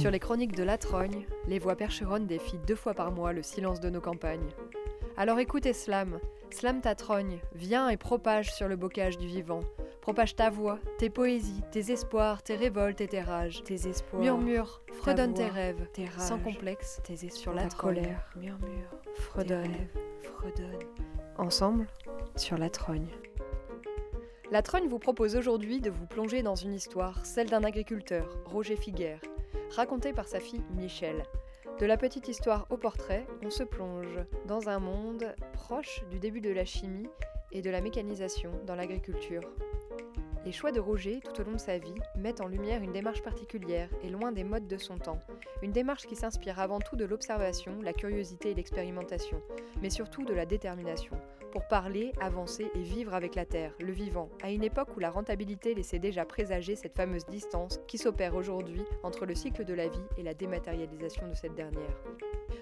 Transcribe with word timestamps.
Sur 0.00 0.10
les 0.10 0.18
chroniques 0.18 0.54
de 0.56 0.62
la 0.62 0.78
Trogne, 0.78 1.26
les 1.46 1.58
voix 1.58 1.76
percheronnes 1.76 2.26
défient 2.26 2.58
deux 2.66 2.74
fois 2.74 2.94
par 2.94 3.10
mois 3.12 3.32
le 3.32 3.42
silence 3.42 3.80
de 3.80 3.90
nos 3.90 4.00
campagnes. 4.00 4.50
Alors 5.16 5.38
écoute 5.40 5.72
Slam, 5.72 6.18
Slam 6.50 6.80
ta 6.80 6.94
trogne, 6.94 7.38
viens 7.54 7.88
et 7.88 7.96
propage 7.96 8.52
sur 8.54 8.68
le 8.68 8.76
bocage 8.76 9.18
du 9.18 9.26
vivant. 9.26 9.60
Propage 10.00 10.36
ta 10.36 10.48
voix, 10.48 10.78
tes 10.98 11.10
poésies, 11.10 11.62
tes 11.72 11.90
espoirs, 11.92 12.42
tes 12.42 12.54
révoltes 12.54 13.00
et 13.00 13.08
tes 13.08 13.20
rages. 13.20 13.62
tes 13.64 13.88
espoirs, 13.88 14.22
Murmure, 14.22 14.80
fredonne 14.94 15.34
tes 15.34 15.46
rêves, 15.48 15.86
tes 15.92 16.06
rages, 16.06 16.20
sans 16.28 16.38
complexe, 16.38 17.00
tes 17.04 17.14
espoirs, 17.14 17.32
sur 17.36 17.52
la 17.52 17.62
ta 17.64 17.68
trogne. 17.68 17.96
colère, 17.96 18.30
murmure, 18.36 18.90
Fredonne. 19.16 19.74
fredonne. 20.22 20.78
Ensemble, 21.36 21.86
sur 22.36 22.56
la 22.56 22.70
Trogne. 22.70 23.08
La 24.50 24.62
Trogne 24.62 24.88
vous 24.88 24.98
propose 24.98 25.36
aujourd'hui 25.36 25.78
de 25.82 25.90
vous 25.90 26.06
plonger 26.06 26.42
dans 26.42 26.54
une 26.54 26.72
histoire, 26.72 27.26
celle 27.26 27.50
d'un 27.50 27.64
agriculteur, 27.64 28.38
Roger 28.46 28.76
Figuère, 28.76 29.20
racontée 29.76 30.14
par 30.14 30.26
sa 30.26 30.40
fille 30.40 30.62
Michel. 30.74 31.22
De 31.78 31.84
la 31.84 31.98
petite 31.98 32.28
histoire 32.28 32.66
au 32.70 32.78
portrait, 32.78 33.26
on 33.42 33.50
se 33.50 33.62
plonge 33.62 34.18
dans 34.46 34.70
un 34.70 34.78
monde 34.78 35.34
proche 35.52 36.02
du 36.10 36.18
début 36.18 36.40
de 36.40 36.50
la 36.50 36.64
chimie 36.64 37.10
et 37.52 37.60
de 37.60 37.68
la 37.68 37.82
mécanisation 37.82 38.50
dans 38.66 38.74
l'agriculture. 38.74 39.42
Les 40.48 40.54
choix 40.54 40.72
de 40.72 40.80
Roger 40.80 41.20
tout 41.20 41.42
au 41.42 41.44
long 41.44 41.52
de 41.52 41.60
sa 41.60 41.76
vie 41.76 41.92
mettent 42.16 42.40
en 42.40 42.48
lumière 42.48 42.82
une 42.82 42.94
démarche 42.94 43.20
particulière 43.20 43.90
et 44.02 44.08
loin 44.08 44.32
des 44.32 44.44
modes 44.44 44.66
de 44.66 44.78
son 44.78 44.96
temps. 44.96 45.20
Une 45.60 45.72
démarche 45.72 46.06
qui 46.06 46.16
s'inspire 46.16 46.58
avant 46.58 46.78
tout 46.78 46.96
de 46.96 47.04
l'observation, 47.04 47.82
la 47.82 47.92
curiosité 47.92 48.52
et 48.52 48.54
l'expérimentation, 48.54 49.42
mais 49.82 49.90
surtout 49.90 50.24
de 50.24 50.32
la 50.32 50.46
détermination, 50.46 51.18
pour 51.52 51.68
parler, 51.68 52.12
avancer 52.18 52.70
et 52.74 52.80
vivre 52.80 53.12
avec 53.12 53.34
la 53.34 53.44
terre, 53.44 53.74
le 53.78 53.92
vivant, 53.92 54.30
à 54.42 54.50
une 54.50 54.64
époque 54.64 54.96
où 54.96 55.00
la 55.00 55.10
rentabilité 55.10 55.74
laissait 55.74 55.98
déjà 55.98 56.24
présager 56.24 56.76
cette 56.76 56.96
fameuse 56.96 57.26
distance 57.26 57.78
qui 57.86 57.98
s'opère 57.98 58.34
aujourd'hui 58.34 58.80
entre 59.02 59.26
le 59.26 59.34
cycle 59.34 59.66
de 59.66 59.74
la 59.74 59.88
vie 59.88 60.06
et 60.16 60.22
la 60.22 60.32
dématérialisation 60.32 61.28
de 61.28 61.34
cette 61.34 61.56
dernière. 61.56 62.02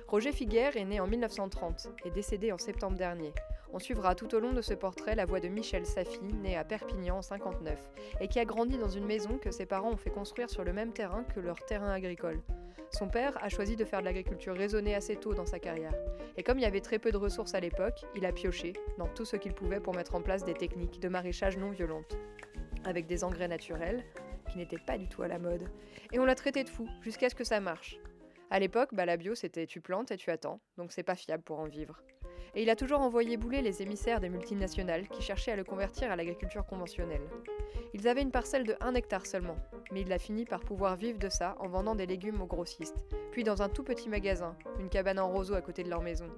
Roger 0.09 0.33
Figuère 0.33 0.77
est 0.77 0.85
né 0.85 0.99
en 0.99 1.07
1930 1.07 1.93
et 2.05 2.11
décédé 2.11 2.51
en 2.51 2.59
septembre 2.59 2.97
dernier. 2.97 3.33
On 3.77 3.79
suivra 3.79 4.15
tout 4.15 4.35
au 4.35 4.41
long 4.41 4.55
de 4.55 4.63
ce 4.63 4.73
portrait 4.73 5.15
la 5.15 5.27
voix 5.27 5.39
de 5.39 5.49
Michel 5.49 5.85
Safi, 5.85 6.33
né 6.33 6.57
à 6.57 6.65
Perpignan 6.65 7.19
en 7.19 7.21
59, 7.21 7.79
et 8.23 8.27
qui 8.27 8.39
a 8.39 8.47
grandi 8.47 8.79
dans 8.79 8.89
une 8.89 9.05
maison 9.05 9.37
que 9.37 9.51
ses 9.51 9.67
parents 9.67 9.91
ont 9.91 9.99
fait 9.99 10.09
construire 10.09 10.49
sur 10.49 10.65
le 10.65 10.73
même 10.73 10.95
terrain 10.95 11.25
que 11.25 11.41
leur 11.41 11.63
terrain 11.67 11.91
agricole. 11.91 12.41
Son 12.91 13.09
père 13.09 13.37
a 13.45 13.51
choisi 13.51 13.77
de 13.77 13.85
faire 13.85 14.01
de 14.01 14.07
l'agriculture 14.07 14.57
raisonnée 14.57 14.95
assez 14.95 15.17
tôt 15.17 15.35
dans 15.35 15.45
sa 15.45 15.59
carrière. 15.59 15.93
Et 16.39 16.43
comme 16.43 16.59
il 16.59 16.63
y 16.63 16.65
avait 16.65 16.81
très 16.81 16.99
peu 16.99 17.13
de 17.13 17.19
ressources 17.19 17.55
à 17.55 17.61
l'époque, 17.61 18.01
il 18.17 18.25
a 18.25 18.33
pioché 18.33 18.73
dans 18.97 19.09
tout 19.09 19.27
ce 19.27 19.37
qu'il 19.37 19.53
pouvait 19.53 19.81
pour 19.81 19.95
mettre 19.95 20.15
en 20.15 20.23
place 20.23 20.43
des 20.43 20.55
techniques 20.55 20.99
de 20.99 21.11
maraîchage 21.11 21.59
non 21.59 21.69
violentes. 21.69 22.17
Avec 22.87 23.07
des 23.07 23.25
engrais 23.25 23.47
naturels, 23.47 24.07
qui 24.51 24.57
n'étaient 24.57 24.79
pas 24.79 24.97
du 24.97 25.07
tout 25.07 25.21
à 25.21 25.29
la 25.29 25.39
mode. 25.39 25.69
Et 26.13 26.19
on 26.19 26.25
l'a 26.25 26.35
traité 26.35 26.65
de 26.65 26.71
fou, 26.71 26.89
jusqu'à 27.03 27.29
ce 27.29 27.35
que 27.35 27.45
ça 27.45 27.61
marche. 27.61 27.99
À 28.49 28.59
l'époque, 28.59 28.95
bah, 28.95 29.05
la 29.05 29.19
bio 29.19 29.35
c'était 29.35 29.67
tu 29.67 29.83
plantes 29.83 30.13
et 30.13 30.17
tu 30.17 30.31
attends, 30.31 30.61
donc 30.79 30.93
c'est 30.93 31.03
pas 31.03 31.15
fiable 31.15 31.43
pour 31.43 31.59
en 31.59 31.67
vivre. 31.67 32.01
Et 32.57 32.63
il 32.63 32.71
a 32.71 32.77
toujours 32.77 33.01
envoyé 33.01 33.37
bouler 33.37 33.61
les 33.61 33.83
émissaires 33.83 34.19
des 34.19 34.31
multinationales 34.31 35.09
qui 35.09 35.21
cherchaient 35.21 35.53
à 35.53 35.57
le 35.57 35.65
convertir 35.65 36.11
à 36.11 36.17
l'agriculture 36.17 36.65
conventionnelle. 36.65 37.21
Ils 37.93 38.09
avaient 38.09 38.23
une 38.23 38.31
parcelle 38.31 38.65
de 38.65 38.75
1 38.81 38.95
hectare 38.95 39.27
seulement, 39.27 39.59
mais 39.93 40.01
il 40.01 40.11
a 40.11 40.19
fini 40.19 40.47
par 40.47 40.61
pouvoir 40.61 40.97
vivre 40.97 41.19
de 41.19 41.29
ça 41.29 41.55
en 41.61 41.69
vendant 41.69 41.95
des 41.95 42.07
légumes 42.07 42.41
aux 42.41 42.47
grossistes, 42.47 43.05
puis 43.31 43.45
dans 43.45 43.61
un 43.61 43.69
tout 43.69 43.85
petit 43.85 44.09
magasin, 44.09 44.57
une 44.81 44.89
cabane 44.89 45.19
en 45.19 45.31
roseau 45.31 45.53
à 45.53 45.61
côté 45.61 45.83
de 45.83 45.91
leur 45.91 46.01
maison. 46.01 46.31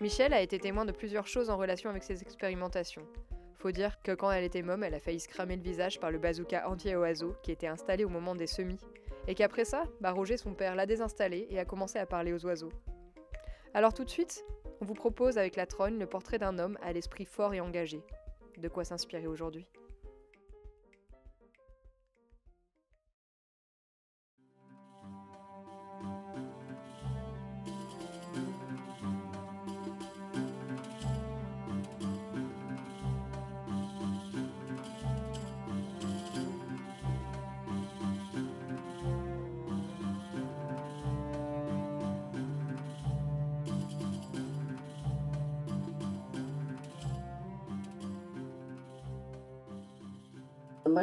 Michel 0.00 0.34
a 0.34 0.42
été 0.42 0.58
témoin 0.58 0.84
de 0.84 0.90
plusieurs 0.90 1.28
choses 1.28 1.50
en 1.50 1.56
relation 1.56 1.88
avec 1.88 2.02
ces 2.02 2.20
expérimentations. 2.20 3.06
Faut 3.56 3.70
dire 3.70 4.02
que 4.02 4.10
quand 4.10 4.32
elle 4.32 4.42
était 4.42 4.62
môme, 4.62 4.82
elle 4.82 4.94
a 4.94 5.00
failli 5.00 5.20
se 5.20 5.28
cramer 5.28 5.54
le 5.54 5.62
visage 5.62 6.00
par 6.00 6.10
le 6.10 6.18
bazooka 6.18 6.68
anti-oiseau 6.68 7.36
qui 7.44 7.52
était 7.52 7.68
installé 7.68 8.04
au 8.04 8.08
moment 8.08 8.34
des 8.34 8.48
semis, 8.48 8.80
et 9.28 9.36
qu'après 9.36 9.64
ça, 9.64 9.84
bah 10.00 10.10
Roger, 10.10 10.36
son 10.36 10.52
père, 10.52 10.74
l'a 10.74 10.84
désinstallé 10.84 11.46
et 11.48 11.60
a 11.60 11.64
commencé 11.64 12.00
à 12.00 12.06
parler 12.06 12.32
aux 12.32 12.44
oiseaux. 12.44 12.72
Alors 13.72 13.94
tout 13.94 14.04
de 14.04 14.10
suite, 14.10 14.44
on 14.80 14.84
vous 14.84 14.94
propose 14.94 15.38
avec 15.38 15.56
la 15.56 15.66
Trogne 15.66 15.98
le 15.98 16.06
portrait 16.06 16.38
d'un 16.38 16.58
homme 16.58 16.78
à 16.82 16.92
l'esprit 16.92 17.24
fort 17.24 17.54
et 17.54 17.60
engagé. 17.60 18.02
De 18.58 18.68
quoi 18.68 18.84
s'inspirer 18.84 19.26
aujourd'hui? 19.26 19.66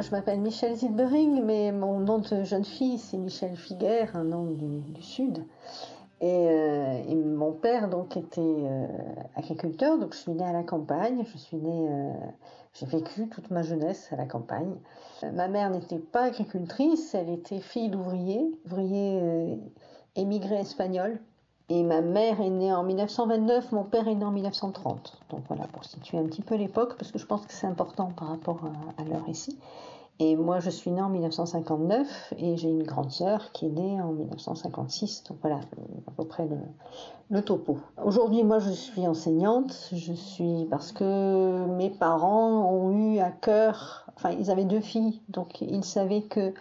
Je 0.01 0.09
m'appelle 0.09 0.41
Michel 0.41 0.75
Zilbering, 0.75 1.43
mais 1.43 1.71
mon 1.71 1.99
nom 1.99 2.17
de 2.17 2.43
jeune 2.43 2.65
fille, 2.65 2.97
c'est 2.97 3.17
Michel 3.17 3.55
Figuère, 3.55 4.15
un 4.15 4.23
nom 4.23 4.45
du, 4.45 5.01
Sud. 5.03 5.45
Et, 6.21 6.47
euh, 6.49 7.03
et 7.07 7.13
mon 7.13 7.51
père, 7.51 7.87
donc, 7.87 8.17
était 8.17 8.41
euh, 8.41 8.87
agriculteur, 9.35 9.99
donc 9.99 10.13
je 10.13 10.19
suis 10.19 10.31
née 10.31 10.43
à 10.43 10.53
la 10.53 10.63
campagne. 10.63 11.23
Je 11.31 11.37
suis 11.37 11.57
née, 11.57 11.87
euh, 11.87 12.13
j'ai 12.73 12.87
vécu 12.87 13.29
toute 13.29 13.51
ma 13.51 13.61
jeunesse 13.61 14.07
à 14.11 14.15
la 14.15 14.25
campagne. 14.25 14.73
Ma 15.33 15.47
mère 15.47 15.69
n'était 15.69 15.99
pas 15.99 16.23
agricultrice, 16.23 17.13
elle 17.13 17.29
était 17.29 17.59
fille 17.59 17.89
d'ouvrier, 17.89 18.59
ouvrier 18.65 19.59
émigré 20.15 20.55
espagnol. 20.55 21.19
Et 21.73 21.83
ma 21.83 22.01
mère 22.01 22.41
est 22.41 22.49
née 22.49 22.73
en 22.73 22.83
1929, 22.83 23.71
mon 23.71 23.85
père 23.85 24.05
est 24.09 24.15
né 24.15 24.25
en 24.25 24.31
1930. 24.31 25.19
Donc 25.29 25.39
voilà, 25.47 25.67
pour 25.67 25.85
situer 25.85 26.17
un 26.17 26.25
petit 26.25 26.41
peu 26.41 26.55
l'époque, 26.55 26.97
parce 26.97 27.13
que 27.13 27.17
je 27.17 27.25
pense 27.25 27.45
que 27.45 27.53
c'est 27.53 27.65
important 27.65 28.11
par 28.13 28.27
rapport 28.27 28.59
à, 28.65 29.01
à 29.01 29.05
l'heure 29.05 29.23
ici. 29.29 29.57
Et 30.19 30.35
moi, 30.35 30.59
je 30.59 30.69
suis 30.69 30.91
née 30.91 31.01
en 31.01 31.07
1959 31.07 32.33
et 32.37 32.57
j'ai 32.57 32.67
une 32.67 32.83
grande 32.83 33.09
sœur 33.09 33.53
qui 33.53 33.67
est 33.67 33.69
née 33.69 34.01
en 34.01 34.11
1956. 34.11 35.23
Donc 35.29 35.37
voilà, 35.41 35.55
à 35.55 36.11
peu 36.11 36.25
près 36.25 36.45
le 37.29 37.41
topo. 37.41 37.77
Aujourd'hui, 38.03 38.43
moi, 38.43 38.59
je 38.59 38.71
suis 38.71 39.07
enseignante. 39.07 39.89
Je 39.93 40.11
suis 40.11 40.67
parce 40.69 40.91
que 40.91 41.65
mes 41.77 41.89
parents 41.89 42.69
ont 42.69 42.91
eu 42.91 43.19
à 43.19 43.31
cœur, 43.31 44.05
enfin, 44.17 44.31
ils 44.31 44.51
avaient 44.51 44.65
deux 44.65 44.81
filles, 44.81 45.21
donc 45.29 45.61
ils 45.61 45.85
savaient 45.85 46.23
que 46.23 46.53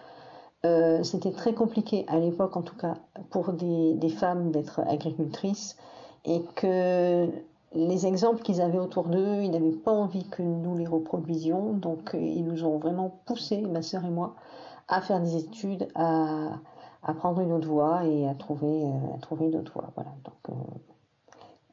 euh, 0.67 1.03
c'était 1.03 1.33
très 1.33 1.55
compliqué 1.55 2.05
à 2.09 2.19
l'époque, 2.19 2.57
en 2.57 2.63
tout 2.63 2.77
cas, 2.77 2.95
pour 3.31 3.53
des, 3.53 3.95
des 3.95 4.09
femmes 4.09 4.51
d'être 4.51 4.81
agricultrices 4.81 5.77
et 6.25 6.43
que 6.55 7.29
les 7.73 8.07
exemples 8.07 8.43
qu'ils 8.43 8.61
avaient 8.61 8.79
autour 8.79 9.05
d'eux, 9.05 9.43
ils 9.43 9.51
n'avaient 9.51 9.71
pas 9.71 9.93
envie 9.93 10.29
que 10.29 10.43
nous 10.43 10.77
les 10.77 10.87
reproduisions, 10.87 11.73
donc 11.73 12.15
euh, 12.15 12.21
ils 12.21 12.45
nous 12.45 12.65
ont 12.65 12.79
vraiment 12.79 13.21
poussé, 13.27 13.63
ma 13.63 13.83
sœur 13.83 14.05
et 14.05 14.11
moi, 14.11 14.35
à 14.89 15.01
faire 15.01 15.21
des 15.21 15.37
études, 15.37 15.89
à, 15.95 16.59
prendre 17.17 17.41
une 17.41 17.53
autre 17.53 17.69
voie 17.69 18.05
et 18.05 18.29
à 18.29 18.35
trouver, 18.35 18.85
euh, 18.85 19.17
à 19.17 19.19
trouver 19.19 19.47
une 19.47 19.57
autre 19.57 19.73
voie. 19.73 19.91
Voilà. 19.95 20.11
Donc, 20.25 20.57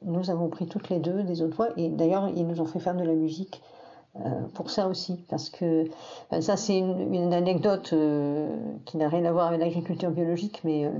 nous 0.03 0.29
avons 0.29 0.47
pris 0.47 0.67
toutes 0.67 0.89
les 0.89 0.99
deux 0.99 1.23
des 1.23 1.41
autres 1.41 1.55
voies 1.55 1.69
et 1.77 1.89
d'ailleurs 1.89 2.29
ils 2.29 2.45
nous 2.45 2.61
ont 2.61 2.65
fait 2.65 2.79
faire 2.79 2.95
de 2.95 3.03
la 3.03 3.13
musique 3.13 3.61
pour 4.53 4.69
ça 4.69 4.87
aussi, 4.87 5.23
parce 5.29 5.49
que 5.49 5.85
euh, 6.33 6.41
ça 6.41 6.57
c'est 6.57 6.77
une, 6.77 7.33
anecdote 7.33 7.91
euh, 7.93 8.55
qui 8.85 8.97
n'a 8.97 9.09
rien 9.09 9.25
à 9.25 9.31
voir 9.31 9.47
avec 9.47 9.59
l'agriculture 9.59 10.11
biologique, 10.11 10.61
mais 10.63 10.85
euh, 10.85 10.91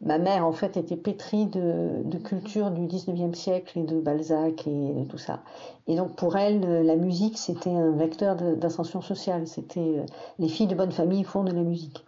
ma 0.00 0.18
mère 0.18 0.46
en 0.46 0.52
fait 0.52 0.76
était 0.76 0.96
pétrie 0.96 1.46
de, 1.46 2.18
culture 2.24 2.70
du 2.70 2.82
19e 2.86 3.34
siècle 3.34 3.78
et 3.78 3.82
de 3.82 4.00
Balzac 4.00 4.66
et 4.66 4.92
de 4.92 5.04
tout 5.04 5.18
ça. 5.18 5.40
Et 5.86 5.96
donc 5.96 6.16
pour 6.16 6.36
elle, 6.36 6.64
euh, 6.64 6.82
la 6.82 6.96
musique 6.96 7.38
c'était 7.38 7.70
un 7.70 7.92
vecteur 7.92 8.36
d'ascension 8.36 9.00
sociale. 9.00 9.46
C'était 9.46 9.80
euh, 9.80 10.06
les 10.38 10.48
filles 10.48 10.66
de 10.66 10.74
bonne 10.74 10.92
famille 10.92 11.24
font 11.24 11.44
de 11.44 11.52
la 11.52 11.62
musique. 11.62 12.04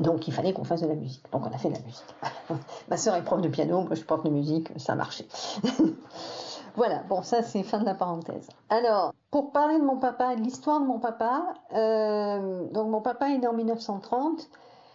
Donc 0.00 0.26
il 0.28 0.32
fallait 0.32 0.52
qu'on 0.52 0.64
fasse 0.64 0.82
de 0.82 0.86
la 0.86 0.94
musique. 0.94 1.24
Donc 1.32 1.46
on 1.46 1.50
a 1.50 1.58
fait 1.58 1.68
de 1.68 1.74
la 1.74 1.80
musique. 1.80 2.14
Ma 2.88 2.96
sœur 2.96 3.14
est 3.16 3.22
prof 3.22 3.40
de 3.40 3.48
piano, 3.48 3.80
moi 3.80 3.90
je 3.90 3.96
suis 3.96 4.06
prof 4.06 4.22
de 4.22 4.30
musique, 4.30 4.68
ça 4.76 4.92
a 4.92 4.96
marché. 4.96 5.26
Voilà, 6.74 7.02
bon, 7.08 7.22
ça 7.22 7.42
c'est 7.42 7.62
fin 7.62 7.78
de 7.78 7.84
la 7.84 7.94
parenthèse. 7.94 8.48
Alors, 8.70 9.12
pour 9.30 9.52
parler 9.52 9.78
de 9.78 9.84
mon 9.84 9.96
papa, 9.96 10.34
de 10.36 10.40
l'histoire 10.40 10.80
de 10.80 10.86
mon 10.86 10.98
papa, 10.98 11.54
euh, 11.74 12.66
donc 12.72 12.88
mon 12.88 13.00
papa 13.00 13.30
est 13.30 13.38
né 13.38 13.46
en 13.46 13.52
1930, 13.52 14.48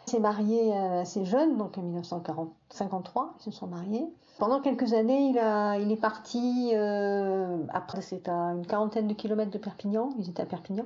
il 0.07 0.11
s'est 0.11 0.19
marié 0.19 0.75
euh, 0.75 1.01
assez 1.01 1.25
jeune, 1.25 1.57
donc 1.57 1.77
en 1.77 1.81
1953, 1.81 3.35
ils 3.39 3.43
se 3.43 3.51
sont 3.51 3.67
mariés. 3.67 4.07
Pendant 4.39 4.61
quelques 4.61 4.93
années, 4.93 5.29
il, 5.29 5.39
a, 5.39 5.77
il 5.77 5.91
est 5.91 5.99
parti, 5.99 6.71
euh, 6.73 7.57
après 7.73 8.01
c'est 8.01 8.27
à 8.29 8.53
une 8.53 8.65
quarantaine 8.65 9.07
de 9.07 9.13
kilomètres 9.13 9.51
de 9.51 9.57
Perpignan, 9.57 10.09
ils 10.19 10.29
étaient 10.29 10.43
à 10.43 10.45
Perpignan, 10.45 10.85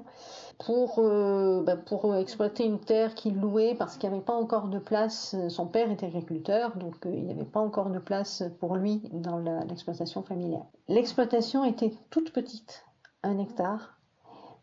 pour, 0.65 0.99
euh, 0.99 1.63
bah, 1.63 1.75
pour 1.75 2.15
exploiter 2.15 2.65
une 2.65 2.79
terre 2.79 3.15
qu'il 3.15 3.39
louait 3.39 3.75
parce 3.77 3.97
qu'il 3.97 4.09
n'y 4.09 4.15
avait 4.15 4.25
pas 4.25 4.35
encore 4.35 4.67
de 4.67 4.77
place. 4.77 5.35
Son 5.49 5.65
père 5.65 5.89
était 5.89 6.05
agriculteur, 6.05 6.77
donc 6.77 7.05
euh, 7.05 7.13
il 7.13 7.23
n'y 7.25 7.31
avait 7.31 7.43
pas 7.43 7.59
encore 7.59 7.89
de 7.89 7.99
place 7.99 8.43
pour 8.59 8.75
lui 8.75 9.01
dans 9.11 9.39
l'exploitation 9.39 10.21
familiale. 10.21 10.65
L'exploitation 10.87 11.63
était 11.63 11.93
toute 12.09 12.31
petite, 12.31 12.85
un 13.23 13.39
hectare, 13.39 13.97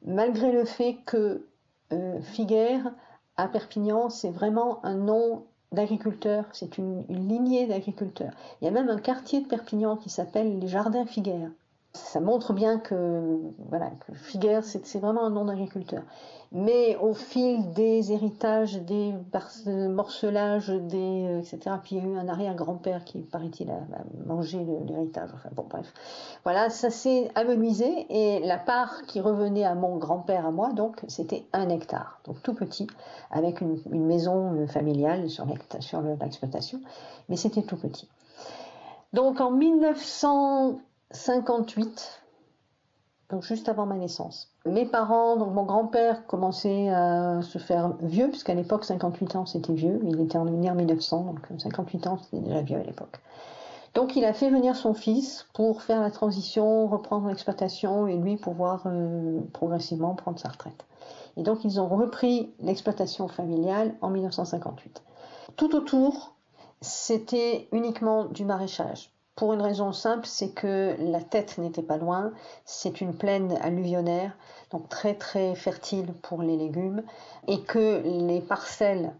malgré 0.05 0.53
le 0.53 0.65
fait 0.65 0.99
que 1.05 1.47
euh, 1.93 2.21
Figuère 2.21 2.93
à 3.37 3.49
Perpignan, 3.49 4.09
c'est 4.09 4.31
vraiment 4.31 4.85
un 4.85 4.95
nom 4.95 5.47
d'agriculteurs, 5.73 6.45
c'est 6.53 6.79
une, 6.79 7.05
une 7.09 7.29
lignée 7.29 7.67
d'agriculteurs. 7.67 8.33
Il 8.61 8.67
y 8.67 8.69
a 8.69 8.71
même 8.71 8.89
un 8.89 8.99
quartier 8.99 9.41
de 9.41 9.47
Perpignan 9.47 9.97
qui 9.97 10.11
s'appelle 10.11 10.59
les 10.59 10.69
Jardins 10.69 11.07
Figuères. 11.07 11.51
Ça 11.95 12.21
montre 12.21 12.53
bien 12.53 12.79
que, 12.79 13.39
voilà, 13.71 13.91
que 14.07 14.13
Figuères, 14.15 14.63
c'est 14.63 14.99
vraiment 14.99 15.25
un 15.25 15.31
nom 15.31 15.47
d'agriculteur. 15.47 16.03
Mais 16.53 16.97
au 16.97 17.13
fil 17.13 17.73
des 17.73 18.13
héritages, 18.13 18.81
des 18.83 19.15
morcelages, 19.67 20.69
des, 20.69 21.27
euh, 21.27 21.39
etc., 21.41 21.77
puis 21.83 21.97
il 21.97 21.99
y 21.99 22.07
a 22.07 22.09
eu 22.09 22.17
un 22.17 22.29
arrière-grand-père 22.29 23.05
qui, 23.05 23.19
paraît-il, 23.21 23.71
a, 23.71 23.81
mangé 24.27 24.65
l'héritage. 24.87 25.31
Enfin 25.35 25.51
bon, 25.55 25.67
bref. 25.69 25.93
Voilà, 26.45 26.71
ça 26.71 26.91
s'est 26.91 27.31
amenuisé 27.35 28.07
et 28.09 28.41
la 28.47 28.59
part 28.59 29.03
qui 29.07 29.21
revenait 29.21 29.65
à 29.65 29.75
mon 29.75 29.97
grand-père, 29.97 30.47
à 30.47 30.51
moi, 30.51 30.73
donc, 30.73 31.03
c'était 31.09 31.45
un 31.53 31.69
hectare, 31.69 32.21
donc 32.25 32.43
tout 32.43 32.55
petit, 32.55 32.87
avec 33.31 33.61
une, 33.61 33.79
une 33.93 34.07
maison 34.07 34.55
euh, 34.55 34.67
familiale 34.67 35.29
sur 35.29 35.47
l'exploitation, 35.47 36.81
mais 37.29 37.37
c'était 37.37 37.63
tout 37.63 37.77
petit. 37.77 38.09
Donc 39.13 39.41
en 39.41 39.51
1958, 41.11 42.23
donc 43.31 43.43
juste 43.43 43.69
avant 43.69 43.87
ma 43.87 43.97
naissance, 43.97 44.55
mes 44.67 44.85
parents, 44.85 45.37
donc 45.37 45.55
mon 45.55 45.65
grand-père 45.65 46.27
commençait 46.27 46.91
à 46.91 47.41
se 47.43 47.59
faire 47.59 47.95
vieux, 48.03 48.29
puisqu'à 48.29 48.55
l'époque 48.55 48.85
58 48.85 49.37
ans 49.37 49.47
c'était 49.47 49.73
vieux, 49.73 50.01
il 50.05 50.21
était 50.21 50.37
en 50.37 50.45
1900, 50.45 51.23
donc 51.25 51.61
58 51.61 52.07
ans 52.07 52.19
c'était 52.19 52.43
déjà 52.43 52.61
vieux 52.61 52.77
à 52.77 52.83
l'époque. 52.83 53.21
Donc 53.95 54.17
il 54.17 54.25
a 54.25 54.33
fait 54.33 54.51
venir 54.51 54.77
son 54.77 54.93
fils 54.93 55.47
pour 55.55 55.83
faire 55.83 56.01
la 56.01 56.11
transition, 56.11 56.87
reprendre 56.87 57.29
l'exploitation 57.29 58.07
et 58.07 58.17
lui 58.17 58.37
pouvoir 58.37 58.83
euh, 58.87 59.41
progressivement 59.53 60.15
prendre 60.15 60.39
sa 60.39 60.51
retraite. 60.51 60.85
Et 61.37 61.43
donc 61.43 61.65
ils 61.65 61.81
ont 61.81 61.89
repris 61.89 62.53
l'exploitation 62.61 63.29
familiale 63.29 63.95
en 64.03 64.11
1958. 64.11 65.03
Tout 65.57 65.75
autour, 65.75 66.35
c'était 66.81 67.67
uniquement 67.73 68.27
du 68.27 68.45
maraîchage. 68.45 69.11
Pour 69.39 69.53
une 69.53 69.63
raison 69.63 69.93
simple, 69.93 70.27
c'est 70.27 70.51
que 70.51 70.97
la 70.99 71.21
tête 71.23 71.59
n'était 71.59 71.83
pas 71.83 71.97
loin, 71.97 72.33
c'est 72.65 73.01
une 73.01 73.15
plaine 73.17 73.57
alluvionnaire, 73.63 74.37
donc 74.73 74.89
très 74.89 75.15
très 75.15 75.55
fertile 75.55 76.13
pour 76.23 76.43
les 76.43 76.57
légumes, 76.57 77.05
et 77.47 77.63
que 77.63 78.03
les 78.05 78.41
parcelles, 78.41 79.15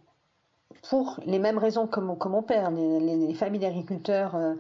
pour 0.91 1.21
les 1.25 1.39
mêmes 1.39 1.59
raisons 1.59 1.87
que 1.87 2.01
mon, 2.01 2.43
père, 2.43 2.73
les, 2.73 2.99
les- 2.99 3.17
les 3.29 3.35
familles 3.35 3.61
d'agriculteurs, 3.61 4.35
euh, 4.35 4.55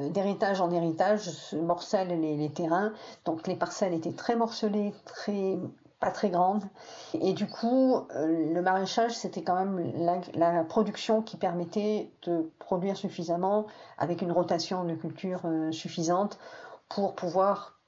euh, 0.00 0.08
d'héritage 0.10 0.60
en 0.60 0.72
héritage, 0.72 1.20
se 1.30 1.54
morcellent 1.54 2.20
les 2.20 2.50
terrains, 2.50 2.92
donc 3.24 3.46
les 3.46 3.54
parcelles 3.56 3.94
étaient 3.94 4.12
très 4.24 4.34
morcelées, 4.34 4.92
très 5.04 5.58
pas 6.00 6.10
très 6.10 6.28
grandes, 6.30 6.64
et 7.14 7.32
du 7.32 7.46
coup, 7.46 7.96
euh, 7.96 8.52
le 8.52 8.62
maraîchage, 8.62 9.12
c'était 9.12 9.42
quand 9.42 9.54
même 9.54 9.92
la, 10.34 10.64
production 10.64 11.22
qui 11.22 11.36
permettait 11.36 12.10
de 12.22 12.50
produire 12.58 12.96
suffisamment 12.96 13.66
avec 13.98 14.22
une 14.22 14.32
rotation 14.32 14.84
de 14.84 14.94
culture 14.94 15.42
euh, 15.44 15.72
suffisante 15.72 16.38
pour 16.88 17.14
pouvoir 17.14 17.78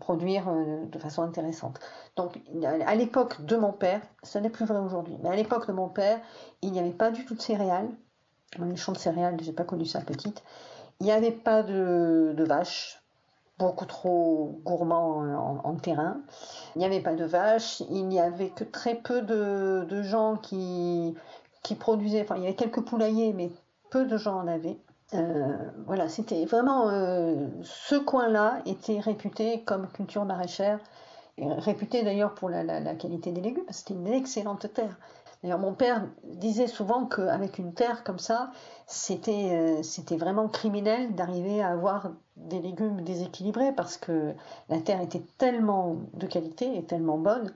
produire 0.00 0.48
euh, 0.48 0.84
de 0.86 0.98
façon 0.98 1.22
intéressante. 1.22 1.80
Donc, 2.16 2.40
à 2.64 2.94
l'époque 2.94 3.44
de 3.44 3.56
mon 3.56 3.72
père, 3.72 4.00
ce 4.22 4.38
n'est 4.38 4.50
plus 4.50 4.64
vrai 4.64 4.78
aujourd'hui, 4.78 5.16
mais 5.22 5.28
à 5.28 5.36
l'époque 5.36 5.66
de 5.66 5.72
mon 5.72 5.88
père, 5.88 6.20
il 6.62 6.72
n'y 6.72 6.78
avait 6.78 6.90
pas 6.90 7.10
du 7.10 7.24
tout 7.24 7.34
de 7.34 7.42
céréales. 7.42 7.88
Les 8.58 8.76
champs 8.76 8.92
de 8.92 8.98
céréales, 8.98 9.36
j'ai 9.42 9.52
pas 9.52 9.64
connu 9.64 9.86
ça 9.86 10.00
petite. 10.00 10.42
Il 11.00 11.06
n'y 11.06 11.12
avait 11.12 11.32
pas 11.32 11.62
de, 11.62 12.34
vaches, 12.38 13.02
beaucoup 13.58 13.84
trop 13.84 14.60
gourmands 14.64 15.60
en 15.64 15.74
terrain. 15.74 16.22
Il 16.76 16.80
n'y 16.80 16.84
avait 16.84 17.00
pas 17.00 17.14
de 17.14 17.24
vaches, 17.24 17.80
il 17.90 18.06
n'y 18.06 18.20
avait 18.20 18.50
que 18.50 18.62
très 18.62 18.96
peu 18.96 19.22
de, 19.22 20.02
gens 20.02 20.36
qui, 20.36 21.14
qui 21.62 21.74
produisaient, 21.74 22.20
enfin 22.22 22.36
il 22.36 22.42
y 22.42 22.46
avait 22.46 22.54
quelques 22.54 22.82
poulaillers, 22.84 23.32
mais 23.32 23.50
peu 23.90 24.04
de 24.04 24.18
gens 24.18 24.36
en 24.40 24.46
avaient. 24.46 24.78
Euh, 25.14 25.56
voilà, 25.86 26.08
c'était 26.10 26.44
vraiment 26.44 26.90
euh, 26.90 27.48
ce 27.62 27.96
coin-là 27.96 28.60
était 28.66 29.00
réputé 29.00 29.62
comme 29.64 29.88
culture 29.88 30.24
maraîchère, 30.26 30.78
réputé 31.38 32.02
d'ailleurs 32.04 32.34
pour 32.34 32.50
la, 32.50 32.62
la- 32.62 32.80
la 32.80 32.94
qualité 32.94 33.32
des 33.32 33.40
légumes, 33.40 33.64
parce 33.66 33.82
que 33.82 33.88
c'était 33.88 34.00
une 34.00 34.06
excellente 34.08 34.72
terre. 34.74 34.98
D'ailleurs, 35.46 35.60
mon 35.60 35.74
père 35.74 36.04
disait 36.24 36.66
souvent 36.66 37.06
qu'avec 37.06 37.60
une 37.60 37.72
terre 37.72 38.02
comme 38.02 38.18
ça, 38.18 38.50
c'était 38.88 39.50
euh, 39.52 39.82
c'était 39.84 40.16
vraiment 40.16 40.48
criminel 40.48 41.14
d'arriver 41.14 41.62
à 41.62 41.68
avoir 41.68 42.10
des 42.34 42.58
légumes 42.58 43.02
déséquilibrés, 43.02 43.72
parce 43.72 43.96
que 43.96 44.34
la 44.68 44.80
terre 44.80 45.00
était 45.00 45.22
tellement 45.38 45.98
de 46.14 46.26
qualité 46.26 46.76
et 46.76 46.82
tellement 46.82 47.16
bonne 47.16 47.54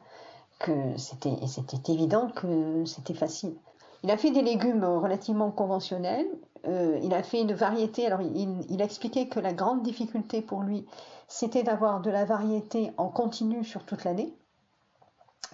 que 0.61 0.71
c'était 0.97 1.35
c'était 1.49 1.93
évident 1.93 2.29
que 2.29 2.85
c'était 2.85 3.13
facile. 3.13 3.57
Il 4.05 4.13
a 4.13 4.17
fait 4.17 4.31
des 4.31 4.43
légumes 4.43 4.85
relativement 4.85 5.51
conventionnels. 5.51 6.29
euh, 6.69 6.97
il 7.03 7.13
a 7.13 7.25
fait 7.25 7.41
une 7.41 7.55
variété. 7.55 8.07
Alors, 8.07 8.21
il, 8.21 8.55
il 8.69 8.81
a 8.83 8.85
expliqué 8.85 9.29
que 9.29 9.41
la 9.41 9.53
grande 9.53 9.83
difficulté 9.83 10.43
pour 10.43 10.63
lui, 10.63 10.87
c'était 11.27 11.65
d'avoir 11.65 12.01
de 12.03 12.11
la 12.11 12.25
variété 12.25 12.93
en 12.99 13.09
continu 13.09 13.65
sur 13.65 13.83
toute 13.85 14.05
l'année, 14.05 14.33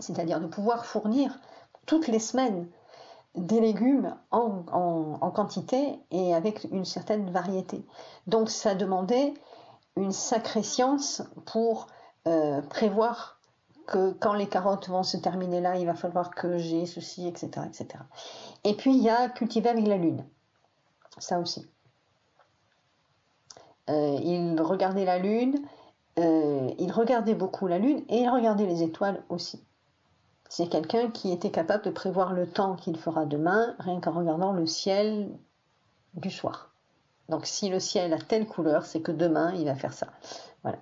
c'est-à-dire 0.00 0.38
de 0.38 0.46
pouvoir 0.46 0.84
fournir 0.84 1.38
toutes 1.86 2.08
les 2.08 2.18
semaines 2.18 2.68
des 3.34 3.60
légumes 3.60 4.16
en, 4.30 5.30
quantité 5.34 6.00
et 6.10 6.34
avec 6.34 6.64
une 6.70 6.84
certaine 6.84 7.30
variété. 7.30 7.84
Donc, 8.26 8.50
ça 8.50 8.74
demandait 8.74 9.34
une 9.96 10.12
sacrée 10.12 10.62
science 10.62 11.22
pour 11.44 11.86
euh, 12.26 12.62
prévoir 12.62 13.38
que 13.86 14.12
quand 14.12 14.34
les 14.34 14.48
carottes 14.48 14.88
vont 14.88 15.02
se 15.02 15.16
terminer 15.16 15.60
là, 15.60 15.76
il 15.76 15.86
va 15.86 15.94
falloir 15.94 16.30
que 16.30 16.58
j'ai 16.58 16.86
ceci, 16.86 17.28
etc., 17.28 17.66
etc. 17.66 18.02
Et 18.64 18.74
puis 18.74 18.96
il 18.96 19.02
y 19.02 19.08
a 19.08 19.28
cultiver 19.28 19.68
avec 19.68 19.86
la 19.86 19.96
lune, 19.96 20.24
ça 21.18 21.38
aussi. 21.38 21.66
Euh, 23.88 24.18
il 24.22 24.60
regardait 24.60 25.04
la 25.04 25.18
lune, 25.18 25.56
euh, 26.18 26.70
il 26.78 26.90
regardait 26.90 27.34
beaucoup 27.34 27.68
la 27.68 27.78
lune 27.78 28.02
et 28.08 28.18
il 28.18 28.28
regardait 28.28 28.66
les 28.66 28.82
étoiles 28.82 29.22
aussi. 29.28 29.62
C'est 30.48 30.68
quelqu'un 30.68 31.10
qui 31.10 31.32
était 31.32 31.50
capable 31.50 31.84
de 31.84 31.90
prévoir 31.90 32.32
le 32.32 32.46
temps 32.46 32.76
qu'il 32.76 32.96
fera 32.96 33.26
demain 33.26 33.74
rien 33.78 34.00
qu'en 34.00 34.12
regardant 34.12 34.52
le 34.52 34.66
ciel 34.66 35.30
du 36.14 36.30
soir. 36.30 36.70
Donc 37.28 37.46
si 37.46 37.68
le 37.68 37.80
ciel 37.80 38.12
a 38.12 38.18
telle 38.18 38.46
couleur, 38.46 38.86
c'est 38.86 39.00
que 39.00 39.12
demain 39.12 39.52
il 39.54 39.64
va 39.64 39.74
faire 39.74 39.92
ça. 39.92 40.06
Voilà. 40.62 40.78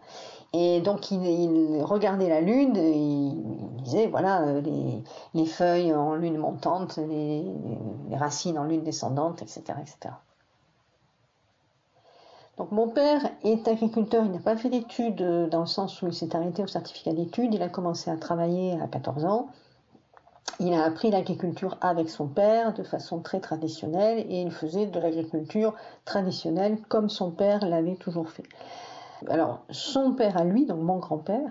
Et 0.53 0.81
donc 0.81 1.11
il, 1.11 1.83
regardait 1.83 2.29
la 2.29 2.41
lune, 2.41 2.77
il 2.77 3.83
disait 3.83 4.07
voilà 4.07 4.43
euh, 4.43 4.61
les, 4.61 5.03
les 5.35 5.47
feuilles 5.47 5.93
en 5.95 6.15
lune 6.15 6.39
montante, 6.39 6.97
les, 6.99 7.45
les 8.09 8.17
racines 8.17 8.59
en 8.59 8.65
lune 8.65 8.85
descendante, 8.85 9.43
etc., 9.43 9.63
etc. 9.81 10.15
Donc 12.57 12.71
mon 12.71 12.89
père 12.89 13.21
est 13.43 13.67
agriculteur, 13.67 14.25
il 14.25 14.31
n'a 14.31 14.39
pas 14.39 14.57
fait 14.57 14.69
d'études 14.69 15.23
euh, 15.23 15.49
dans 15.49 15.61
le 15.61 15.67
sens 15.67 16.01
où 16.03 16.07
il 16.07 16.15
s'est 16.15 16.37
arrêté 16.37 16.63
au 16.63 16.69
certificat 16.69 17.13
d'études, 17.13 17.53
il 17.53 17.63
a 17.63 17.69
commencé 17.69 18.11
à 18.11 18.17
travailler 18.17 18.81
à 18.81 18.87
14 18.87 19.25
ans. 19.25 19.49
Il 20.61 20.73
a 20.73 20.85
appris 20.85 21.11
l'agriculture 21.11 21.77
avec 21.81 22.09
son 22.09 22.29
père 22.29 22.75
de 22.75 22.85
façon 22.85 23.21
très 23.21 23.41
traditionnelle 23.41 24.25
et 24.29 24.43
il 24.43 24.53
faisait 24.53 24.87
de 24.87 25.01
l'agriculture 25.01 25.75
traditionnelle 26.05 26.79
comme 26.89 27.09
son 27.09 27.33
père 27.33 27.67
l'avait 27.67 27.97
toujours 27.97 28.31
fait. 28.31 28.45
Alors, 29.29 29.65
son 29.71 30.13
père 30.13 30.37
à 30.37 30.45
lui, 30.45 30.67
donc 30.67 30.81
mon 30.81 30.99
grand-père, 30.99 31.51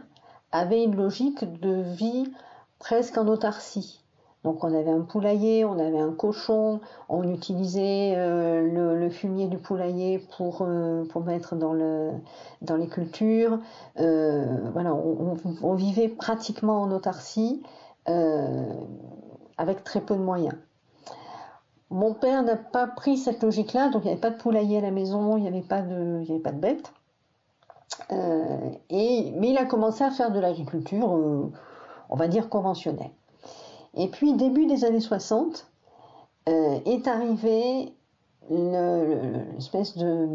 avait 0.54 0.84
une 0.84 0.96
logique 0.96 1.44
de 1.60 1.82
vie 1.82 2.32
presque 2.80 3.18
en 3.18 3.28
autarcie. 3.28 4.03
Donc, 4.44 4.64
on 4.66 4.74
avait 4.74 4.92
un 4.92 5.02
poulailler, 5.02 5.64
on 5.64 5.80
avait 5.80 6.00
un 6.00 6.12
cochon, 6.12 6.82
on 7.08 7.24
utilisait 7.24 8.14
euh, 8.18 8.96
le, 8.96 9.10
fumier 9.10 9.48
du 9.48 9.58
poulailler 9.58 10.20
pour, 10.36 10.62
euh, 10.62 11.06
mettre 11.26 11.56
dans, 11.56 11.72
le, 11.72 12.12
dans 12.62 12.76
les 12.76 12.88
cultures. 12.88 13.60
Euh, 14.00 14.70
voilà, 14.74 14.94
on, 14.94 15.76
vivait 15.76 16.10
pratiquement 16.10 16.82
en 16.82 16.92
autarcie 16.92 17.64
avec 18.06 19.84
très 19.86 20.02
peu 20.02 20.16
de 20.16 20.22
moyens. 20.22 20.56
Mon 21.90 22.14
père 22.14 22.44
n'a 22.44 22.58
pas 22.58 22.88
pris 22.88 23.18
cette 23.18 23.42
logique-là, 23.44 23.90
donc 23.90 24.02
il 24.04 24.08
n'y 24.08 24.12
avait 24.12 24.20
pas 24.20 24.32
de 24.32 24.38
poulailler 24.38 24.80
à 24.80 24.82
la 24.82 24.92
maison, 24.92 25.38
il 25.38 25.44
n'y 25.44 25.48
avait 25.48 25.62
pas 25.62 25.82
de, 25.82 26.58
bêtes. 26.58 26.92
Mais 28.10 28.82
il 28.90 29.58
a 29.58 29.66
commencé 29.66 30.04
à 30.04 30.12
faire 30.12 30.32
de 30.32 30.40
l'agriculture, 30.40 31.08
on 32.10 32.16
va 32.16 32.28
dire 32.28 32.50
conventionnelle. 32.50 33.12
Et 33.96 34.08
puis, 34.08 34.34
début 34.34 34.66
des 34.66 34.86
années 34.86 35.00
60, 35.00 35.68
euh, 36.50 36.80
est 36.86 37.08
arrivé 37.08 37.94
le- 38.50 39.16
le- 39.16 39.54
l'espèce 39.56 39.98
de, 39.98 40.28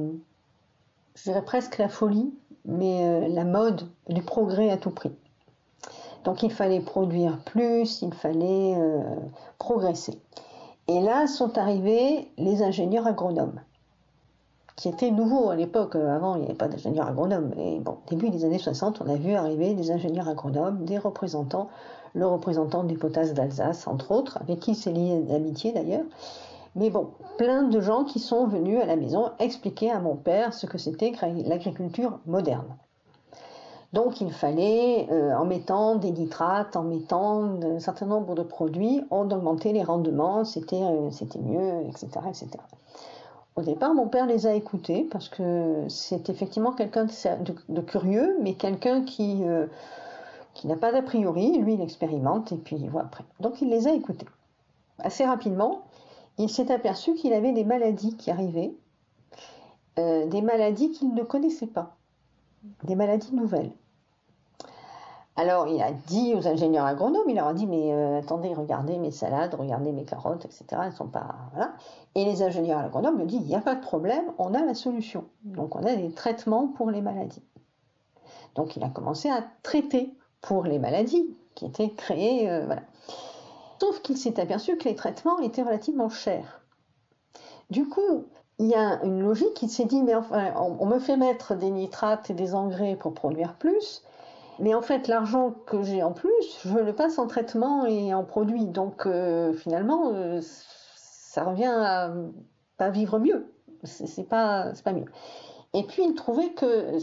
je 1.15 1.23
dirais 1.25 1.45
presque 1.45 1.79
la 1.79 1.89
folie, 1.89 2.33
mais 2.65 3.05
euh, 3.05 3.29
la 3.29 3.45
mode 3.45 3.89
du 4.09 4.23
progrès 4.23 4.71
à 4.71 4.77
tout 4.77 4.91
prix. 4.91 5.13
Donc 6.25 6.43
il 6.43 6.51
fallait 6.53 6.81
produire 6.81 7.39
plus, 7.45 8.03
il 8.03 8.13
fallait 8.13 8.75
euh, 8.77 9.03
progresser. 9.59 10.19
Et 10.89 11.01
là 11.01 11.27
sont 11.27 11.57
arrivés 11.59 12.31
les 12.39 12.63
ingénieurs 12.63 13.07
agronomes 13.07 13.61
qui 14.77 14.89
était 14.89 15.11
nouveau 15.11 15.51
à 15.51 15.57
l'époque. 15.57 15.97
Avant, 15.97 16.37
il 16.37 16.41
n'y 16.43 16.47
avait 16.47 16.55
pas 16.55 16.69
d'ingénieurs 16.69 17.09
agronomes. 17.09 17.53
Et 17.59 17.81
bon, 17.81 17.99
début 18.09 18.31
des 18.31 18.45
années 18.45 18.59
60, 18.59 19.01
on 19.05 19.11
a 19.13 19.17
vu 19.17 19.35
arriver 19.35 19.75
des 19.75 19.91
ingénieurs 19.91 20.29
agronomes, 20.29 20.85
des 20.85 20.99
représentants 20.99 21.69
le 22.19 22.27
représentant 22.27 22.85
des 22.85 22.97
potasses 22.97 23.33
d'Alsace, 23.33 23.87
entre 23.87 24.11
autres, 24.11 24.39
avec 24.43 24.61
qui 24.61 24.75
c'est 24.75 24.93
lié 24.93 25.21
d'amitié 25.21 25.73
d'ailleurs. 25.73 26.05
Mais 26.75 26.91
bon, 26.91 27.09
plein 27.39 27.63
de 27.63 27.81
gens 27.81 28.05
qui 28.05 28.19
sont 28.19 28.47
venus 28.47 28.81
à 28.83 28.87
la 28.87 28.97
maison 28.97 29.31
expliquer 29.39 29.91
à 29.91 30.01
mon 30.01 30.17
père 30.17 30.53
ce 30.53 30.67
que 30.67 30.79
c'était 30.79 31.13
l'agriculture 31.47 32.19
moderne. 32.27 32.77
Donc 33.93 34.21
il 34.21 34.31
fallait, 34.31 35.09
euh, 35.11 35.35
en 35.35 35.47
mettant 35.47 35.97
des 35.97 36.11
nitrates, 36.11 36.77
en 36.77 36.83
mettant 36.83 37.45
un 37.63 37.79
certain 37.79 38.07
nombre 38.07 38.35
de 38.35 38.43
produits, 38.43 39.03
on 39.11 39.31
augmentait 39.31 39.73
les 39.73 39.83
rendements, 39.83 40.45
c'était 40.45 40.83
euh, 40.83 41.11
mieux, 41.41 41.87
etc., 41.89 42.09
etc. 42.29 42.51
Au 43.57 43.63
départ, 43.63 43.95
mon 43.95 44.07
père 44.07 44.27
les 44.27 44.47
a 44.47 44.55
écoutés 44.55 45.09
parce 45.11 45.29
que 45.29 45.85
c'est 45.89 46.29
effectivement 46.29 46.73
quelqu'un 46.73 47.07
de, 47.69 47.81
curieux, 47.81 48.37
mais 48.41 48.55
quelqu'un 48.55 49.03
qui, 49.03 49.43
euh, 49.45 49.67
qui 50.59 50.67
n'a 50.67 50.77
pas 50.77 50.91
d'a 50.91 51.03
priori. 51.03 51.57
Lui, 51.59 51.75
il 51.75 51.81
expérimente 51.81 52.51
et 52.51 52.57
puis 52.57 52.77
il 52.77 52.91
voit 52.91 53.03
après. 53.03 53.25
Donc 53.39 53.63
il 53.63 53.69
les 53.69 53.87
a 53.87 53.93
écoutés. 53.93 54.27
Assez 54.99 55.25
rapidement, 55.25 55.83
il 56.37 56.51
s'est 56.51 56.73
aperçu 56.73 57.15
qu'il 57.15 57.33
avait 57.33 57.53
des 57.53 57.65
maladies 57.65 58.17
qui 58.17 58.31
arrivaient, 58.31 58.75
euh, 60.01 60.27
des 60.27 60.43
maladies 60.43 60.91
qu'il 60.91 61.15
ne 61.15 61.23
connaissait 61.23 61.69
pas, 61.69 61.97
des 62.83 62.97
maladies 62.97 63.35
nouvelles. 63.35 63.71
Alors 65.37 65.69
il 65.69 65.81
a 65.81 65.93
dit 65.93 66.35
aux 66.35 66.49
ingénieurs 66.49 66.87
agronomes, 66.87 67.29
il 67.29 67.37
leur 67.37 67.47
a 67.47 67.55
dit 67.55 67.69
mais 67.69 67.93
euh, 67.93 68.19
attendez, 68.19 68.53
regardez 68.53 68.99
mes 68.99 69.13
salades, 69.13 69.55
regardez 69.55 69.93
mes 69.93 70.05
carottes, 70.05 70.45
etc. 70.45 70.65
Elles 70.87 70.93
sont 70.93 71.07
pas 71.07 71.37
voilà. 71.53 71.75
Et 72.17 72.25
les 72.25 72.43
ingénieurs 72.43 72.81
agronomes 72.81 73.15
lui 73.15 73.23
ont 73.23 73.27
dit 73.27 73.37
il 73.37 73.47
n'y 73.47 73.55
a 73.55 73.61
pas 73.61 73.77
de 73.77 73.81
problème, 73.81 74.25
on 74.39 74.55
a 74.55 74.65
la 74.65 74.75
solution. 74.75 75.25
Donc 75.45 75.77
on 75.77 75.85
a 75.85 75.95
des 75.95 76.11
traitements 76.11 76.67
pour 76.67 76.91
les 76.91 77.01
maladies. 77.01 77.45
Donc 78.57 78.75
il 78.75 78.83
a 78.83 78.89
commencé 78.89 79.31
à 79.31 79.45
traiter 79.63 80.13
pour 80.41 80.65
les 80.65 80.79
maladies 80.79 81.37
qui 81.55 81.67
étaient 81.67 81.91
créées, 81.91 82.51
euh, 82.51 82.65
voilà. 82.67 82.83
Sauf 83.81 84.01
qu'il 84.03 84.17
s'est 84.17 84.41
aperçu 84.41 84.77
que 84.77 84.89
les 84.89 84.95
traitements 84.95 85.39
étaient 85.39 85.63
relativement 85.63 86.09
chers. 86.09 86.63
Du 87.71 87.89
coup, 87.89 88.27
il 88.59 88.67
y 88.67 88.75
a 88.75 89.03
une 89.05 89.23
logique, 89.23 89.63
il 89.63 89.69
s'est 89.69 89.85
dit 89.85 90.03
mais 90.03 90.15
enfin 90.15 90.53
on 90.57 90.87
me 90.87 90.99
fait 90.99 91.17
mettre 91.17 91.55
des 91.55 91.71
nitrates 91.71 92.31
et 92.31 92.35
des 92.35 92.55
engrais 92.55 92.97
pour 92.97 93.15
produire 93.15 93.55
plus 93.55 94.03
mais 94.59 94.75
en 94.75 94.83
fait, 94.83 95.07
l'argent 95.07 95.53
que 95.67 95.83
j'ai 95.83 96.03
en 96.03 96.13
plus, 96.13 96.61
je 96.65 96.79
le 96.79 96.93
passe 96.93 97.19
en 97.19 97.27
traitement 97.27 97.87
et 97.87 98.13
en 98.13 98.25
produit. 98.25 98.67
Donc 98.67 99.07
euh, 99.07 99.53
finalement, 99.53 100.13
euh, 100.15 100.41
ça 100.97 101.45
revient 101.45 101.67
à 101.67 102.13
pas 102.77 102.91
vivre 102.91 103.19
mieux. 103.19 103.53
C'est 103.85 104.29
pas, 104.29 104.73
pas 104.85 104.93
mieux. 104.93 105.05
Et 105.75 105.83
puis 105.83 106.03
il 106.03 106.15
trouvait 106.15 106.51
que 106.51 106.99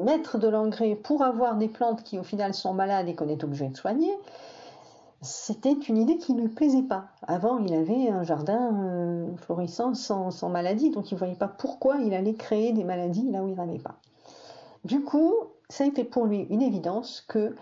mettre 0.00 0.38
de 0.38 0.48
l'engrais 0.48 0.94
pour 0.94 1.22
avoir 1.22 1.56
des 1.56 1.68
plantes 1.68 2.02
qui 2.04 2.18
au 2.18 2.22
final 2.22 2.54
sont 2.54 2.72
malades 2.72 3.08
et 3.08 3.14
qu'on 3.14 3.28
est 3.28 3.42
obligé 3.42 3.68
de 3.68 3.76
soigner, 3.76 4.12
c'était 5.22 5.72
une 5.72 5.98
idée 5.98 6.16
qui 6.16 6.32
ne 6.34 6.42
lui 6.42 6.48
plaisait 6.48 6.82
pas. 6.82 7.08
Avant, 7.26 7.58
il 7.58 7.74
avait 7.74 8.08
un 8.08 8.22
jardin 8.22 8.72
euh, 8.72 9.36
florissant 9.36 9.94
sans, 9.94 10.48
maladie, 10.48 10.90
donc 10.90 11.10
il 11.10 11.14
ne 11.14 11.18
voyait 11.18 11.34
pas 11.34 11.48
pourquoi 11.48 11.96
il 11.96 12.14
allait 12.14 12.34
créer 12.34 12.72
des 12.72 12.84
maladies 12.84 13.30
là 13.30 13.42
où 13.42 13.48
il 13.48 13.54
n'en 13.54 13.68
avait 13.68 13.78
pas. 13.78 13.96
Du 14.84 15.02
coup, 15.02 15.34
ça 15.68 15.84
a 15.84 15.86
été 15.86 16.04
pour 16.04 16.24
lui 16.24 16.46
une 16.48 16.62
évidence 16.62 17.20
que 17.28 17.54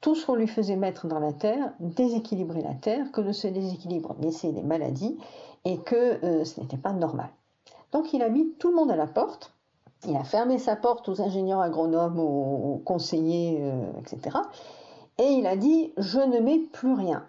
tout 0.00 0.14
ce 0.14 0.26
qu'on 0.26 0.36
lui 0.36 0.46
faisait 0.46 0.76
mettre 0.76 1.08
dans 1.08 1.18
la 1.18 1.32
terre 1.32 1.72
déséquilibrait 1.80 2.60
la 2.60 2.74
terre, 2.74 3.10
que 3.10 3.22
de 3.22 3.32
ce 3.32 3.48
déséquilibre 3.48 4.14
naissait 4.20 4.52
des 4.52 4.62
maladies 4.62 5.18
et 5.64 5.78
que 5.78 6.24
euh, 6.24 6.44
ce 6.44 6.60
n'était 6.60 6.76
pas 6.76 6.92
normal. 6.92 7.30
Donc 7.94 8.12
il 8.12 8.22
a 8.22 8.28
mis 8.28 8.52
tout 8.58 8.68
le 8.68 8.74
monde 8.74 8.90
à 8.90 8.96
la 8.96 9.06
porte, 9.06 9.54
il 10.06 10.16
a 10.16 10.24
fermé 10.24 10.58
sa 10.58 10.74
porte 10.74 11.08
aux 11.08 11.22
ingénieurs 11.22 11.60
agronomes, 11.60 12.18
aux, 12.18 12.82
conseillers, 12.84 13.60
euh, 13.62 13.86
etc. 14.00 14.36
Et 15.18 15.28
il 15.28 15.46
a 15.46 15.56
dit 15.56 15.92
je 15.96 16.18
ne 16.18 16.40
mets 16.40 16.58
plus 16.58 16.92
rien. 16.92 17.24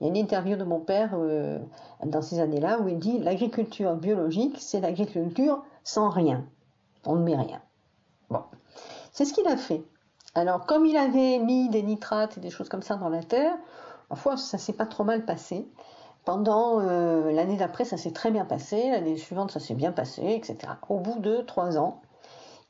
Il 0.00 0.04
y 0.04 0.10
a 0.10 0.10
une 0.10 0.16
interview 0.16 0.56
de 0.56 0.64
mon 0.64 0.80
père 0.80 1.12
euh, 1.14 1.58
dans 2.04 2.20
ces 2.20 2.40
années-là 2.40 2.80
où 2.80 2.88
il 2.88 2.98
dit 2.98 3.18
l'agriculture 3.18 3.94
biologique, 3.94 4.56
c'est 4.60 4.80
l'agriculture 4.80 5.62
sans 5.84 6.10
rien. 6.10 6.44
On 7.06 7.14
ne 7.14 7.22
met 7.22 7.36
rien. 7.36 7.62
Bon. 8.28 8.42
C'est 9.12 9.24
ce 9.24 9.32
qu'il 9.32 9.46
a 9.46 9.56
fait. 9.56 9.82
Alors, 10.34 10.66
comme 10.66 10.84
il 10.84 10.96
avait 10.96 11.38
mis 11.38 11.68
des 11.68 11.82
nitrates 11.82 12.38
et 12.38 12.40
des 12.40 12.50
choses 12.50 12.68
comme 12.68 12.82
ça 12.82 12.96
dans 12.96 13.08
la 13.08 13.22
terre, 13.22 13.56
parfois 14.08 14.36
ça 14.36 14.58
s'est 14.58 14.72
pas 14.72 14.86
trop 14.86 15.04
mal 15.04 15.24
passé. 15.24 15.66
Pendant 16.28 16.78
euh, 16.82 17.32
l'année 17.32 17.56
d'après, 17.56 17.86
ça 17.86 17.96
s'est 17.96 18.10
très 18.10 18.30
bien 18.30 18.44
passé. 18.44 18.90
L'année 18.90 19.16
suivante, 19.16 19.50
ça 19.50 19.60
s'est 19.60 19.72
bien 19.72 19.92
passé, 19.92 20.34
etc. 20.34 20.58
Au 20.90 20.98
bout 20.98 21.18
de 21.20 21.38
trois 21.38 21.78
ans, 21.78 22.02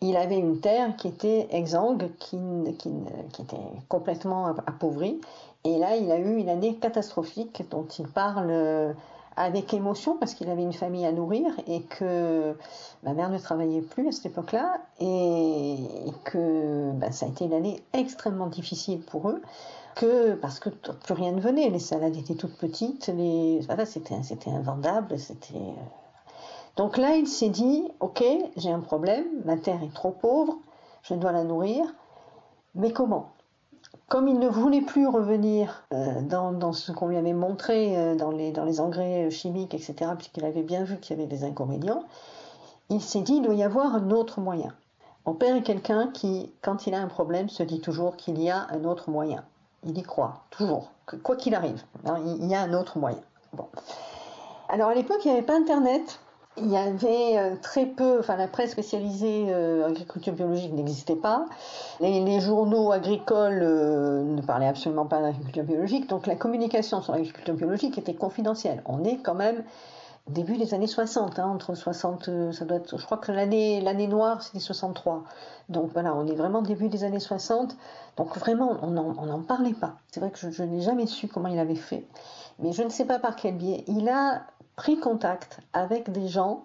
il 0.00 0.16
avait 0.16 0.38
une 0.38 0.60
terre 0.60 0.94
qui 0.94 1.08
était 1.08 1.48
exsangue, 1.50 2.08
qui, 2.20 2.38
était 2.68 3.56
complètement 3.88 4.46
appauvrie. 4.46 5.20
Et 5.64 5.76
là, 5.76 5.96
il 5.96 6.08
a 6.12 6.18
eu 6.18 6.36
une 6.36 6.48
année 6.48 6.76
catastrophique 6.76 7.68
dont 7.68 7.84
il 7.98 8.06
parle 8.06 8.94
avec 9.34 9.74
émotion 9.74 10.16
parce 10.16 10.34
qu'il 10.34 10.48
avait 10.50 10.62
une 10.62 10.72
famille 10.72 11.04
à 11.04 11.10
nourrir 11.10 11.50
et 11.66 11.82
que 11.82 12.54
ma 13.02 13.12
mère 13.12 13.28
ne 13.28 13.38
travaillait 13.38 13.80
plus 13.80 14.06
à 14.06 14.12
cette 14.12 14.26
époque-là 14.26 14.76
et 15.00 15.78
que 16.22 16.92
ben, 16.92 17.10
ça 17.10 17.26
a 17.26 17.28
été 17.28 17.46
une 17.46 17.54
année 17.54 17.82
extrêmement 17.92 18.46
difficile 18.46 19.00
pour 19.00 19.30
eux 19.30 19.42
parce 20.40 20.61
que 20.61 20.69
plus 20.69 21.14
rien 21.14 21.33
ne 21.33 21.40
venait, 21.40 21.71
les 21.71 21.78
salades 21.78 22.17
étaient 22.17 22.35
toutes 22.35 22.57
petites, 22.57 23.11
c'était 23.85 24.50
invendable, 24.50 25.14
euh. 25.14 25.59
donc 26.76 26.97
là 26.97 27.17
il 27.17 27.26
s'est 27.26 27.49
dit 27.49 27.88
ok 28.00 28.25
j'ai 28.57 28.71
un 28.71 28.81
problème, 28.81 29.25
ma 29.45 29.57
terre 29.57 29.83
est 29.83 29.93
trop 29.93 30.11
pauvre, 30.11 30.59
je 31.02 31.14
dois 31.14 31.33
la 31.33 31.45
nourrir, 31.45 31.85
mais 32.75 32.93
comment? 32.93 33.31
Comme 34.09 34.28
il 34.28 34.38
ne 34.38 34.49
voulait 34.49 34.81
plus 34.81 35.07
revenir 35.07 35.85
euh, 35.93 36.23
dans, 36.23 36.73
ce 36.73 36.93
qu'on 36.93 37.09
lui 37.09 37.17
avait 37.17 37.35
montré 37.35 37.97
euh, 37.97 38.14
dans, 38.14 38.31
les, 38.31 38.52
dans 38.52 38.64
les 38.64 38.81
engrais 38.81 39.31
chimiques, 39.31 39.75
etc., 39.75 40.12
puisqu'il 40.17 40.45
avait 40.45 40.62
bien 40.62 40.85
vu 40.85 40.99
qu'il 40.99 41.17
y 41.17 41.21
avait 41.21 41.28
des 41.28 41.45
inconvénients, 41.45 42.05
il 42.88 43.02
s'est 43.02 43.21
dit 43.21 43.35
il 43.35 43.43
doit 43.43 43.55
y 43.55 43.62
avoir 43.62 43.95
un 43.95 44.11
autre 44.11 44.40
moyen. 44.40 44.73
Mon 45.26 45.35
père 45.35 45.57
est 45.57 45.62
quelqu'un 45.62 46.09
qui, 46.09 46.52
quand 46.62 46.87
il 46.87 46.95
a 46.95 47.00
un 47.00 47.07
problème, 47.07 47.50
se 47.50 47.62
dit 47.62 47.81
toujours 47.81 48.17
qu'il 48.17 48.40
y 48.40 48.49
a 48.49 48.67
un 48.71 48.85
autre 48.85 49.11
moyen. 49.11 49.45
Il 49.85 49.97
y 49.97 50.02
croit, 50.02 50.44
toujours, 50.50 50.90
quoi 51.23 51.37
qu'il 51.37 51.54
arrive, 51.54 51.82
hein, 52.04 52.18
il 52.25 52.47
y 52.47 52.54
a 52.54 52.61
un 52.62 52.75
autre 52.75 52.99
moyen. 52.99 53.20
Bon. 53.52 53.66
Alors 54.68 54.90
à 54.90 54.94
l'époque, 54.94 55.20
il 55.25 55.30
n'y 55.30 55.38
avait 55.38 55.47
pas 55.47 55.56
Internet, 55.56 56.20
il 56.61 56.70
y 56.70 56.76
avait 56.76 57.38
euh, 57.38 57.54
très 57.61 57.87
peu, 57.87 58.18
enfin 58.18 58.37
la 58.37 58.49
presse 58.49 58.73
spécialisée 58.73 59.47
euh, 59.49 59.87
agriculture 59.88 60.32
biologique 60.32 60.73
n'existait 60.73 61.16
pas. 61.16 61.47
Les, 62.00 62.40
journaux 62.40 62.92
agricoles 62.92 63.61
euh, 63.62 64.23
ne 64.25 64.40
parlaient 64.42 64.68
absolument 64.68 65.06
pas 65.06 65.20
d'agriculture 65.20 65.64
biologique, 65.64 66.08
donc 66.08 66.26
la 66.26 66.35
communication 66.35 67.02
sur 67.02 67.12
l'agriculture 67.12 67.54
biologique 67.54 67.99
était 67.99 68.14
confidentielle. 68.14 68.82
On 68.87 69.04
est 69.04 69.18
quand 69.18 69.35
même 69.35 69.62
début 70.28 70.56
des 70.56 70.75
années 70.75 70.87
60, 70.87 71.38
hein, 71.38 71.47
entre 71.47 71.75
60, 71.75 72.52
ça 72.52 72.64
doit 72.64 72.78
être, 72.78 72.99
je 72.99 73.04
crois 73.04 73.18
que 73.18 73.32
l'année 73.32 73.80
l'année 73.80 74.06
noire 74.06 74.42
c'était 74.42 74.61
63. 74.61 75.25
Donc 75.68 75.90
voilà, 75.92 76.14
on 76.14 76.26
est 76.26 76.35
vraiment 76.35 76.62
début 76.62 76.88
des 76.88 77.04
années 77.04 77.20
60. 77.20 77.76
Donc 78.16 78.37
vraiment, 78.38 78.78
on 78.82 78.90
n'en 78.90 79.42
parlait 79.42 79.75
pas. 79.75 79.97
C'est 80.11 80.20
vrai 80.20 80.30
que 80.30 80.38
je 80.38 80.62
n'ai 80.62 80.80
jamais 80.80 81.06
su 81.06 81.28
comment 81.28 81.49
il 81.49 81.58
avait 81.58 81.75
fait, 81.75 82.06
mais 82.58 82.73
je 82.73 82.82
ne 82.82 82.88
sais 82.88 83.04
pas 83.04 83.18
par 83.18 83.37
quel 83.37 83.56
biais. 83.56 83.85
Il 83.87 84.08
a 84.08 84.42
pris 84.76 84.99
contact 84.99 85.61
avec 85.73 86.11
des 86.11 86.28
gens 86.28 86.64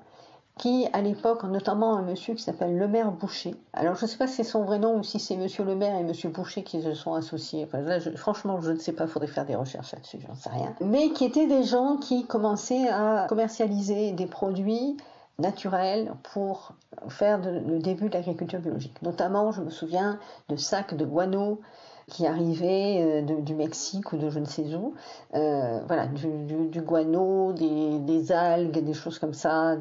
qui, 0.57 0.88
à 0.93 1.01
l'époque, 1.01 1.43
notamment 1.43 1.98
un 1.98 2.03
monsieur 2.03 2.36
qui 2.36 2.43
s'appelle 2.43 2.77
Lemaire 2.77 3.12
Boucher. 3.12 3.55
Alors, 3.74 3.95
je 3.95 4.05
ne 4.05 4.10
sais 4.10 4.17
pas 4.17 4.27
si 4.27 4.36
c'est 4.36 4.43
son 4.43 4.63
vrai 4.63 4.77
nom 4.77 5.00
ou 5.00 5.03
si 5.03 5.19
c'est 5.19 5.36
monsieur 5.36 5.63
Lemaire 5.63 5.98
et 5.98 6.03
monsieur 6.03 6.29
Boucher 6.29 6.63
qui 6.63 6.81
se 6.81 6.93
sont 6.93 7.15
associés. 7.15 7.67
franchement, 8.15 8.62
je 8.62 8.72
ne 8.72 8.77
sais 8.77 8.93
pas, 8.93 9.07
faudrait 9.07 9.27
faire 9.27 9.45
des 9.45 9.55
recherches 9.55 9.93
là-dessus, 9.93 10.19
j'en 10.27 10.36
sais 10.36 10.50
rien. 10.50 10.75
Mais 10.81 11.10
qui 11.10 11.25
étaient 11.25 11.48
des 11.48 11.63
gens 11.63 11.98
qui 11.98 12.25
commençaient 12.25 12.88
à 12.89 13.25
commercialiser 13.27 14.12
des 14.12 14.27
produits 14.27 14.98
naturels 15.39 16.13
pour 16.31 16.74
faire 17.10 17.39
le 17.39 17.79
début 17.79 18.10
de 18.10 18.13
l'agriculture 18.13 18.60
biologique. 18.60 19.01
Notamment, 19.01 19.51
je 19.51 19.62
me 19.62 19.72
souviens 19.72 20.19
de 20.50 20.55
sacs 20.55 20.93
de 20.93 21.05
guano 21.05 21.62
qui 22.07 22.27
arrivaient 22.27 23.24
euh, 23.27 23.41
du 23.41 23.55
Mexique 23.55 24.12
ou 24.13 24.17
de 24.17 24.29
je 24.29 24.39
ne 24.39 24.45
sais 24.45 24.75
où. 24.75 24.93
Euh, 25.36 25.81
voilà, 25.88 26.07
du, 26.07 26.81
guano, 26.81 27.53
des, 27.53 28.31
algues, 28.31 28.83
des 28.83 28.93
choses 28.93 29.19
comme 29.19 29.33
ça. 29.33 29.75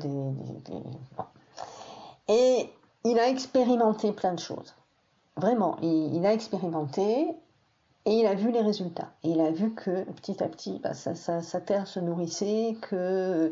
Et 2.29 2.71
il 3.05 3.19
a 3.19 3.29
expérimenté 3.29 4.13
plein 4.13 4.35
de 4.35 4.41
choses. 4.41 4.75
Vraiment, 5.37 5.77
il, 5.83 6.25
a 6.27 6.33
expérimenté 6.33 7.27
et 8.05 8.11
il 8.11 8.27
a 8.27 8.35
vu 8.35 8.51
les 8.53 8.61
résultats. 8.61 9.11
Et 9.25 9.31
il 9.31 9.41
a 9.41 9.51
vu 9.51 9.73
que 9.75 10.05
petit 10.13 10.43
à 10.43 10.49
petit, 10.49 10.81
bah, 10.83 10.95
sa 10.95 11.61
terre 11.61 11.87
se 11.87 12.01
nourrissait, 12.01 12.77
que 12.83 13.51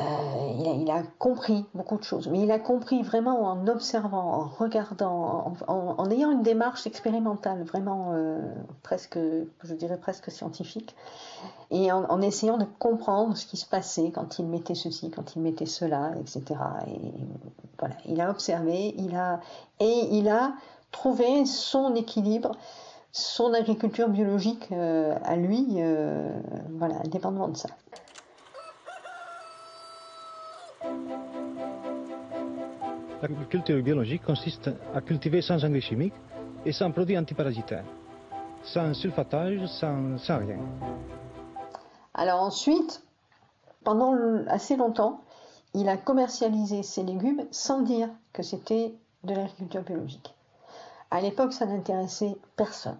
euh, 0.00 0.74
il, 0.78 0.90
a, 0.90 1.02
compris 1.18 1.66
beaucoup 1.74 1.98
de 1.98 2.02
choses, 2.02 2.28
mais 2.28 2.40
il 2.40 2.50
a 2.50 2.58
compris 2.58 3.02
vraiment 3.02 3.42
en 3.42 3.66
observant, 3.66 4.32
en 4.32 4.46
regardant, 4.46 5.54
en, 5.68 6.10
ayant 6.10 6.30
une 6.30 6.42
démarche 6.42 6.86
expérimentale, 6.86 7.62
vraiment 7.64 8.12
euh, 8.12 8.40
presque, 8.82 9.18
je 9.62 9.74
dirais 9.74 9.98
presque 9.98 10.30
scientifique, 10.30 10.96
et 11.70 11.92
en, 11.92 12.20
essayant 12.22 12.58
de 12.58 12.66
comprendre 12.78 13.36
ce 13.36 13.46
qui 13.46 13.56
se 13.56 13.66
passait 13.66 14.10
quand 14.10 14.38
il 14.38 14.46
mettait 14.46 14.74
ceci, 14.74 15.10
quand 15.10 15.36
il 15.36 15.42
mettait 15.42 15.66
cela, 15.66 16.12
etc. 16.20 16.60
Et 16.88 17.12
voilà, 17.78 17.94
il 18.06 18.20
a 18.20 18.30
observé, 18.30 18.94
il 18.96 19.14
a 19.16 19.40
et 19.80 20.08
il 20.12 20.28
a 20.28 20.52
trouvé 20.90 21.44
son 21.46 21.94
équilibre 21.94 22.52
son 23.12 23.52
agriculture 23.52 24.08
biologique 24.08 24.68
euh, 24.72 25.14
à 25.22 25.36
lui, 25.36 25.66
euh, 25.76 26.30
voilà, 26.70 26.98
de 27.00 27.56
ça. 27.56 27.68
L'agriculture 33.22 33.80
biologique 33.82 34.24
consiste 34.24 34.68
à 34.94 35.00
cultiver 35.00 35.42
sans 35.42 35.64
engrais 35.64 35.80
chimiques 35.80 36.14
et 36.66 36.72
sans 36.72 36.90
produits 36.90 37.16
antiparasitaires, 37.16 37.84
sans 38.64 38.92
sulfatage, 38.94 39.64
sans, 39.66 40.18
sans 40.18 40.38
rien. 40.38 40.58
Alors 42.14 42.42
ensuite, 42.42 43.00
pendant 43.84 44.12
assez 44.48 44.76
longtemps, 44.76 45.20
il 45.74 45.88
a 45.88 45.96
commercialisé 45.96 46.82
ses 46.82 47.04
légumes 47.04 47.44
sans 47.52 47.82
dire 47.82 48.08
que 48.32 48.42
c'était 48.42 48.94
de 49.24 49.34
l'agriculture 49.34 49.82
biologique. 49.82 50.34
À 51.12 51.20
l'époque, 51.20 51.52
ça 51.52 51.66
n'intéressait 51.66 52.36
personne, 52.56 52.98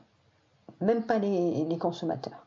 même 0.81 1.02
pas 1.02 1.19
les, 1.19 1.76
consommateurs. 1.79 2.47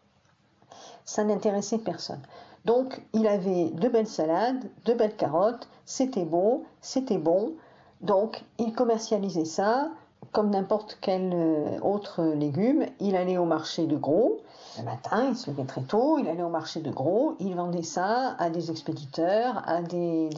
Ça 1.04 1.24
n'intéressait 1.24 1.80
personne. 1.80 2.22
Donc, 2.66 3.02
il 3.14 3.28
avait 3.28 3.70
de 3.70 3.90
belles 3.90 4.08
salades, 4.08 4.64
de 4.86 4.94
belles 4.94 5.16
carottes, 5.16 5.68
c'était 5.86 6.26
beau, 6.26 6.66
c'était 6.82 7.18
bon. 7.18 7.54
Donc, 8.02 8.44
il 8.60 8.74
commercialisait 8.74 9.46
ça 9.46 9.90
comme 10.32 10.50
n'importe 10.50 10.98
quel 11.02 11.32
euh, 11.34 11.80
autre 11.82 12.24
légume. 12.24 12.86
Il 13.00 13.16
allait 13.16 13.38
au 13.38 13.46
marché 13.46 13.86
de 13.86 13.96
gros. 13.96 14.42
Le 14.78 14.84
matin, 14.84 15.28
il 15.30 15.36
se 15.38 15.50
levait 15.50 15.64
très 15.64 15.82
tôt, 15.82 16.20
il 16.20 16.28
allait 16.28 16.44
au 16.44 16.50
marché 16.50 16.82
de 16.82 16.92
gros, 16.92 17.36
il 17.40 17.56
vendait 17.56 17.84
ça 17.84 18.36
à 18.38 18.50
des 18.50 18.72
expéditeurs, 18.72 19.64
à 19.66 19.82
des 19.82 20.30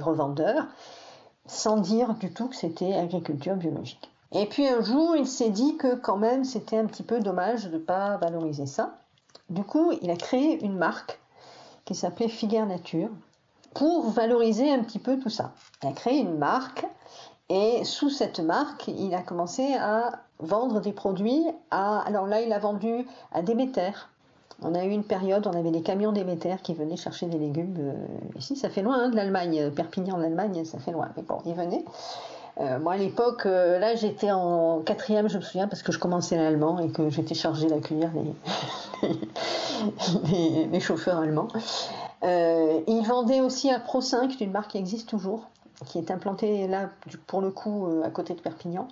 revendeurs, 0.00 0.66
sans 1.46 1.78
dire 1.78 2.14
du 2.14 2.32
tout 2.32 2.46
que 2.46 2.54
c'était 2.54 2.94
agriculture 2.94 3.56
biologique. 3.56 4.08
Et 4.32 4.46
puis 4.46 4.68
un 4.68 4.82
jour, 4.82 5.16
il 5.16 5.26
s'est 5.26 5.50
dit 5.50 5.76
que 5.76 5.94
quand 5.94 6.16
même 6.16 6.44
c'était 6.44 6.76
un 6.76 6.86
petit 6.86 7.02
peu 7.02 7.20
dommage 7.20 7.64
de 7.66 7.74
ne 7.74 7.78
pas 7.78 8.16
valoriser 8.18 8.66
ça. 8.66 8.98
Du 9.50 9.62
coup, 9.64 9.92
il 10.02 10.10
a 10.10 10.16
créé 10.16 10.64
une 10.64 10.76
marque 10.76 11.18
qui 11.84 11.94
s'appelait 11.94 12.28
Figuère 12.28 12.66
Nature 12.66 13.10
pour 13.76 14.10
valoriser 14.10 14.72
un 14.72 14.82
petit 14.82 14.98
peu 14.98 15.18
tout 15.18 15.30
ça. 15.30 15.52
Il 15.82 15.88
a 15.88 15.92
créé 15.92 16.18
une 16.18 16.38
marque 16.38 16.86
et 17.48 17.84
sous 17.84 18.10
cette 18.10 18.40
marque, 18.40 18.88
il 18.88 19.14
a 19.14 19.22
commencé 19.22 19.74
à 19.74 20.10
vendre 20.40 20.80
des 20.80 20.92
produits 20.92 21.44
à. 21.70 22.00
Alors 22.00 22.26
là, 22.26 22.40
il 22.40 22.52
a 22.52 22.58
vendu 22.58 23.06
à 23.32 23.42
Déméter. 23.42 23.92
On 24.62 24.74
a 24.74 24.84
eu 24.84 24.90
une 24.90 25.04
période, 25.04 25.46
on 25.46 25.52
avait 25.52 25.70
des 25.70 25.82
camions 25.82 26.12
Déméter 26.12 26.56
qui 26.62 26.74
venaient 26.74 26.96
chercher 26.96 27.26
des 27.26 27.38
légumes. 27.38 27.76
Euh, 27.78 28.38
ici, 28.38 28.56
ça 28.56 28.70
fait 28.70 28.82
loin 28.82 28.98
hein, 28.98 29.08
de 29.10 29.16
l'Allemagne. 29.16 29.70
Perpignan, 29.70 30.16
l'Allemagne, 30.16 30.64
ça 30.64 30.78
fait 30.78 30.92
loin. 30.92 31.10
Mais 31.16 31.22
bon, 31.22 31.38
ils 31.44 31.54
venaient. 31.54 31.84
Euh, 32.58 32.78
moi, 32.78 32.94
à 32.94 32.96
l'époque, 32.96 33.44
euh, 33.44 33.78
là, 33.78 33.94
j'étais 33.96 34.30
en 34.32 34.80
quatrième, 34.80 35.28
je 35.28 35.36
me 35.36 35.42
souviens, 35.42 35.68
parce 35.68 35.82
que 35.82 35.92
je 35.92 35.98
commençais 35.98 36.36
l'allemand 36.36 36.78
et 36.78 36.88
que 36.88 37.10
j'étais 37.10 37.34
chargée 37.34 37.66
d'accueillir 37.66 38.10
les, 39.02 39.10
les, 40.72 40.80
chauffeurs 40.80 41.18
allemands. 41.18 41.48
Euh, 42.22 42.80
ils 42.86 43.02
vendaient 43.06 43.40
aussi 43.40 43.70
à 43.70 43.78
Pro 43.80 44.00
5, 44.00 44.36
d'une 44.36 44.50
marque 44.50 44.72
qui 44.72 44.78
existe 44.78 45.08
toujours, 45.08 45.48
qui 45.86 45.98
est 45.98 46.10
implantée 46.10 46.66
là, 46.66 46.90
pour 47.26 47.40
le 47.40 47.50
coup, 47.50 47.88
à 48.04 48.10
côté 48.10 48.34
de 48.34 48.40
Perpignan. 48.40 48.88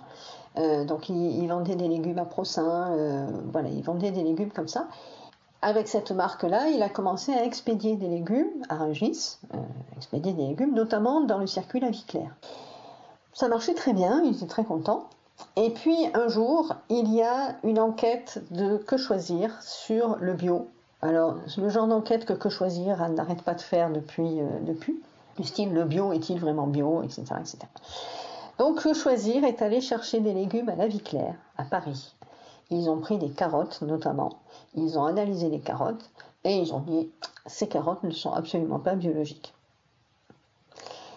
donc, 0.55 1.09
ils, 1.09 1.47
vendaient 1.47 1.75
des 1.75 1.87
légumes 1.87 2.19
à 2.19 2.25
Pro 2.25 2.43
5, 2.43 2.63
voilà, 3.51 3.69
ils 3.69 3.83
vendaient 3.83 4.11
des 4.11 4.23
légumes 4.23 4.51
comme 4.51 4.67
ça. 4.67 4.87
Avec 5.63 5.87
cette 5.87 6.11
marque-là, 6.11 6.67
il 6.69 6.83
a 6.83 6.89
commencé 6.89 7.33
à 7.33 7.43
expédier 7.43 7.95
des 7.95 8.07
légumes 8.07 8.63
à 8.69 8.75
Rungis, 8.75 9.39
expédier 9.97 10.33
des 10.33 10.45
légumes, 10.45 10.75
notamment 10.75 11.21
dans 11.21 11.39
le 11.39 11.47
circuit 11.47 11.79
La 11.79 11.89
Vie 11.89 12.05
Claire. 12.07 12.35
Ça 13.33 13.49
marchait 13.49 13.73
très 13.73 13.91
bien, 13.91 14.21
il 14.23 14.35
était 14.35 14.45
très 14.45 14.63
content. 14.63 15.09
Et 15.57 15.69
puis 15.69 15.97
un 16.13 16.27
jour, 16.27 16.73
il 16.89 17.13
y 17.13 17.21
a 17.21 17.57
une 17.63 17.79
enquête 17.79 18.43
de 18.51 18.77
Que 18.77 18.95
choisir 18.95 19.61
sur 19.61 20.17
le 20.21 20.33
bio. 20.33 20.69
Alors, 21.01 21.35
le 21.57 21.69
genre 21.69 21.87
d'enquête 21.87 22.25
que 22.25 22.33
Que 22.33 22.49
choisir 22.49 23.07
n'arrête 23.09 23.41
pas 23.41 23.53
de 23.53 23.61
faire 23.61 23.91
depuis, 23.91 24.41
euh, 24.41 24.59
depuis. 24.61 25.01
Du 25.37 25.43
style 25.43 25.73
le 25.73 25.83
bio 25.83 26.13
est-il 26.13 26.39
vraiment 26.39 26.67
bio, 26.67 27.03
etc., 27.03 27.23
etc. 27.39 27.57
Donc, 28.57 28.81
Que 28.81 28.93
choisir 28.93 29.43
est 29.43 29.61
allé 29.61 29.81
chercher 29.81 30.19
des 30.19 30.33
légumes 30.33 30.69
à 30.69 30.75
la 30.75 30.87
vie 30.87 31.01
claire, 31.01 31.35
à 31.57 31.63
Paris. 31.63 32.15
Ils 32.71 32.89
ont 32.89 32.99
pris 32.99 33.17
des 33.17 33.29
carottes 33.29 33.81
notamment. 33.81 34.39
Ils 34.73 34.97
ont 34.97 35.05
analysé 35.05 35.49
les 35.49 35.59
carottes 35.59 36.09
et 36.43 36.57
ils 36.57 36.73
ont 36.73 36.79
dit 36.79 37.11
ces 37.45 37.67
carottes 37.67 38.03
ne 38.03 38.11
sont 38.11 38.31
absolument 38.31 38.79
pas 38.79 38.95
biologiques. 38.95 39.53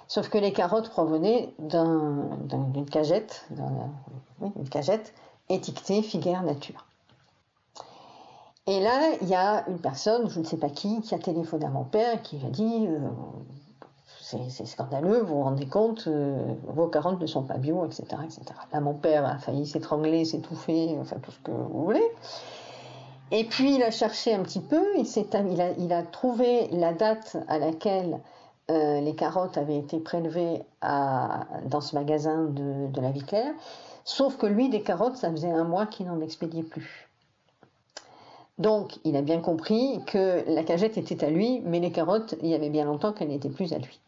Sauf 0.08 0.28
que 0.28 0.38
les 0.38 0.52
carottes 0.52 0.88
provenaient 0.90 1.54
d'une 1.58 2.86
cagette, 2.90 3.46
une 4.40 4.68
cagette 4.68 5.12
étiquetée 5.48 6.02
Figuère 6.02 6.42
Nature. 6.42 6.87
Et 8.68 8.80
là, 8.80 9.12
il 9.22 9.28
y 9.28 9.34
a 9.34 9.66
une 9.66 9.78
personne, 9.78 10.28
je 10.28 10.40
ne 10.40 10.44
sais 10.44 10.58
pas 10.58 10.68
qui, 10.68 11.00
qui 11.00 11.14
a 11.14 11.18
téléphoné 11.18 11.64
à 11.64 11.70
mon 11.70 11.84
père 11.84 12.20
qui 12.20 12.36
lui 12.36 12.46
a 12.46 12.50
dit 12.50 12.86
euh, 12.86 12.98
c'est 14.20 14.66
scandaleux, 14.66 15.22
vous 15.22 15.36
vous 15.36 15.42
rendez 15.42 15.64
compte, 15.64 16.04
euh, 16.06 16.36
vos 16.66 16.86
carottes 16.86 17.18
ne 17.18 17.26
sont 17.26 17.44
pas 17.44 17.56
bio, 17.56 17.86
etc., 17.86 18.04
etc. 18.22 18.42
Là, 18.70 18.80
mon 18.82 18.92
père 18.92 19.24
a 19.24 19.38
failli 19.38 19.66
s'étrangler, 19.66 20.26
s'étouffer, 20.26 20.98
enfin 21.00 21.16
tout 21.16 21.30
ce 21.30 21.38
que 21.38 21.50
vous 21.50 21.82
voulez. 21.82 22.12
Et 23.30 23.44
puis, 23.44 23.76
il 23.76 23.82
a 23.82 23.90
cherché 23.90 24.34
un 24.34 24.42
petit 24.42 24.60
peu, 24.60 24.84
il, 24.98 25.92
a 25.94 26.02
trouvé 26.02 26.68
la 26.70 26.92
date 26.92 27.38
à 27.48 27.58
laquelle 27.58 28.20
euh, 28.70 29.00
les 29.00 29.14
carottes 29.14 29.56
avaient 29.56 29.78
été 29.78 29.98
prélevées 29.98 30.60
dans 30.82 31.80
ce 31.80 31.94
magasin 31.94 32.44
de, 32.44 33.00
la 33.00 33.12
vie 33.12 33.24
claire, 33.24 33.54
sauf 34.04 34.36
que 34.36 34.44
lui, 34.44 34.68
des 34.68 34.82
carottes, 34.82 35.16
ça 35.16 35.30
faisait 35.30 35.50
un 35.50 35.64
mois 35.64 35.86
qu'il 35.86 36.06
n'en 36.06 36.20
expédiait 36.20 36.62
plus. 36.62 37.07
Donc, 38.58 38.98
il 39.04 39.16
a 39.16 39.22
bien 39.22 39.40
compris 39.40 40.00
que 40.06 40.44
la 40.48 40.64
cagette 40.64 40.98
était 40.98 41.24
à 41.24 41.30
lui, 41.30 41.62
mais 41.64 41.78
les 41.78 41.92
carottes, 41.92 42.34
il 42.42 42.48
y 42.48 42.54
avait 42.54 42.70
bien 42.70 42.84
longtemps 42.84 43.12
qu'elles 43.12 43.28
n'étaient 43.28 43.48
plus 43.48 43.72
à 43.72 43.78
lui. 43.78 44.00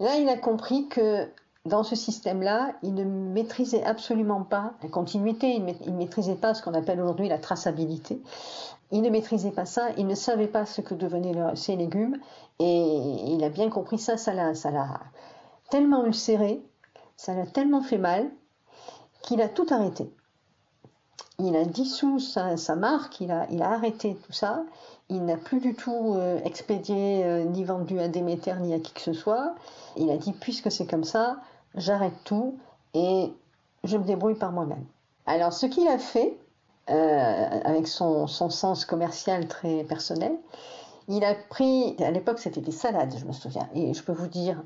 Là, 0.00 0.16
il 0.16 0.28
a 0.28 0.36
compris 0.36 0.88
que 0.88 1.26
dans 1.64 1.82
ce 1.82 1.96
système-là, 1.96 2.72
il 2.82 2.94
ne 2.94 3.04
maîtrisait 3.04 3.84
absolument 3.84 4.42
pas 4.42 4.74
la 4.82 4.88
continuité, 4.88 5.54
il 5.54 5.64
ne 5.64 5.98
maîtrisait 5.98 6.34
pas 6.34 6.54
ce 6.54 6.62
qu'on 6.62 6.74
appelle 6.74 7.00
aujourd'hui 7.00 7.28
la 7.28 7.38
traçabilité. 7.38 8.20
Il 8.90 9.02
ne 9.02 9.10
maîtrisait 9.10 9.50
pas 9.50 9.66
ça, 9.66 9.88
il 9.96 10.06
ne 10.06 10.14
savait 10.14 10.46
pas 10.46 10.64
ce 10.64 10.80
que 10.80 10.94
devenaient 10.94 11.34
ses 11.56 11.76
légumes, 11.76 12.16
et 12.58 12.82
il 13.26 13.42
a 13.44 13.50
bien 13.50 13.68
compris 13.70 13.98
ça, 13.98 14.16
ça 14.16 14.32
l'a, 14.32 14.54
ça 14.54 14.70
l'a 14.70 15.00
tellement 15.70 16.04
ulcéré, 16.04 16.62
ça 17.16 17.34
l'a 17.34 17.46
tellement 17.46 17.82
fait 17.82 17.98
mal, 17.98 18.30
qu'il 19.22 19.42
a 19.42 19.48
tout 19.48 19.66
arrêté. 19.70 20.10
Il 21.40 21.54
a 21.54 21.64
dissous 21.64 22.18
sa, 22.18 22.56
marque, 22.74 23.20
il 23.20 23.30
a, 23.30 23.46
arrêté 23.70 24.16
tout 24.26 24.32
ça, 24.32 24.64
il 25.08 25.24
n'a 25.24 25.36
plus 25.36 25.60
du 25.60 25.74
tout 25.74 26.14
euh, 26.16 26.40
expédié 26.44 27.24
euh, 27.24 27.44
ni 27.44 27.62
vendu 27.64 28.00
à 28.00 28.08
Déméter 28.08 28.54
ni 28.60 28.74
à 28.74 28.80
qui 28.80 28.92
que 28.92 29.00
ce 29.00 29.12
soit. 29.12 29.54
Il 29.96 30.10
a 30.10 30.16
dit 30.16 30.32
puisque 30.32 30.72
c'est 30.72 30.86
comme 30.86 31.04
ça, 31.04 31.36
j'arrête 31.76 32.24
tout 32.24 32.58
et 32.92 33.32
je 33.84 33.96
me 33.96 34.04
débrouille 34.04 34.34
par 34.34 34.50
moi-même. 34.50 34.84
Alors 35.26 35.52
ce 35.52 35.66
qu'il 35.66 35.86
a 35.86 35.98
fait, 35.98 36.36
euh, 36.90 37.60
avec 37.64 37.86
son, 37.86 38.26
sens 38.26 38.86
commercial 38.86 39.46
très 39.46 39.84
personnel. 39.84 40.32
Il 41.06 41.22
a 41.22 41.34
pris, 41.34 41.94
à 42.02 42.10
l'époque 42.10 42.38
c'était 42.38 42.62
des 42.62 42.72
salades, 42.72 43.14
je 43.14 43.26
me 43.26 43.32
souviens, 43.32 43.68
et 43.74 43.92
je 43.92 44.02
peux 44.02 44.12
vous 44.12 44.26
dire 44.26 44.62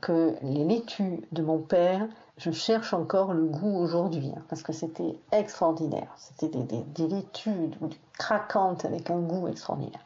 que 0.00 0.34
les 0.42 0.64
laitues 0.64 1.20
de 1.32 1.42
mon 1.42 1.58
père, 1.58 2.06
je 2.36 2.50
cherche 2.50 2.92
encore 2.94 3.32
le 3.32 3.44
goût 3.44 3.76
aujourd'hui, 3.76 4.32
hein, 4.36 4.42
parce 4.48 4.62
que 4.62 4.72
c'était 4.72 5.18
extraordinaire. 5.32 6.08
C'était 6.16 6.48
des, 6.48 6.82
des, 6.82 7.08
laitues 7.08 7.70
craquantes 8.18 8.84
avec 8.84 9.10
un 9.10 9.20
goût 9.20 9.48
extraordinaire. 9.48 10.00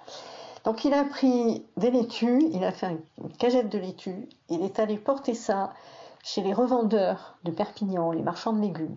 Donc 0.65 0.85
il 0.85 0.93
a 0.93 1.05
pris 1.05 1.65
des 1.77 1.91
laitues, 1.91 2.45
il 2.53 2.65
a 2.65 2.73
fait 2.73 2.99
une 3.19 3.33
cagette 3.39 3.71
de 3.71 3.79
laitues, 3.79 4.29
il 4.51 4.63
est 4.63 4.79
allé 4.79 4.99
porter 4.99 5.35
ça 5.35 5.73
chez 6.23 6.43
les 6.43 6.53
revendeurs 6.53 7.39
de 7.45 7.51
Perpignan, 7.51 8.13
les 8.13 8.23
marchands 8.23 8.53
de 8.53 8.61
légumes. 8.61 8.97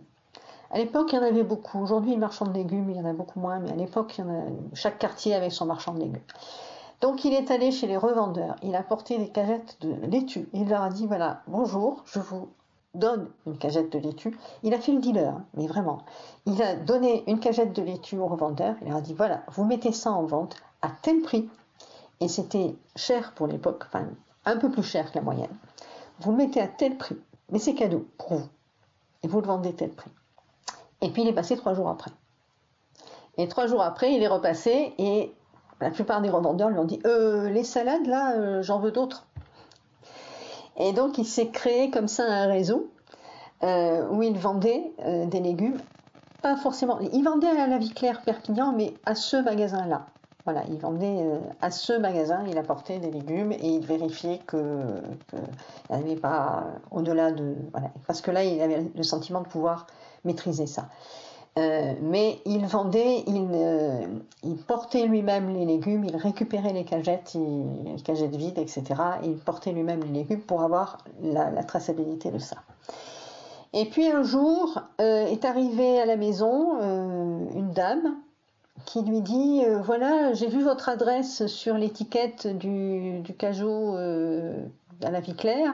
À 0.72 0.78
l'époque, 0.78 1.12
il 1.12 1.16
y 1.16 1.20
en 1.20 1.24
avait 1.24 1.44
beaucoup. 1.44 1.82
Aujourd'hui, 1.82 2.12
les 2.12 2.18
marchands 2.18 2.46
de 2.46 2.54
légumes, 2.54 2.90
il 2.90 2.96
y 2.96 3.00
en 3.00 3.06
a 3.06 3.14
beaucoup 3.14 3.40
moins, 3.40 3.60
mais 3.60 3.72
à 3.72 3.76
l'époque, 3.76 4.22
chaque 4.74 5.00
quartier 5.00 5.36
avait 5.36 5.50
son 5.50 5.66
marchand 5.66 5.94
de 5.94 6.00
légumes. 6.00 6.22
Donc, 7.02 7.26
il 7.26 7.34
est 7.34 7.50
allé 7.50 7.72
chez 7.72 7.88
les 7.88 7.98
revendeurs. 7.98 8.56
Il 8.62 8.76
a 8.76 8.84
porté 8.84 9.18
des 9.18 9.30
cagettes 9.30 9.78
de 9.82 9.94
laitue. 10.06 10.48
Il 10.54 10.70
leur 10.70 10.84
a 10.84 10.90
dit 10.90 11.08
voilà, 11.08 11.42
bonjour, 11.48 12.04
je 12.06 12.20
vous 12.20 12.50
donne 12.94 13.30
une 13.48 13.58
cagette 13.58 13.92
de 13.92 14.00
laitue. 14.00 14.38
Il 14.64 14.74
a 14.74 14.80
fait 14.80 14.92
le 14.92 15.00
dealer, 15.00 15.34
hein, 15.34 15.46
mais 15.56 15.68
vraiment. 15.68 16.04
Il 16.46 16.62
a 16.62 16.76
donné 16.76 17.24
une 17.28 17.40
cagette 17.40 17.74
de 17.74 17.82
laitue 17.82 18.18
au 18.18 18.28
revendeur. 18.28 18.76
Il 18.82 18.90
leur 18.90 18.98
a 18.98 19.02
dit 19.02 19.14
voilà, 19.14 19.42
vous 19.52 19.66
mettez 19.66 19.92
ça 19.92 20.12
en 20.12 20.24
vente 20.24 20.58
à 20.82 20.90
tel 21.02 21.22
prix. 21.22 21.50
Et 22.20 22.28
c'était 22.28 22.76
cher 22.96 23.34
pour 23.34 23.48
l'époque, 23.48 23.84
enfin, 23.88 24.06
un 24.46 24.58
peu 24.58 24.70
plus 24.70 24.84
cher 24.84 25.12
que 25.12 25.18
la 25.18 25.24
moyenne. 25.24 25.56
Vous 26.20 26.32
le 26.32 26.38
mettez 26.38 26.62
à 26.62 26.68
tel 26.68 26.98
prix, 26.98 27.18
mais 27.50 27.58
c'est 27.58 27.74
cadeau 27.74 28.06
pour 28.18 28.36
vous. 28.36 28.50
Et 29.24 29.28
vous 29.28 29.42
le 29.42 29.48
vendez 29.48 29.74
tel 29.74 29.90
prix. 29.90 30.12
Et 31.02 31.10
puis 31.10 31.24
il 31.24 31.28
est 31.28 31.34
passé 31.34 31.58
trois 31.58 31.74
jours 31.74 31.90
après. 31.90 32.12
Et 33.38 33.48
trois 33.48 33.66
jours 33.66 33.82
après, 33.82 34.14
il 34.14 34.22
est 34.22 34.28
repassé 34.28 34.94
et 35.00 35.34
la 35.82 35.90
plupart 35.90 36.22
des 36.22 36.30
revendeurs 36.30 36.70
lui 36.70 36.80
ont 36.80 36.86
dit 36.86 37.00
euh, 37.06 37.50
Les 37.50 37.64
salades, 37.64 38.06
là, 38.06 38.36
euh, 38.36 38.62
j'en 38.62 38.80
veux 38.80 38.92
d'autres. 38.92 39.26
Et 40.78 40.94
donc 40.94 41.18
il 41.18 41.26
s'est 41.26 41.50
créé 41.50 41.92
comme 41.92 42.08
ça 42.08 42.24
un 42.24 42.48
réseau 42.48 42.90
euh, 43.64 44.08
où 44.10 44.24
il 44.24 44.38
vendait 44.38 44.94
des 45.28 45.40
légumes 45.40 45.78
pas 46.42 46.56
forcément. 46.56 46.98
Ils 47.00 47.24
vendaient 47.24 47.46
à 47.46 47.68
la 47.68 47.78
Vie 47.78 47.92
Claire 47.92 48.22
Perpignan, 48.22 48.74
mais 48.76 48.96
à 49.06 49.14
ce 49.14 49.38
magasin-là. 49.38 50.08
Voilà, 50.44 50.64
il 50.70 50.80
vendait 50.80 51.24
à 51.62 51.70
ce 51.70 51.94
magasin, 51.94 52.44
il 52.48 52.58
apportait 52.58 52.98
des 52.98 53.12
légumes 53.12 53.52
et 53.52 53.76
il 53.76 53.86
vérifiait 53.86 54.40
que 54.40 54.82
qu'il 55.30 55.40
n'y 55.92 56.04
avait 56.04 56.16
pas 56.16 56.64
au-delà 56.90 57.32
de. 57.32 57.54
Voilà, 57.74 57.92
parce 58.08 58.22
que 58.22 58.32
là, 58.32 58.44
il 58.44 58.60
avait 58.60 58.84
le 58.96 59.04
sentiment 59.04 59.42
de 59.42 59.48
pouvoir 59.48 59.86
maîtriser 60.26 60.66
ça. 60.66 60.88
Euh, 61.58 61.94
mais 62.02 62.40
il 62.46 62.66
vendait, 62.66 63.24
il, 63.28 63.50
euh, 63.54 64.06
il 64.44 64.56
portait 64.56 65.06
lui-même 65.06 65.54
les 65.54 65.66
légumes, 65.66 66.06
il 66.06 66.16
récupérait 66.16 66.72
les 66.72 66.86
cagettes, 66.86 67.36
les 67.36 68.02
cagettes 68.02 68.36
vides, 68.36 68.58
etc. 68.58 68.84
Et 69.24 69.28
il 69.28 69.38
portait 69.38 69.74
lui-même 69.74 70.02
les 70.02 70.20
légumes 70.20 70.42
pour 70.42 70.62
avoir 70.62 71.00
la, 71.22 71.64
traçabilité 71.64 72.32
de 72.32 72.40
ça. 72.40 72.58
Et 73.74 73.86
puis 73.86 74.08
un 74.08 74.24
jour 74.24 74.82
est 75.00 75.46
arrivée 75.46 76.02
à 76.02 76.06
la 76.06 76.18
maison 76.18 76.80
une 77.54 77.72
dame 77.72 78.18
qui 78.86 79.02
lui 79.02 79.22
dit 79.22 79.64
euh, 79.66 79.82
voilà 79.82 80.34
j'ai 80.34 80.48
vu 80.48 80.64
votre 80.64 80.90
adresse 80.90 81.46
sur 81.48 81.76
l'étiquette 81.76 82.48
du, 82.48 83.20
du 83.20 83.34
cajot 83.34 83.96
euh, 83.96 84.66
à 85.04 85.12
la 85.12 85.20
vie 85.20 85.36
claire 85.36 85.74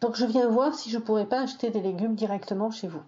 donc 0.00 0.16
je 0.16 0.26
viens 0.26 0.48
voir 0.48 0.74
si 0.74 0.90
je 0.90 0.98
pourrais 0.98 1.26
pas 1.26 1.40
acheter 1.40 1.70
des 1.70 1.80
légumes 1.80 2.14
directement 2.14 2.70
chez 2.70 2.88
vous 2.88 3.02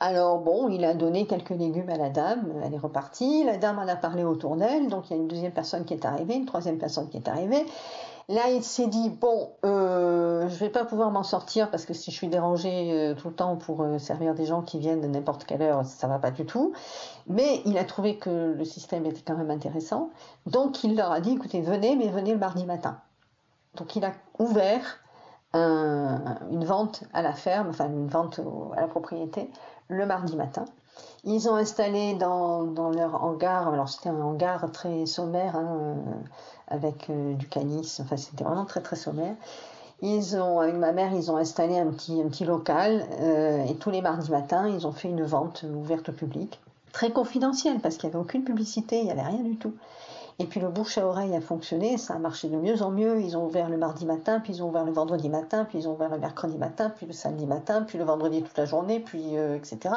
alors 0.00 0.38
bon 0.40 0.68
il 0.68 0.84
a 0.84 0.94
donné 0.94 1.26
quelques 1.26 1.50
légumes 1.50 1.90
à 1.90 1.96
la 1.96 2.10
dame 2.10 2.52
elle 2.64 2.74
est 2.74 2.78
repartie 2.78 3.44
la 3.44 3.56
dame 3.56 3.78
en 3.78 3.88
a 3.88 3.96
parlé 3.96 4.24
autour 4.24 4.56
d'elle 4.56 4.88
donc 4.88 5.08
il 5.08 5.16
y 5.16 5.18
a 5.18 5.22
une 5.22 5.28
deuxième 5.28 5.52
personne 5.52 5.84
qui 5.84 5.94
est 5.94 6.04
arrivée 6.04 6.34
une 6.34 6.46
troisième 6.46 6.78
personne 6.78 7.08
qui 7.08 7.16
est 7.16 7.28
arrivée 7.28 7.64
Là, 8.28 8.50
il 8.50 8.64
s'est 8.64 8.88
dit 8.88 9.08
bon, 9.08 9.52
euh, 9.64 10.48
je 10.48 10.56
vais 10.56 10.68
pas 10.68 10.84
pouvoir 10.84 11.12
m'en 11.12 11.22
sortir 11.22 11.70
parce 11.70 11.86
que 11.86 11.94
si 11.94 12.10
je 12.10 12.16
suis 12.16 12.26
dérangé 12.26 12.92
euh, 12.92 13.14
tout 13.14 13.28
le 13.28 13.34
temps 13.34 13.54
pour 13.56 13.82
euh, 13.82 13.98
servir 13.98 14.34
des 14.34 14.46
gens 14.46 14.62
qui 14.62 14.80
viennent 14.80 15.00
de 15.00 15.06
n'importe 15.06 15.44
quelle 15.44 15.62
heure, 15.62 15.84
ça 15.86 16.08
va 16.08 16.18
pas 16.18 16.32
du 16.32 16.44
tout. 16.44 16.72
Mais 17.28 17.62
il 17.66 17.78
a 17.78 17.84
trouvé 17.84 18.16
que 18.16 18.52
le 18.52 18.64
système 18.64 19.06
était 19.06 19.22
quand 19.24 19.36
même 19.36 19.52
intéressant, 19.52 20.10
donc 20.46 20.82
il 20.82 20.96
leur 20.96 21.12
a 21.12 21.20
dit 21.20 21.34
écoutez, 21.34 21.60
venez, 21.60 21.94
mais 21.94 22.08
venez 22.08 22.32
le 22.32 22.38
mardi 22.38 22.66
matin. 22.66 22.98
Donc 23.76 23.94
il 23.94 24.04
a 24.04 24.12
ouvert 24.40 24.98
un, 25.52 26.38
une 26.50 26.64
vente 26.64 27.04
à 27.12 27.22
la 27.22 27.32
ferme, 27.32 27.68
enfin 27.68 27.86
une 27.86 28.08
vente 28.08 28.40
à 28.76 28.80
la 28.80 28.88
propriété, 28.88 29.52
le 29.88 30.06
mardi 30.06 30.36
matin. 30.36 30.64
Ils 31.24 31.48
ont 31.48 31.54
installé 31.54 32.14
dans, 32.14 32.62
dans 32.62 32.90
leur 32.90 33.22
hangar, 33.22 33.68
alors 33.68 33.88
c'était 33.88 34.08
un 34.08 34.20
hangar 34.20 34.70
très 34.72 35.06
sommaire. 35.06 35.56
Hein, 35.56 35.96
avec 36.68 37.10
euh, 37.10 37.34
du 37.34 37.46
canis. 37.46 37.98
Enfin, 38.00 38.16
c'était 38.16 38.44
vraiment 38.44 38.64
très 38.64 38.80
très 38.80 38.96
sommaire. 38.96 39.34
Ils 40.02 40.36
ont, 40.36 40.60
avec 40.60 40.74
ma 40.74 40.92
mère, 40.92 41.12
ils 41.14 41.30
ont 41.30 41.36
installé 41.36 41.78
un 41.78 41.86
petit, 41.86 42.20
un 42.20 42.28
petit 42.28 42.44
local 42.44 43.06
euh, 43.20 43.64
et 43.64 43.74
tous 43.76 43.90
les 43.90 44.02
mardis 44.02 44.30
matins, 44.30 44.68
ils 44.68 44.86
ont 44.86 44.92
fait 44.92 45.08
une 45.08 45.24
vente 45.24 45.64
ouverte 45.74 46.10
au 46.10 46.12
public, 46.12 46.60
très 46.92 47.12
confidentielle 47.12 47.80
parce 47.80 47.96
qu'il 47.96 48.10
n'y 48.10 48.14
avait 48.14 48.22
aucune 48.22 48.44
publicité, 48.44 48.98
il 48.98 49.04
n'y 49.04 49.10
avait 49.10 49.22
rien 49.22 49.42
du 49.42 49.56
tout. 49.56 49.72
Et 50.38 50.44
puis 50.44 50.60
le 50.60 50.68
bouche 50.68 50.98
à 50.98 51.06
oreille 51.06 51.34
a 51.34 51.40
fonctionné, 51.40 51.96
ça 51.96 52.14
a 52.14 52.18
marché 52.18 52.48
de 52.48 52.56
mieux 52.56 52.82
en 52.82 52.90
mieux. 52.90 53.20
Ils 53.22 53.36
ont 53.36 53.46
ouvert 53.46 53.70
le 53.70 53.78
mardi 53.78 54.04
matin, 54.04 54.40
puis 54.40 54.54
ils 54.54 54.62
ont 54.62 54.68
ouvert 54.68 54.84
le 54.84 54.92
vendredi 54.92 55.28
matin, 55.28 55.64
puis 55.64 55.78
ils 55.78 55.88
ont 55.88 55.94
ouvert 55.94 56.10
le 56.10 56.18
mercredi 56.18 56.58
matin, 56.58 56.90
puis 56.90 57.06
le 57.06 57.12
samedi 57.12 57.46
matin, 57.46 57.82
puis 57.82 57.98
le 57.98 58.04
vendredi 58.04 58.42
toute 58.42 58.58
la 58.58 58.66
journée, 58.66 59.00
puis 59.00 59.38
euh, 59.38 59.56
etc 59.56 59.94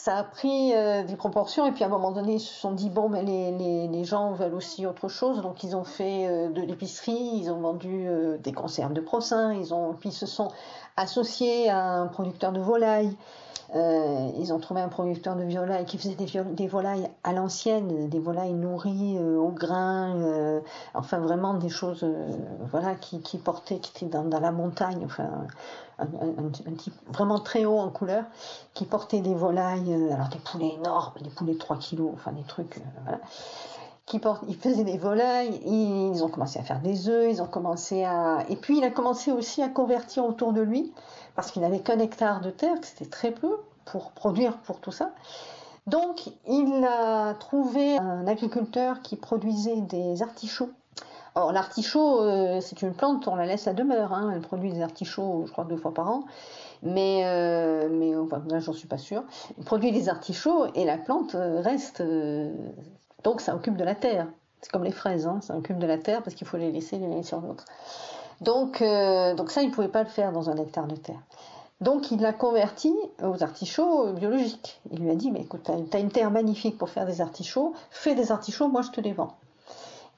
ça 0.00 0.16
a 0.16 0.24
pris 0.24 0.72
euh, 0.74 1.02
des 1.02 1.16
proportions 1.16 1.66
et 1.66 1.72
puis 1.72 1.84
à 1.84 1.86
un 1.86 1.90
moment 1.90 2.10
donné 2.10 2.34
ils 2.34 2.40
se 2.40 2.54
sont 2.54 2.72
dit 2.72 2.88
bon 2.88 3.08
mais 3.08 3.22
les, 3.22 3.88
les, 3.88 4.04
gens 4.04 4.32
veulent 4.32 4.54
aussi 4.54 4.86
autre 4.86 5.08
chose. 5.08 5.42
Donc 5.42 5.62
ils 5.62 5.76
ont 5.76 5.84
fait 5.84 6.26
euh, 6.26 6.48
de 6.48 6.62
l'épicerie 6.62 7.32
ils 7.34 7.50
ont 7.50 7.60
vendu 7.60 8.06
euh, 8.08 8.38
des 8.38 8.52
conserves 8.52 8.92
de 8.92 9.00
procin 9.00 9.52
ils 9.52 9.74
ont 9.74 9.92
puis 9.94 10.10
ils 10.10 10.14
se 10.14 10.26
sont 10.26 10.48
associés 10.96 11.68
à 11.68 12.00
un 12.00 12.06
producteur 12.06 12.52
de 12.52 12.60
volailles 12.60 13.16
euh, 13.74 14.30
ils 14.36 14.52
ont 14.52 14.58
trouvé 14.58 14.80
un 14.80 14.88
producteur 14.88 15.36
de 15.36 15.44
volailles 15.44 15.84
qui 15.84 15.96
faisait 15.96 16.16
des, 16.16 16.66
volailles 16.66 17.08
à 17.22 17.32
l'ancienne, 17.32 18.08
des 18.08 18.18
volailles 18.18 18.52
nourries 18.52 19.16
euh, 19.16 19.38
au 19.38 19.50
grain, 19.50 20.16
euh, 20.16 20.60
enfin 20.94 21.18
vraiment 21.20 21.54
des 21.54 21.68
choses, 21.68 22.04
voilà, 22.72 22.96
qui, 22.96 23.38
portaient, 23.38 23.78
qui 23.78 24.04
étaient 24.04 24.12
dans, 24.12 24.40
la 24.40 24.50
montagne, 24.50 25.02
enfin 25.04 25.30
un, 25.98 26.72
type 26.76 26.94
vraiment 27.12 27.38
très 27.38 27.64
haut 27.64 27.78
en 27.78 27.90
couleur, 27.90 28.24
qui 28.74 28.86
portait 28.86 29.20
des 29.20 29.34
volailles, 29.34 29.94
alors 30.12 30.28
des 30.28 30.38
poulets 30.38 30.74
énormes, 30.74 31.12
des 31.22 31.30
poulets 31.30 31.54
de 31.54 31.58
3 31.58 31.76
kilos, 31.76 32.10
enfin 32.14 32.32
des 32.32 32.44
trucs, 32.44 32.80
voilà 33.04 33.20
qui 34.10 34.20
ils 34.48 34.56
faisaient 34.56 34.82
des 34.82 34.98
volailles, 34.98 35.60
ils 35.64 36.24
ont 36.24 36.28
commencé 36.28 36.58
à 36.58 36.64
faire 36.64 36.80
des 36.80 37.08
œufs, 37.08 37.30
ils 37.30 37.40
ont 37.40 37.46
commencé 37.46 38.02
à, 38.02 38.44
et 38.48 38.56
puis 38.56 38.78
il 38.78 38.84
a 38.84 38.90
commencé 38.90 39.30
aussi 39.30 39.62
à 39.62 39.68
convertir 39.68 40.24
autour 40.24 40.52
de 40.52 40.60
lui 40.60 40.92
parce 41.40 41.52
qu'il 41.52 41.62
n'avait 41.62 41.80
qu'un 41.80 41.98
hectare 42.00 42.42
de 42.42 42.50
terre, 42.50 42.76
c'était 42.82 43.08
très 43.08 43.30
peu 43.30 43.56
pour 43.86 44.10
produire 44.10 44.58
pour 44.58 44.78
tout 44.78 44.92
ça. 44.92 45.12
Donc 45.86 46.28
il 46.46 46.84
a 46.84 47.32
trouvé 47.32 47.96
un 47.96 48.26
agriculteur 48.26 49.00
qui 49.00 49.16
produisait 49.16 49.80
des 49.80 50.22
artichauts. 50.22 50.68
Or 51.34 51.52
l'artichaut, 51.52 52.20
euh, 52.20 52.60
c'est 52.60 52.82
une 52.82 52.92
plante, 52.92 53.26
on 53.26 53.36
la 53.36 53.46
laisse 53.46 53.66
à 53.66 53.72
demeure, 53.72 54.12
hein. 54.12 54.32
elle 54.34 54.42
produit 54.42 54.70
des 54.70 54.82
artichauts, 54.82 55.44
je 55.46 55.52
crois, 55.52 55.64
deux 55.64 55.78
fois 55.78 55.94
par 55.94 56.10
an. 56.10 56.24
Mais, 56.82 57.22
euh, 57.24 57.88
mais 57.90 58.14
enfin, 58.16 58.42
là, 58.50 58.58
j'en 58.58 58.74
suis 58.74 58.88
pas 58.88 58.98
sûre. 58.98 59.22
Il 59.56 59.64
produit 59.64 59.92
des 59.92 60.10
artichauts 60.10 60.66
et 60.74 60.84
la 60.84 60.98
plante 60.98 61.36
euh, 61.36 61.62
reste. 61.62 62.02
Donc 63.24 63.40
ça 63.40 63.54
occupe 63.54 63.78
de 63.78 63.84
la 63.84 63.94
terre. 63.94 64.26
C'est 64.60 64.70
comme 64.70 64.84
les 64.84 64.92
fraises, 64.92 65.26
hein, 65.26 65.40
ça 65.40 65.56
occupe 65.56 65.78
de 65.78 65.86
la 65.86 65.96
terre 65.96 66.22
parce 66.22 66.36
qu'il 66.36 66.46
faut 66.46 66.58
les 66.58 66.70
laisser 66.70 66.98
l'une 66.98 67.22
sur 67.22 67.40
l'autre. 67.40 67.64
Donc, 68.40 68.82
euh, 68.82 69.34
donc 69.34 69.50
ça, 69.50 69.62
il 69.62 69.68
ne 69.68 69.74
pouvait 69.74 69.88
pas 69.88 70.02
le 70.02 70.08
faire 70.08 70.32
dans 70.32 70.50
un 70.50 70.56
hectare 70.56 70.86
de 70.86 70.96
terre. 70.96 71.20
Donc 71.80 72.10
il 72.10 72.20
l'a 72.20 72.32
converti 72.32 72.94
aux 73.22 73.42
artichauts 73.42 74.12
biologiques. 74.12 74.80
Il 74.92 75.00
lui 75.00 75.10
a 75.10 75.14
dit, 75.14 75.30
mais 75.30 75.40
écoute, 75.40 75.62
tu 75.64 75.96
as 75.96 76.00
une 76.00 76.10
terre 76.10 76.30
magnifique 76.30 76.76
pour 76.76 76.90
faire 76.90 77.06
des 77.06 77.20
artichauts, 77.20 77.74
fais 77.90 78.14
des 78.14 78.32
artichauts, 78.32 78.68
moi 78.68 78.82
je 78.82 78.90
te 78.90 79.00
les 79.00 79.12
vends. 79.12 79.34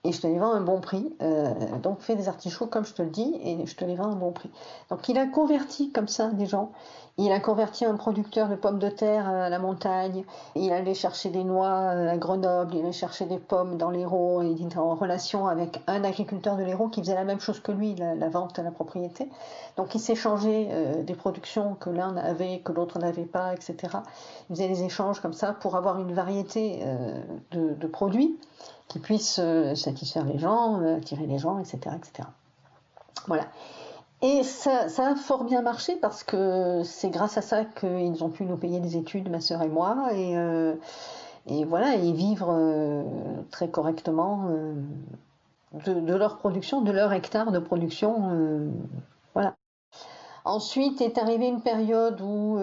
Et 0.04 0.10
je 0.10 0.20
te 0.20 0.26
les 0.26 0.38
vends 0.38 0.52
à 0.52 0.56
un 0.56 0.60
bon 0.62 0.80
prix. 0.80 1.14
Euh, 1.22 1.54
donc 1.80 2.00
fais 2.00 2.16
des 2.16 2.28
artichauts 2.28 2.66
comme 2.66 2.84
je 2.84 2.92
te 2.92 3.02
le 3.02 3.10
dis, 3.10 3.36
et 3.44 3.66
je 3.66 3.76
te 3.76 3.84
les 3.84 3.94
vends 3.94 4.08
à 4.08 4.12
un 4.12 4.16
bon 4.16 4.32
prix. 4.32 4.50
Donc 4.90 5.08
il 5.08 5.16
a 5.16 5.26
converti 5.26 5.92
comme 5.92 6.08
ça 6.08 6.30
des 6.30 6.46
gens. 6.46 6.72
Il 7.18 7.30
a 7.30 7.40
converti 7.40 7.84
un 7.84 7.94
producteur 7.96 8.48
de 8.48 8.54
pommes 8.54 8.78
de 8.78 8.88
terre 8.88 9.28
à 9.28 9.50
la 9.50 9.58
montagne. 9.58 10.24
Il 10.56 10.72
allait 10.72 10.94
chercher 10.94 11.28
des 11.28 11.44
noix 11.44 11.90
à 11.90 12.16
Grenoble. 12.16 12.74
Il 12.74 12.80
allait 12.80 12.92
chercher 12.92 13.26
des 13.26 13.38
pommes 13.38 13.76
dans 13.76 13.90
l'Hérault. 13.90 14.42
Il 14.42 14.64
était 14.64 14.78
en 14.78 14.94
relation 14.94 15.46
avec 15.46 15.82
un 15.86 16.04
agriculteur 16.04 16.56
de 16.56 16.62
l'Hérault 16.62 16.88
qui 16.88 17.00
faisait 17.00 17.14
la 17.14 17.24
même 17.24 17.40
chose 17.40 17.60
que 17.60 17.70
lui, 17.70 17.94
la, 17.94 18.28
vente 18.30 18.58
à 18.58 18.62
la 18.62 18.70
propriété. 18.70 19.28
Donc 19.76 19.94
il 19.94 20.00
s'échangeait 20.00 20.68
euh, 20.70 21.02
des 21.02 21.14
productions 21.14 21.74
que 21.74 21.90
l'un 21.90 22.16
avait, 22.16 22.60
que 22.60 22.72
l'autre 22.72 22.98
n'avait 22.98 23.26
pas, 23.26 23.52
etc. 23.52 23.76
Il 24.48 24.56
faisait 24.56 24.68
des 24.68 24.82
échanges 24.82 25.20
comme 25.20 25.34
ça 25.34 25.52
pour 25.52 25.76
avoir 25.76 26.00
une 26.00 26.14
variété 26.14 26.80
euh, 26.82 27.20
de, 27.50 27.86
produits 27.86 28.38
qui 28.92 28.98
puissent 28.98 29.40
euh, 29.42 29.74
satisfaire 29.74 30.26
les 30.26 30.38
gens, 30.38 30.82
euh, 30.82 30.98
attirer 30.98 31.26
les 31.26 31.38
gens, 31.38 31.58
etc., 31.58 31.96
etc. 31.96 32.28
Voilà. 33.26 33.44
Et 34.20 34.42
ça, 34.42 34.86
a 34.98 35.14
fort 35.16 35.44
bien 35.44 35.62
marché 35.62 35.96
parce 35.96 36.22
que 36.22 36.82
c'est 36.84 37.08
grâce 37.08 37.38
à 37.38 37.42
ça 37.42 37.64
qu'ils 37.64 38.22
ont 38.22 38.28
pu 38.28 38.44
nous 38.44 38.58
payer 38.58 38.80
des 38.80 38.98
études, 38.98 39.30
ma 39.30 39.40
sœur 39.40 39.62
et 39.62 39.68
moi, 39.68 40.10
et, 40.12 40.36
euh, 40.36 40.74
voilà, 41.66 41.96
et 41.96 42.12
vivre 42.12 43.04
très 43.50 43.68
correctement 43.68 44.48
de, 45.72 45.94
de, 45.94 46.14
leur 46.14 46.36
production, 46.36 46.82
de 46.82 46.92
leur 46.92 47.12
hectare 47.12 47.50
de 47.50 47.58
production. 47.58 48.70
Voilà. 49.34 49.56
Ensuite 50.44 51.00
est 51.00 51.18
arrivée 51.18 51.48
une 51.48 51.62
période 51.62 52.20
où 52.20 52.58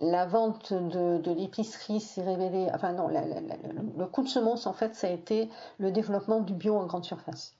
la 0.00 0.26
vente 0.26 0.72
de, 0.72 1.32
l'épicerie 1.32 2.00
s'est 2.00 2.22
révélée. 2.22 2.68
Enfin, 2.74 2.92
non, 2.92 3.08
le 3.08 4.06
coup 4.06 4.22
de 4.22 4.28
semence, 4.28 4.66
en 4.66 4.72
fait, 4.72 4.94
ça 4.94 5.06
a 5.06 5.10
été 5.10 5.48
le 5.78 5.90
développement 5.90 6.40
du 6.40 6.54
bio 6.54 6.76
en 6.76 6.86
grande 6.86 7.04
surface 7.04 7.54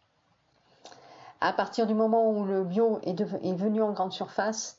à 1.40 1.53
partir 1.53 1.87
du 1.87 1.94
moment 1.94 2.31
où 2.31 2.44
le 2.44 2.64
bio 2.64 2.98
est, 3.03 3.20
est, 3.20 3.55
venu 3.55 3.83
en 3.83 3.92
grande 3.92 4.12
surface, 4.12 4.79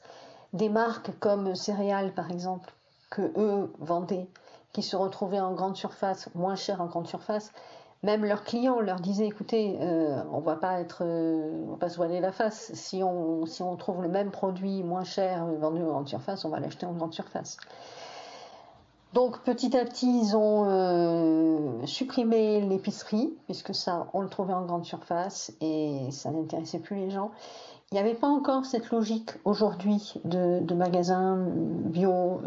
des 0.54 0.69
marques 0.69 1.17
comme 1.19 1.56
céréales 1.56 2.13
par 2.13 2.32
exemple, 2.32 2.74
que 3.10 3.32
eux 3.38 3.74
vendaient, 3.80 4.28
qui 4.74 4.84
se 4.84 4.95
retrouvaient 4.95 5.39
en 5.39 5.54
grande 5.54 5.78
surface, 5.78 6.30
moins 6.36 6.56
cher 6.56 6.82
en 6.82 6.86
grande 6.86 7.08
surface, 7.08 7.52
même 8.03 8.23
leurs 8.23 8.43
clients 8.43 8.79
leur 8.79 8.99
disaient 8.99 9.27
écoutez, 9.27 9.77
euh, 9.81 10.21
on 10.31 10.39
va 10.39 10.55
pas 10.55 10.79
euh, 11.01 11.65
va 11.69 11.77
pas 11.77 11.89
se 11.89 11.97
voiler 11.97 12.21
la 12.21 12.31
face. 12.31 12.71
Si 12.73 13.03
on, 13.03 13.45
trouve 13.77 14.01
le 14.01 14.07
même 14.07 14.31
produit 14.31 14.83
moins 14.83 15.03
cher 15.03 15.45
vendu 15.59 15.81
en 15.81 15.88
grande 15.88 16.07
surface, 16.07 16.45
on 16.45 16.49
va 16.49 16.59
l'acheter 16.59 16.85
en 16.85 16.93
grande 16.93 17.13
surface. 17.13 17.57
Donc 19.13 19.41
petit 19.41 19.75
à 19.75 19.83
petit, 19.85 20.21
ils 20.21 20.38
ont 20.38 20.65
euh, 20.67 21.85
supprimé 21.85 22.62
l'épicerie, 22.62 23.33
puisque 23.45 23.73
ça, 23.73 24.07
on 24.13 24.21
le 24.21 24.29
trouvait 24.29 24.53
en 24.53 24.65
grande 24.65 24.85
surface 24.85 25.51
et 25.62 26.07
ça 26.12 26.31
n'intéressait 26.31 26.79
plus 26.79 26.95
les 26.95 27.09
gens. 27.09 27.31
Il 27.91 27.95
n'y 27.95 28.01
avait 28.01 28.13
pas 28.13 28.27
encore 28.27 28.65
cette 28.65 28.91
logique 28.91 29.31
aujourd'hui 29.45 30.13
de, 30.23 30.73
magasins 30.75 31.43
bio 31.49 32.39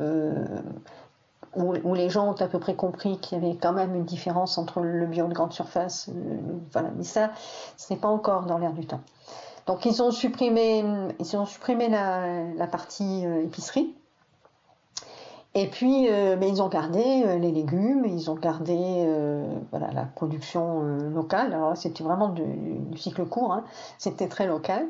où, 1.55 1.95
les 1.95 2.09
gens 2.09 2.31
ont 2.31 2.41
à 2.41 2.47
peu 2.47 2.59
près 2.59 2.75
compris 2.75 3.19
qu'il 3.19 3.39
y 3.39 3.45
avait 3.45 3.57
quand 3.57 3.73
même 3.73 3.95
une 3.95 4.05
différence 4.05 4.59
entre 4.59 4.81
le 4.81 5.07
bio 5.07 5.27
de 5.27 5.35
grande 5.35 5.53
surface. 5.53 6.09
Euh, 6.09 6.39
voilà, 6.73 6.91
mais 6.97 7.05
ça, 7.05 7.31
ce 7.77 7.93
n'est 7.93 7.99
pas 7.99 8.09
encore 8.09 8.45
dans 8.45 8.59
l'air 8.59 8.73
du 8.73 8.87
temps. 8.87 9.01
Donc 9.67 9.85
ils 9.85 10.03
ont 10.03 10.11
supprimé, 10.11 10.85
ils 11.21 11.37
ont 11.37 11.47
supprimé 11.47 11.89
la, 11.89 12.67
partie 12.67 13.25
euh, 13.27 13.45
épicerie 13.45 13.95
Et 15.55 15.69
puis, 15.69 16.09
euh, 16.09 16.37
mais 16.39 16.49
ils 16.49 16.63
ont 16.63 16.69
gardé 16.69 17.39
les 17.39 17.53
légumes, 17.53 18.05
ils 18.07 18.31
ont 18.31 18.35
gardé 18.35 19.07
voilà, 19.71 19.93
la 19.93 20.05
production 20.05 20.81
locale. 20.81 21.53
Alors 21.53 21.77
c'était 21.77 22.03
vraiment 22.03 22.29
du, 22.29 22.45
cycle 22.97 23.27
court, 23.27 23.53
hein. 23.53 23.65
c'était 23.99 24.29
très 24.29 24.47
local. 24.47 24.87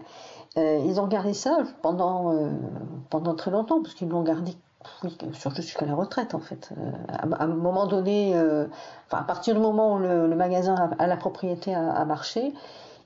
ils 0.57 1.01
ont 1.01 1.09
gardé 1.09 1.35
ça 1.35 1.59
pendant, 1.83 2.33
pendant 3.11 3.35
très 3.35 3.51
longtemps, 3.51 3.83
parce 3.83 3.95
qu'ils 3.95 4.09
l'ont 4.09 4.23
gardé 4.23 4.53
surtout 5.33 5.63
jusqu'à 5.63 5.87
la 5.87 5.95
retraite 5.95 6.35
en 6.35 6.41
fait. 6.41 6.71
à, 7.09 7.45
un 7.45 7.47
moment 7.47 7.87
donné, 7.87 8.35
enfin, 9.07 9.19
à 9.19 9.25
partir 9.25 9.55
du 9.55 9.61
moment 9.61 9.95
où 9.95 9.99
le, 9.99 10.35
magasin 10.35 10.91
à, 10.99 11.07
la 11.07 11.17
propriété 11.17 11.75
a 11.75 12.05
marché, 12.05 12.53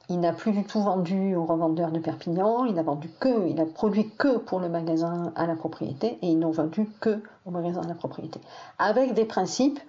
il 0.09 0.21
n'a 0.21 0.33
plus 0.33 0.53
du 0.53 0.65
tout 0.65 0.81
vendu 0.81 1.35
aux 1.35 1.45
revendeurs 1.45 1.91
de 1.91 1.99
Perpignan, 1.99 2.65
il 2.65 2.75
n'a 2.75 2.83
vendu 2.83 3.11
que, 3.19 3.49
il 3.49 3.61
a 3.61 3.67
produit 3.67 4.11
que 4.11 4.37
pour 4.39 4.61
le 4.61 4.69
magasin 4.69 5.33
à 5.35 5.47
la 5.47 5.57
propriété 5.57 6.19
et 6.23 6.29
ils 6.29 6.39
n'ont 6.39 6.53
vendu 6.53 6.89
que 7.01 7.21
au 7.45 7.51
magasin 7.51 7.83
à 7.83 7.89
la 7.89 7.95
propriété. 7.95 8.41
Avec 8.79 9.15
des 9.15 9.25
principes, 9.25 9.81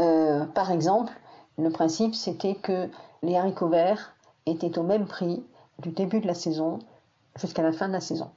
euh, 0.00 0.46
par 0.46 0.70
exemple, 0.70 1.12
le 1.58 1.68
principe 1.70 2.14
c'était 2.14 2.54
que 2.54 2.88
les 3.22 3.36
haricots 3.36 3.68
verts 3.68 4.14
étaient 4.46 4.78
au 4.78 4.82
même 4.82 5.06
prix 5.06 5.44
du 5.80 5.90
début 5.90 6.20
de 6.20 6.26
la 6.26 6.34
saison 6.34 6.78
jusqu'à 7.36 7.62
la 7.62 7.72
fin 7.72 7.88
de 7.88 7.92
la 7.92 8.00
saison. 8.00 8.30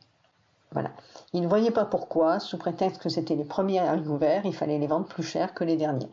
Voilà. 0.72 0.90
Ils 1.34 1.42
ne 1.42 1.48
voyaient 1.48 1.72
pas 1.72 1.86
pourquoi, 1.86 2.40
sous 2.40 2.58
prétexte 2.58 3.02
que 3.02 3.10
c'était 3.10 3.36
les 3.36 3.44
premiers 3.44 3.80
haricots 3.80 4.18
verts, 4.18 4.46
il 4.46 4.56
fallait 4.56 4.78
les 4.78 4.88
vendre 4.88 5.06
plus 5.06 5.24
cher 5.24 5.54
que 5.54 5.64
les 5.64 5.76
derniers. 5.76 6.10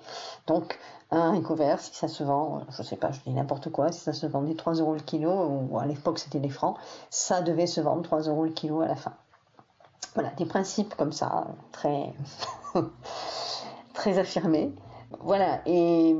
Donc, 0.47 0.79
un 1.13 1.29
haricot 1.29 1.55
vert, 1.55 1.79
si 1.79 1.95
ça 1.95 2.09
se 2.09 2.25
vend, 2.25 2.63
je 2.71 2.83
ne 2.83 2.87
sais 2.87 2.97
pas, 2.97 3.13
je 3.13 3.21
dis 3.21 3.31
n'importe 3.31 3.71
quoi, 3.71 3.93
si 3.93 4.01
ça 4.01 4.13
se 4.13 4.27
vendait 4.27 4.55
3 4.55 4.75
euros 4.75 4.95
le 4.95 5.01
kilo, 5.01 5.31
ou 5.31 5.79
à 5.79 5.87
l'époque 5.87 6.19
c'était 6.19 6.41
des 6.41 6.49
francs, 6.49 6.77
ça 7.11 7.43
devait 7.43 7.67
se 7.67 7.81
vendre 7.81 8.03
3 8.03 8.23
euros 8.23 8.45
le 8.45 8.51
kilo 8.51 8.81
à 8.81 8.87
la 8.87 8.97
fin. 8.97 9.13
Voilà, 10.15 10.31
des 10.31 10.47
principes 10.47 10.95
comme 10.97 11.13
ça, 11.13 11.47
très, 11.71 12.13
très 13.95 14.19
affirmés. 14.19 14.73
Voilà, 15.21 15.61
et, 15.67 16.15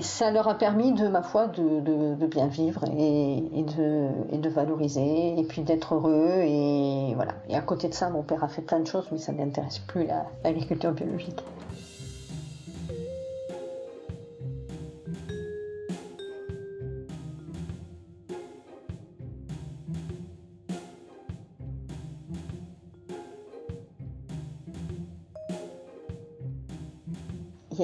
ça 0.00 0.30
leur 0.30 0.48
a 0.48 0.54
permis, 0.54 0.92
de 0.92 1.08
ma 1.08 1.22
foi, 1.22 1.48
de, 1.48 2.26
bien 2.26 2.46
vivre 2.46 2.84
et, 2.96 3.64
de, 3.64 4.48
valoriser, 4.48 5.38
et 5.38 5.44
puis 5.44 5.62
d'être 5.62 5.94
heureux. 5.94 6.42
Et 6.42 7.12
voilà. 7.14 7.32
Et 7.48 7.56
à 7.56 7.60
côté 7.60 7.88
de 7.88 7.94
ça, 7.94 8.10
mon 8.10 8.22
père 8.22 8.42
a 8.44 8.48
fait 8.48 8.62
plein 8.62 8.80
de 8.80 8.86
choses, 8.86 9.08
mais 9.12 9.18
ça 9.18 9.32
n'intéresse 9.32 9.78
plus 9.80 10.06
l'agriculture 10.44 10.92
biologique. 10.92 11.42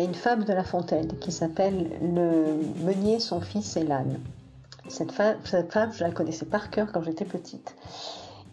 Une 0.08 0.14
fable 0.14 0.46
de 0.46 0.54
La 0.54 0.64
Fontaine 0.64 1.18
qui 1.18 1.30
s'appelle 1.30 1.90
Le 2.00 2.56
meunier, 2.82 3.20
son 3.20 3.42
fils 3.42 3.76
et 3.76 3.84
l'âne. 3.84 4.18
Cette 4.88 5.12
fable, 5.12 5.38
cette 5.44 5.70
fable, 5.70 5.92
je 5.92 6.02
la 6.02 6.10
connaissais 6.10 6.46
par 6.46 6.70
cœur 6.70 6.90
quand 6.92 7.02
j'étais 7.02 7.26
petite. 7.26 7.76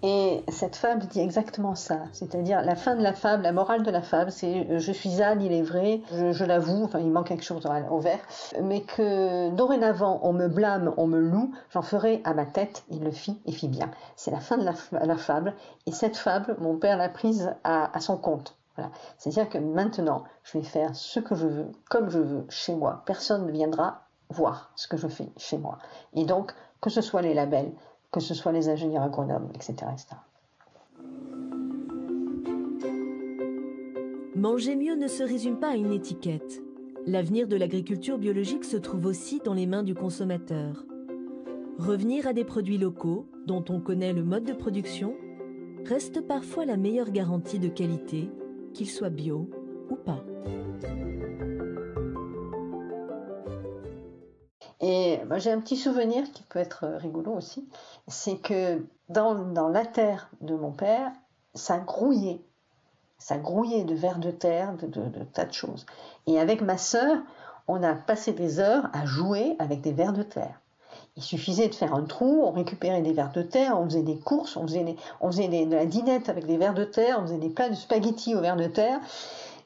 Et 0.04 0.44
cette 0.50 0.76
fable 0.76 1.08
dit 1.08 1.22
exactement 1.22 1.74
ça. 1.74 2.00
C'est-à-dire, 2.12 2.62
la 2.62 2.76
fin 2.76 2.98
de 2.98 3.02
la 3.02 3.14
fable, 3.14 3.44
la 3.44 3.54
morale 3.54 3.84
de 3.84 3.90
la 3.90 4.02
fable, 4.02 4.34
c'est 4.34 4.80
je 4.80 4.92
suis 4.92 5.22
âne, 5.22 5.42
il 5.42 5.54
est 5.54 5.62
vrai, 5.62 6.02
je, 6.12 6.44
l'avoue, 6.44 6.84
enfin, 6.84 7.00
il 7.00 7.10
manque 7.10 7.30
quelque 7.30 7.46
chose 7.46 7.66
au 7.90 8.00
vert, 8.00 8.20
mais 8.62 8.82
que 8.82 9.50
dorénavant, 9.52 10.20
on 10.24 10.34
me 10.34 10.50
blâme, 10.50 10.94
on 10.98 11.08
me 11.08 11.20
loue, 11.20 11.54
j'en 11.72 11.84
ferai 11.84 12.22
à 12.26 12.34
ma 12.34 12.46
tête, 12.46 12.84
il 12.92 13.02
le 13.02 13.12
fit 13.12 13.40
et 13.46 13.54
fit 13.54 13.70
bien. 13.70 13.90
C'est 14.18 14.32
la 14.32 14.42
fin 14.42 14.58
de 14.58 14.66
la, 14.66 15.16
fable. 15.16 15.54
Et 15.86 15.94
cette 15.94 16.18
fable, 16.18 16.58
mon 16.60 16.76
père 16.76 16.98
l'a 16.98 17.08
prise 17.08 17.56
à 17.64 18.00
son 18.02 18.18
compte. 18.18 18.58
C'est-à-dire 19.18 19.50
que 19.50 19.58
maintenant, 19.58 20.24
je 20.44 20.58
vais 20.58 20.64
faire 20.64 20.96
ce 20.96 21.20
que 21.20 21.36
je 21.36 21.48
veux, 21.48 21.72
comme 21.90 22.10
je 22.10 22.20
veux, 22.20 22.46
chez 22.50 22.76
moi. 22.76 23.04
Personne 23.06 23.46
ne 23.46 23.52
viendra 23.52 24.02
voir 24.30 24.72
ce 24.76 24.88
que 24.88 24.98
je 24.98 25.08
fais 25.08 25.30
chez 25.38 25.58
moi. 25.58 25.78
Et 26.14 26.26
donc, 26.26 26.54
que 26.82 26.90
ce 26.90 27.02
soit 27.02 27.22
les 27.22 27.34
labels, 27.34 27.72
que 28.12 28.20
ce 28.20 28.34
soit 28.34 28.52
les 28.52 28.70
ingénieurs 28.70 29.04
agronomes, 29.04 29.50
etc. 29.54 29.74
etc. 29.92 30.16
Manger 34.36 34.76
mieux 34.76 34.96
ne 34.96 35.08
se 35.08 35.24
résume 35.24 35.60
pas 35.60 35.70
à 35.70 35.76
une 35.76 35.94
étiquette. 35.94 36.62
L'avenir 37.08 37.48
de 37.48 37.56
l'agriculture 37.56 38.18
biologique 38.18 38.66
se 38.66 38.78
trouve 38.78 39.06
aussi 39.06 39.40
dans 39.44 39.54
les 39.54 39.66
mains 39.66 39.84
du 39.84 39.96
consommateur. 39.96 40.84
Revenir 41.78 42.28
à 42.28 42.34
des 42.34 42.44
produits 42.44 42.78
locaux, 42.78 43.28
dont 43.46 43.64
on 43.70 43.80
connaît 43.80 44.14
le 44.14 44.24
mode 44.24 44.44
de 44.44 44.54
production, 44.54 45.16
reste 45.86 46.22
parfois 46.22 46.66
la 46.66 46.78
meilleure 46.78 47.12
garantie 47.12 47.60
de 47.60 47.68
qualité 47.68 48.30
qu'il 48.76 48.90
soit 48.90 49.10
bio 49.10 49.50
ou 49.90 49.96
pas. 49.96 50.22
Et 54.82 55.20
moi 55.26 55.40
j'ai 55.40 55.52
un 55.52 55.62
petit 55.62 55.78
souvenir 55.78 56.30
qui 56.32 56.44
peut 56.44 56.60
être 56.60 56.86
rigolo 57.00 57.32
aussi, 57.32 57.68
c'est 58.08 58.38
que 58.38 58.86
dans, 59.10 59.70
la 59.70 59.86
terre 59.86 60.30
de 60.42 60.56
mon 60.56 60.72
père, 60.72 61.12
ça 61.54 61.80
grouillait. 61.80 62.42
Ça 63.18 63.38
grouillait 63.38 63.86
de 63.86 63.96
vers 63.96 64.20
de 64.20 64.30
terre, 64.30 64.76
de, 64.76 64.88
de 64.88 65.24
tas 65.24 65.46
de 65.46 65.54
choses. 65.54 65.86
Et 66.28 66.40
avec 66.40 66.62
ma 66.62 66.78
sœur, 66.78 67.18
on 67.68 67.82
a 67.82 67.96
passé 67.96 68.34
des 68.34 68.60
heures 68.60 68.90
à 68.94 69.06
jouer 69.06 69.56
avec 69.58 69.82
des 69.82 69.94
vers 69.94 70.14
de 70.14 70.22
terre. 70.22 70.62
Il 71.18 71.24
suffisait 71.24 71.70
de 71.70 71.76
faire 71.76 71.94
un 71.94 72.04
trou, 72.04 72.42
on 72.44 72.52
récupérait 72.52 73.02
des 73.02 73.14
vers 73.14 73.32
de 73.32 73.42
terre, 73.42 73.80
on 73.80 73.86
faisait 73.86 74.04
des 74.04 74.20
courses, 74.20 74.58
on 74.58 74.64
faisait, 74.64 74.98
on 75.22 75.30
de 75.30 75.74
la 75.74 75.86
dinette 75.86 76.28
avec 76.28 76.46
des 76.46 76.58
vers 76.58 76.74
de 76.74 76.84
terre, 76.84 77.20
on 77.20 77.24
faisait 77.24 77.38
des 77.38 77.50
plats 77.50 77.70
de 77.70 77.76
spaghettis 77.76 78.36
aux 78.36 78.42
vers 78.42 78.58
de 78.58 78.68
terre. 78.68 79.00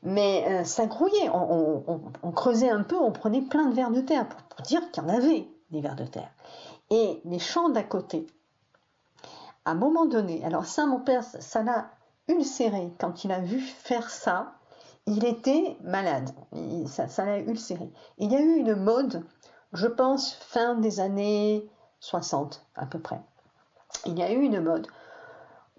Mais 0.03 0.45
euh, 0.47 0.63
ça 0.63 0.85
grouillait, 0.85 1.29
on, 1.33 2.31
creusait 2.31 2.69
un 2.69 2.83
peu, 2.83 2.97
on 2.97 3.11
prenait 3.11 3.41
plein 3.41 3.65
de 3.65 3.73
vers 3.73 3.89
de 3.89 4.01
terre 4.01 4.27
pour, 4.29 4.63
dire 4.63 4.91
qu'il 4.91 5.03
y 5.03 5.05
en 5.07 5.09
avait 5.09 5.47
des 5.71 5.81
vers 5.81 5.95
de 5.95 6.05
terre. 6.05 6.29
Et 6.91 7.19
les 7.25 7.39
champs 7.39 7.69
d'à 7.69 7.83
côté, 7.83 8.27
à 9.65 9.71
un 9.71 9.75
moment 9.75 10.05
donné, 10.05 10.45
alors 10.45 10.65
ça, 10.65 10.85
mon 10.85 10.99
père, 10.99 11.23
ça 11.23 11.63
l'a 11.63 11.89
ulcéré 12.27 12.93
quand 12.99 13.23
il 13.23 13.31
a 13.31 13.39
vu 13.39 13.59
faire 13.59 14.09
ça. 14.11 14.53
Il 15.07 15.25
était 15.25 15.77
malade, 15.81 16.29
ça 16.85 17.25
l'a 17.25 17.39
ulcéré. 17.39 17.89
Il 18.19 18.31
y 18.31 18.35
a 18.35 18.39
eu 18.39 18.57
une 18.57 18.75
mode 18.75 19.23
je 19.73 19.87
pense, 19.87 20.33
fin 20.33 20.75
des 20.75 20.99
années 20.99 21.69
60 21.99 22.65
à 22.75 22.85
peu 22.85 22.99
près. 22.99 23.21
Il 24.05 24.17
y 24.17 24.23
a 24.23 24.31
eu 24.31 24.41
une 24.41 24.61
mode 24.61 24.87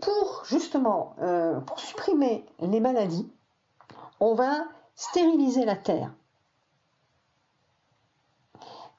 pour 0.01 0.43
justement 0.45 1.15
euh, 1.21 1.61
pour 1.61 1.79
supprimer 1.79 2.47
les 2.61 2.81
maladies, 2.81 3.31
on 4.19 4.35
va 4.35 4.65
stériliser 4.95 5.65
la 5.65 5.77
terre. 5.77 6.13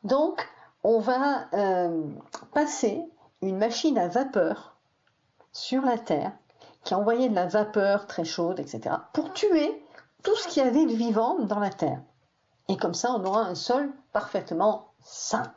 Donc, 0.03 0.47
on 0.83 0.99
va 0.99 1.47
euh, 1.53 2.03
passer 2.53 3.03
une 3.41 3.57
machine 3.57 3.97
à 3.97 4.07
vapeur 4.07 4.75
sur 5.51 5.83
la 5.83 5.97
terre 5.97 6.31
qui 6.83 6.95
envoyait 6.95 7.29
de 7.29 7.35
la 7.35 7.45
vapeur 7.45 8.07
très 8.07 8.25
chaude, 8.25 8.59
etc., 8.59 8.95
pour 9.13 9.33
tuer 9.33 9.85
tout 10.23 10.35
ce 10.35 10.47
qu'il 10.47 10.63
y 10.63 10.67
avait 10.67 10.85
de 10.85 10.93
vivant 10.93 11.39
dans 11.39 11.59
la 11.59 11.69
terre. 11.69 12.01
Et 12.71 12.77
comme 12.77 12.93
ça, 12.93 13.11
on 13.11 13.25
aura 13.25 13.41
un 13.41 13.53
sol 13.53 13.91
parfaitement 14.13 14.93
sain. 15.03 15.51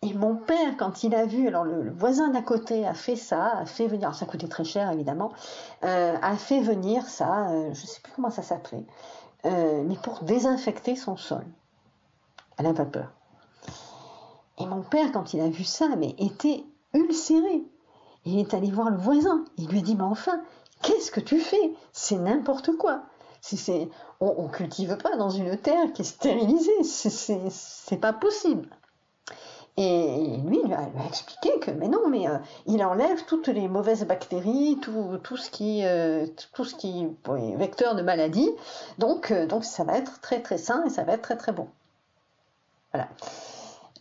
Et 0.00 0.14
mon 0.14 0.36
père, 0.36 0.76
quand 0.78 1.02
il 1.02 1.12
a 1.12 1.26
vu, 1.26 1.48
alors 1.48 1.64
le, 1.64 1.90
voisin 1.90 2.28
d'à 2.28 2.40
côté 2.40 2.86
a 2.86 2.94
fait 2.94 3.16
ça, 3.16 3.58
a 3.58 3.66
fait 3.66 3.88
venir, 3.88 4.14
ça 4.14 4.26
coûtait 4.26 4.46
très 4.46 4.62
cher 4.62 4.88
évidemment, 4.92 5.32
euh, 5.82 6.16
a 6.22 6.36
fait 6.36 6.60
venir 6.60 7.04
ça, 7.08 7.48
euh, 7.48 7.74
je 7.74 7.82
ne 7.82 7.86
sais 7.86 8.00
plus 8.00 8.12
comment 8.14 8.30
ça 8.30 8.42
s'appelait, 8.42 8.86
euh, 9.44 9.82
mais 9.84 9.96
pour 9.96 10.22
désinfecter 10.22 10.94
son 10.94 11.16
sol 11.16 11.44
à 12.56 12.62
la 12.62 12.72
vapeur. 12.72 13.10
Et 14.58 14.66
mon 14.66 14.82
père, 14.82 15.10
quand 15.10 15.34
il 15.34 15.40
a 15.40 15.48
vu 15.48 15.64
ça, 15.64 15.88
mais 15.98 16.14
était 16.18 16.64
ulcéré. 16.94 17.64
Il 18.24 18.38
est 18.38 18.54
allé 18.54 18.70
voir 18.70 18.90
le 18.90 18.98
voisin. 18.98 19.44
Il 19.56 19.66
lui 19.66 19.80
a 19.80 19.82
dit, 19.82 19.96
mais 19.96 20.04
enfin, 20.04 20.40
qu'est-ce 20.82 21.10
que 21.10 21.20
tu 21.20 21.40
fais? 21.40 21.74
C'est 21.92 22.18
n'importe 22.18 22.76
quoi 22.76 23.02
on, 24.20 24.44
ne 24.44 24.48
cultive 24.48 24.96
pas 24.98 25.16
dans 25.16 25.30
une 25.30 25.56
terre 25.56 25.92
qui 25.92 26.02
est 26.02 26.04
stérilisée, 26.04 26.82
c'est 26.82 27.96
pas 27.96 28.12
possible. 28.12 28.68
Et 29.76 30.36
lui, 30.44 30.60
il 30.62 30.66
lui 30.66 30.74
a, 30.74 30.90
expliqué 31.06 31.58
que, 31.60 31.70
mais 31.70 31.88
non, 31.88 32.08
mais 32.08 32.28
euh, 32.28 32.36
il 32.66 32.84
enlève 32.84 33.24
toutes 33.24 33.48
les 33.48 33.66
mauvaises 33.66 34.04
bactéries, 34.04 34.78
tout, 34.82 35.36
ce 35.36 35.50
qui, 35.50 35.86
euh, 35.86 36.26
ce 36.36 36.74
qui 36.74 37.06
est 37.28 37.56
vecteur 37.56 37.94
de 37.94 38.02
maladie. 38.02 38.50
Donc, 38.98 39.30
euh, 39.30 39.46
donc, 39.46 39.64
ça 39.64 39.84
va 39.84 39.96
être 39.96 40.20
très 40.20 40.42
très 40.42 40.58
sain 40.58 40.84
et 40.84 40.90
ça 40.90 41.04
va 41.04 41.14
être 41.14 41.22
très 41.22 41.36
très 41.36 41.52
bon. 41.52 41.68
Voilà. 42.92 43.08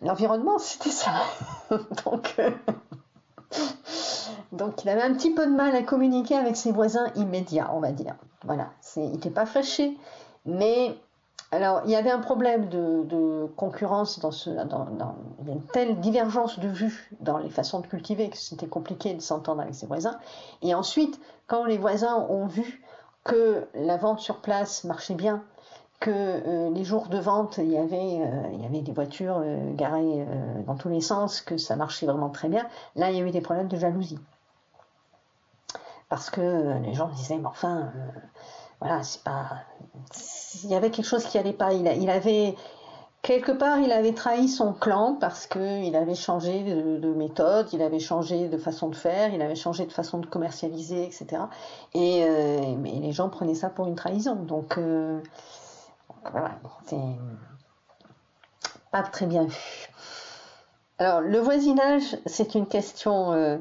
L'environnement, 0.01 0.57
c'était 0.59 0.89
ça. 0.89 1.13
donc, 2.05 2.35
donc, 4.51 4.83
il 4.83 4.89
avait 4.89 5.01
un 5.01 5.13
petit 5.13 5.31
peu 5.31 5.45
de 5.45 5.51
mal 5.51 5.75
à 5.75 5.83
communiquer 5.83 6.35
avec 6.35 6.55
ses 6.55 6.71
voisins 6.71 7.11
immédiats, 7.15 7.71
on 7.73 7.79
va 7.79 7.91
dire. 7.91 8.15
Voilà, 8.45 8.69
il 8.95 9.11
n'était 9.11 9.29
pas 9.29 9.45
fâché, 9.45 9.97
mais 10.45 10.97
alors, 11.51 11.81
il 11.85 11.91
y 11.91 11.95
avait 11.95 12.11
un 12.11 12.19
problème 12.19 12.69
de, 12.69 13.47
concurrence 13.55 14.19
dans 14.19 14.31
ce. 14.31 14.49
Il 14.51 14.55
y 14.55 15.51
a 15.51 15.53
une 15.53 15.65
telle 15.73 15.99
divergence 15.99 16.59
de 16.59 16.67
vues 16.67 17.09
dans 17.19 17.37
les 17.39 17.49
façons 17.49 17.79
de 17.79 17.87
cultiver 17.87 18.29
que 18.29 18.37
c'était 18.37 18.67
compliqué 18.67 19.15
de 19.15 19.21
s'entendre 19.21 19.61
avec 19.61 19.73
ses 19.73 19.87
voisins. 19.87 20.19
Et 20.61 20.75
ensuite, 20.75 21.19
quand 21.47 21.65
les 21.65 21.77
voisins 21.77 22.27
ont 22.29 22.45
vu 22.45 22.83
que 23.23 23.67
la 23.73 23.97
vente 23.97 24.19
sur 24.19 24.41
place 24.41 24.83
marchait 24.83 25.15
bien, 25.15 25.43
que 25.99 26.11
euh, 26.11 26.69
les 26.69 26.83
jours 26.83 27.07
de 27.07 27.17
vente, 27.17 27.57
il 27.57 27.71
y 27.71 27.77
avait, 27.77 28.21
euh, 28.21 28.81
des 28.81 28.91
voitures 28.91 29.41
euh, 29.43 29.73
garées 29.73 30.25
dans 30.65 30.75
tous 30.75 30.89
les 30.89 31.01
sens, 31.01 31.41
que 31.41 31.57
ça 31.57 31.75
marchait 31.75 32.05
vraiment 32.05 32.29
très 32.29 32.47
bien, 32.47 32.65
là, 32.95 33.11
il 33.11 33.17
y 33.17 33.21
avait 33.21 33.31
des 33.31 33.41
problèmes 33.41 33.67
de 33.67 33.77
jalousie. 33.77 34.19
Parce 36.07 36.29
que 36.29 36.79
les 36.83 36.93
gens 36.93 37.09
disaient, 37.09 37.37
mais 37.37 37.45
enfin, 37.45 37.91
voilà, 38.79 39.03
c'est 39.03 39.23
pas. 39.23 39.45
Il 40.63 40.69
y 40.69 40.75
avait 40.75 40.89
quelque 40.89 41.05
chose 41.05 41.23
qui 41.25 41.37
allait 41.37 41.53
pas. 41.53 41.71
Il, 41.73 42.09
avait. 42.09 42.55
Quelque 43.21 43.51
part, 43.51 43.77
il 43.79 43.91
avait 43.91 44.13
trahi 44.13 44.47
son 44.47 44.73
clan 44.73 45.17
parce 45.19 45.45
qu'il 45.45 45.95
avait 45.95 46.15
changé 46.15 46.63
de, 46.63 47.13
méthode, 47.13 47.67
il 47.73 47.83
avait 47.83 47.99
changé 47.99 48.47
de 48.47 48.57
façon 48.57 48.87
de 48.87 48.95
faire, 48.95 49.31
il 49.31 49.41
avait 49.43 49.55
changé 49.55 49.85
de 49.85 49.91
façon 49.91 50.17
de 50.17 50.25
commercialiser, 50.25 51.03
etc. 51.03 51.43
Et 51.93 52.25
mais 52.77 52.93
les 52.93 53.11
gens 53.11 53.29
prenaient 53.29 53.53
ça 53.53 53.69
pour 53.69 53.85
une 53.85 53.95
trahison. 53.95 54.35
Donc, 54.35 54.79
c'est 56.85 56.97
pas 58.91 59.03
très 59.03 59.25
bien 59.25 59.45
vu. 59.45 59.89
Alors, 60.97 61.21
le 61.21 61.39
voisinage, 61.39 62.17
c'est 62.25 62.55
une 62.55 62.67
question 62.67 63.31
euh, 63.33 63.57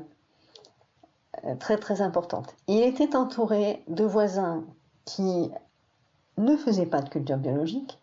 très 1.60 1.76
très 1.76 2.02
importante. 2.02 2.54
Il 2.66 2.82
était 2.82 3.14
entouré 3.14 3.84
de 3.88 4.04
voisins 4.04 4.64
qui 5.04 5.50
ne 6.36 6.56
faisaient 6.56 6.86
pas 6.86 7.00
de 7.00 7.08
culture 7.08 7.36
biologique, 7.36 7.98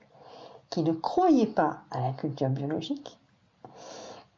qui 0.70 0.84
ne 0.84 0.94
croyaient 0.94 1.48
pas 1.48 1.82
à 1.92 2.00
la 2.00 2.12
culture 2.12 2.50
biologique, 2.50 3.18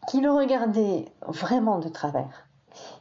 qui 0.07 0.21
le 0.21 0.31
regardaient 0.31 1.05
vraiment 1.27 1.79
de 1.79 1.89
travers. 1.89 2.47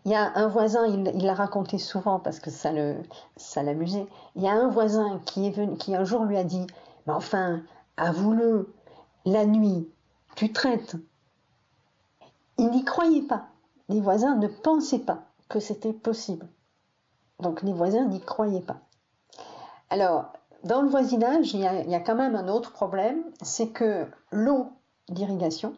Il 0.04 0.12
y 0.12 0.14
a 0.14 0.32
un 0.36 0.48
voisin, 0.48 0.86
il 0.86 1.24
l'a 1.24 1.34
raconté 1.34 1.78
souvent 1.78 2.18
parce 2.18 2.40
que 2.40 2.50
ça 2.50 2.72
l'amusait. 2.72 4.06
il 4.34 4.42
y 4.42 4.48
a 4.48 4.52
un 4.52 4.68
voisin 4.68 5.20
qui, 5.26 5.46
est 5.46 5.50
venu, 5.50 5.76
qui 5.76 5.94
un 5.94 6.04
jour 6.04 6.24
lui 6.24 6.36
a 6.36 6.44
dit 6.44 6.66
mais 7.06 7.12
enfin, 7.12 7.62
avoue-le, 7.96 8.72
la 9.24 9.46
nuit, 9.46 9.88
tu 10.34 10.52
traites. 10.52 10.96
Il 12.58 12.70
n'y 12.70 12.84
croyait 12.84 13.22
pas. 13.22 13.48
Les 13.88 14.00
voisins 14.00 14.36
ne 14.36 14.48
pensaient 14.48 15.00
pas 15.00 15.22
que 15.48 15.60
c'était 15.60 15.92
possible. 15.92 16.48
Donc 17.40 17.62
les 17.62 17.72
voisins 17.72 18.06
n'y 18.06 18.20
croyaient 18.20 18.60
pas. 18.60 18.80
Alors, 19.90 20.32
dans 20.64 20.82
le 20.82 20.88
voisinage, 20.88 21.54
il 21.54 21.60
y, 21.60 21.94
a, 21.94 22.00
quand 22.00 22.16
même 22.16 22.34
un 22.34 22.48
autre 22.48 22.72
problème, 22.72 23.22
c'est 23.42 23.68
que 23.68 24.06
l'eau 24.32 24.68
d'irrigation 25.08 25.76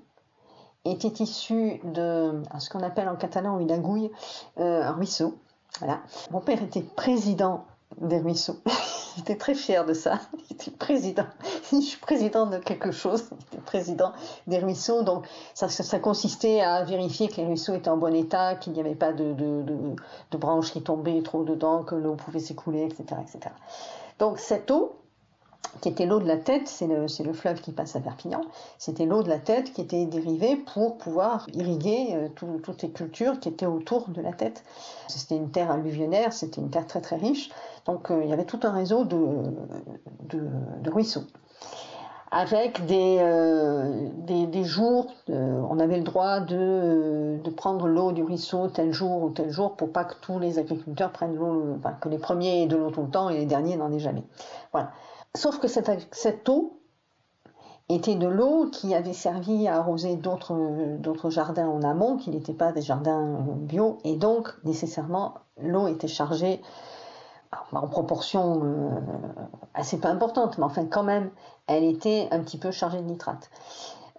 était 0.84 1.22
issue 1.22 1.80
de 1.84 2.42
ce 2.58 2.70
qu'on 2.70 2.82
appelle 2.82 3.08
en 3.08 3.16
catalan 3.16 3.58
une 3.58 3.70
agouille, 3.70 4.10
euh, 4.58 4.82
un 4.82 4.92
ruisseau. 4.92 5.38
Voilà. 5.80 6.00
Mon 6.30 6.40
père 6.40 6.62
était 6.62 6.82
président 6.82 7.66
des 8.00 8.18
ruisseaux. 8.18 8.58
J'étais 9.16 9.36
très 9.36 9.54
fière 9.54 9.84
de 9.84 9.94
ça. 9.94 10.20
J'étais 10.48 10.70
président. 10.70 11.26
Je 11.72 11.80
suis 11.80 11.98
président 11.98 12.46
de 12.46 12.58
quelque 12.58 12.92
chose. 12.92 13.28
J'étais 13.40 13.62
président 13.62 14.12
des 14.46 14.58
ruisseaux. 14.58 15.02
Donc, 15.02 15.26
ça, 15.54 15.98
consistait 15.98 16.60
à 16.60 16.84
vérifier 16.84 17.28
que 17.28 17.36
les 17.36 17.46
ruisseaux 17.46 17.74
étaient 17.74 17.88
en 17.88 17.96
bon 17.96 18.14
état, 18.14 18.54
qu'il 18.54 18.74
n'y 18.74 18.80
avait 18.80 18.94
pas 18.94 19.12
de, 19.12 19.34
branches 20.32 20.70
qui 20.72 20.82
tombaient 20.82 21.22
trop 21.22 21.42
dedans, 21.42 21.82
que 21.82 21.94
l'eau 21.94 22.14
pouvait 22.14 22.38
s'écouler, 22.38 22.84
etc., 22.84 23.20
etc. 23.22 23.54
Donc, 24.18 24.38
cette 24.38 24.70
eau, 24.70 24.98
qui 25.80 25.88
était 25.88 26.06
l'eau 26.06 26.18
de 26.18 26.26
la 26.26 26.36
tête, 26.36 26.66
c'est 26.66 26.86
le, 26.86 27.06
le, 27.24 27.32
fleuve 27.32 27.60
qui 27.60 27.72
passe 27.72 27.94
à 27.94 28.00
Perpignan, 28.00 28.40
c'était 28.78 29.04
l'eau 29.04 29.22
de 29.22 29.28
la 29.28 29.38
tête 29.38 29.72
qui 29.72 29.80
était 29.80 30.06
dérivée 30.06 30.56
pour 30.56 30.96
pouvoir 30.96 31.46
irriguer 31.52 32.08
euh, 32.12 32.28
toutes 32.62 32.82
les 32.82 32.90
cultures 32.90 33.38
qui 33.38 33.48
étaient 33.48 33.66
autour 33.66 34.08
de 34.08 34.20
la 34.20 34.32
tête. 34.32 34.64
C'était 35.08 35.36
une 35.36 35.50
terre 35.50 35.70
alluvionnaire, 35.70 36.32
c'était 36.32 36.60
une 36.60 36.70
terre 36.70 36.86
très 36.86 37.00
très 37.00 37.16
riche, 37.16 37.50
donc 37.88 38.10
euh, 38.10 38.20
il 38.22 38.28
y 38.28 38.32
avait 38.32 38.44
tout 38.44 38.60
un 38.62 38.70
réseau 38.70 39.04
de, 39.04 40.90
ruisseaux. 40.90 41.24
Avec 42.30 42.84
des, 42.84 43.16
euh, 43.20 44.10
des, 44.18 44.64
jours, 44.64 45.06
on 45.28 45.78
avait 45.80 45.96
le 45.96 46.04
droit 46.04 46.40
de, 46.40 47.40
prendre 47.56 47.88
l'eau 47.88 48.12
du 48.12 48.22
ruisseau 48.22 48.68
tel 48.68 48.92
jour 48.92 49.22
ou 49.22 49.30
tel 49.30 49.48
jour 49.48 49.74
pour 49.74 49.90
pas 49.90 50.04
que 50.04 50.14
tous 50.20 50.38
les 50.38 50.58
agriculteurs 50.58 51.10
prennent 51.10 51.34
l'eau, 51.34 51.76
enfin, 51.78 51.94
que 51.94 52.10
les 52.10 52.18
premiers 52.18 52.62
aient 52.62 52.66
de 52.66 52.76
l'eau 52.76 52.90
tout 52.90 53.00
le 53.00 53.08
temps 53.08 53.30
et 53.30 53.38
les 53.38 53.46
derniers 53.46 53.78
n'en 53.78 53.90
aient 53.90 53.98
jamais. 53.98 54.22
Voilà. 54.72 54.90
Sauf 55.34 55.58
que 55.58 55.68
cette, 55.68 56.48
eau 56.50 56.78
était 57.88 58.16
de 58.16 58.28
l'eau 58.28 58.68
qui 58.70 58.94
avait 58.94 59.14
servi 59.14 59.66
à 59.66 59.76
arroser 59.76 60.16
d'autres 60.16 61.30
jardins 61.30 61.68
en 61.68 61.82
amont, 61.82 62.18
qui 62.18 62.28
n'étaient 62.28 62.52
pas 62.52 62.72
des 62.72 62.82
jardins 62.82 63.38
bio, 63.56 63.96
et 64.04 64.16
donc 64.16 64.52
nécessairement 64.64 65.36
l'eau 65.56 65.88
était 65.88 66.08
chargée 66.08 66.60
en 67.72 67.86
proportion 67.88 68.60
euh, 68.64 68.90
assez 69.74 69.98
peu 69.98 70.08
importante, 70.08 70.58
mais 70.58 70.64
enfin 70.64 70.86
quand 70.86 71.02
même, 71.02 71.30
elle 71.66 71.84
était 71.84 72.28
un 72.30 72.40
petit 72.40 72.58
peu 72.58 72.70
chargée 72.70 72.98
de 72.98 73.06
nitrate. 73.06 73.50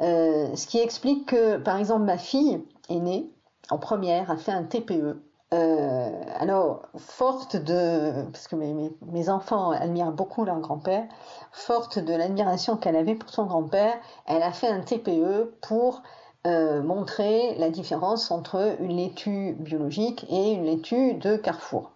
Euh, 0.02 0.56
ce 0.56 0.68
qui 0.68 0.80
explique 0.80 1.28
que, 1.28 1.58
par 1.58 1.78
exemple, 1.78 2.04
ma 2.04 2.18
fille 2.18 2.64
aînée, 2.90 3.30
en 3.70 3.78
première, 3.78 4.32
a 4.32 4.38
fait 4.38 4.52
un 4.52 4.64
TPE, 4.64 5.22
euh, 5.52 6.10
alors, 6.36 6.84
forte 6.96 7.56
de, 7.56 8.24
parce 8.32 8.48
que 8.48 8.56
mes, 8.56 9.30
enfants 9.30 9.72
admirent 9.72 10.12
beaucoup 10.12 10.46
leur 10.46 10.60
grand-père, 10.60 11.08
forte 11.52 11.98
de 11.98 12.14
l'admiration 12.14 12.78
qu'elle 12.78 12.96
avait 12.96 13.16
pour 13.16 13.32
son 13.32 13.46
grand-père, 13.46 13.96
elle 14.28 14.44
a 14.44 14.52
fait 14.52 14.68
un 14.68 14.82
TPE 14.82 15.56
pour 15.62 16.04
euh, 16.48 16.82
montrer 16.82 17.56
la 17.56 17.70
différence 17.70 18.32
entre 18.32 18.78
une 18.80 18.96
laitue 18.96 19.56
biologique 19.60 20.26
et 20.30 20.54
une 20.54 20.66
laitue 20.66 21.16
de 21.16 21.36
Carrefour. 21.36 21.92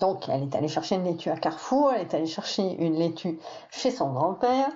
Donc, 0.00 0.28
elle 0.28 0.42
est 0.42 0.54
allée 0.54 0.68
chercher 0.68 0.96
une 0.96 1.04
laitue 1.04 1.30
à 1.30 1.36
Carrefour, 1.36 1.92
elle 1.92 2.02
est 2.02 2.14
allée 2.14 2.26
chercher 2.26 2.76
une 2.78 2.94
laitue 2.94 3.38
chez 3.70 3.90
son 3.90 4.12
grand-père, 4.12 4.68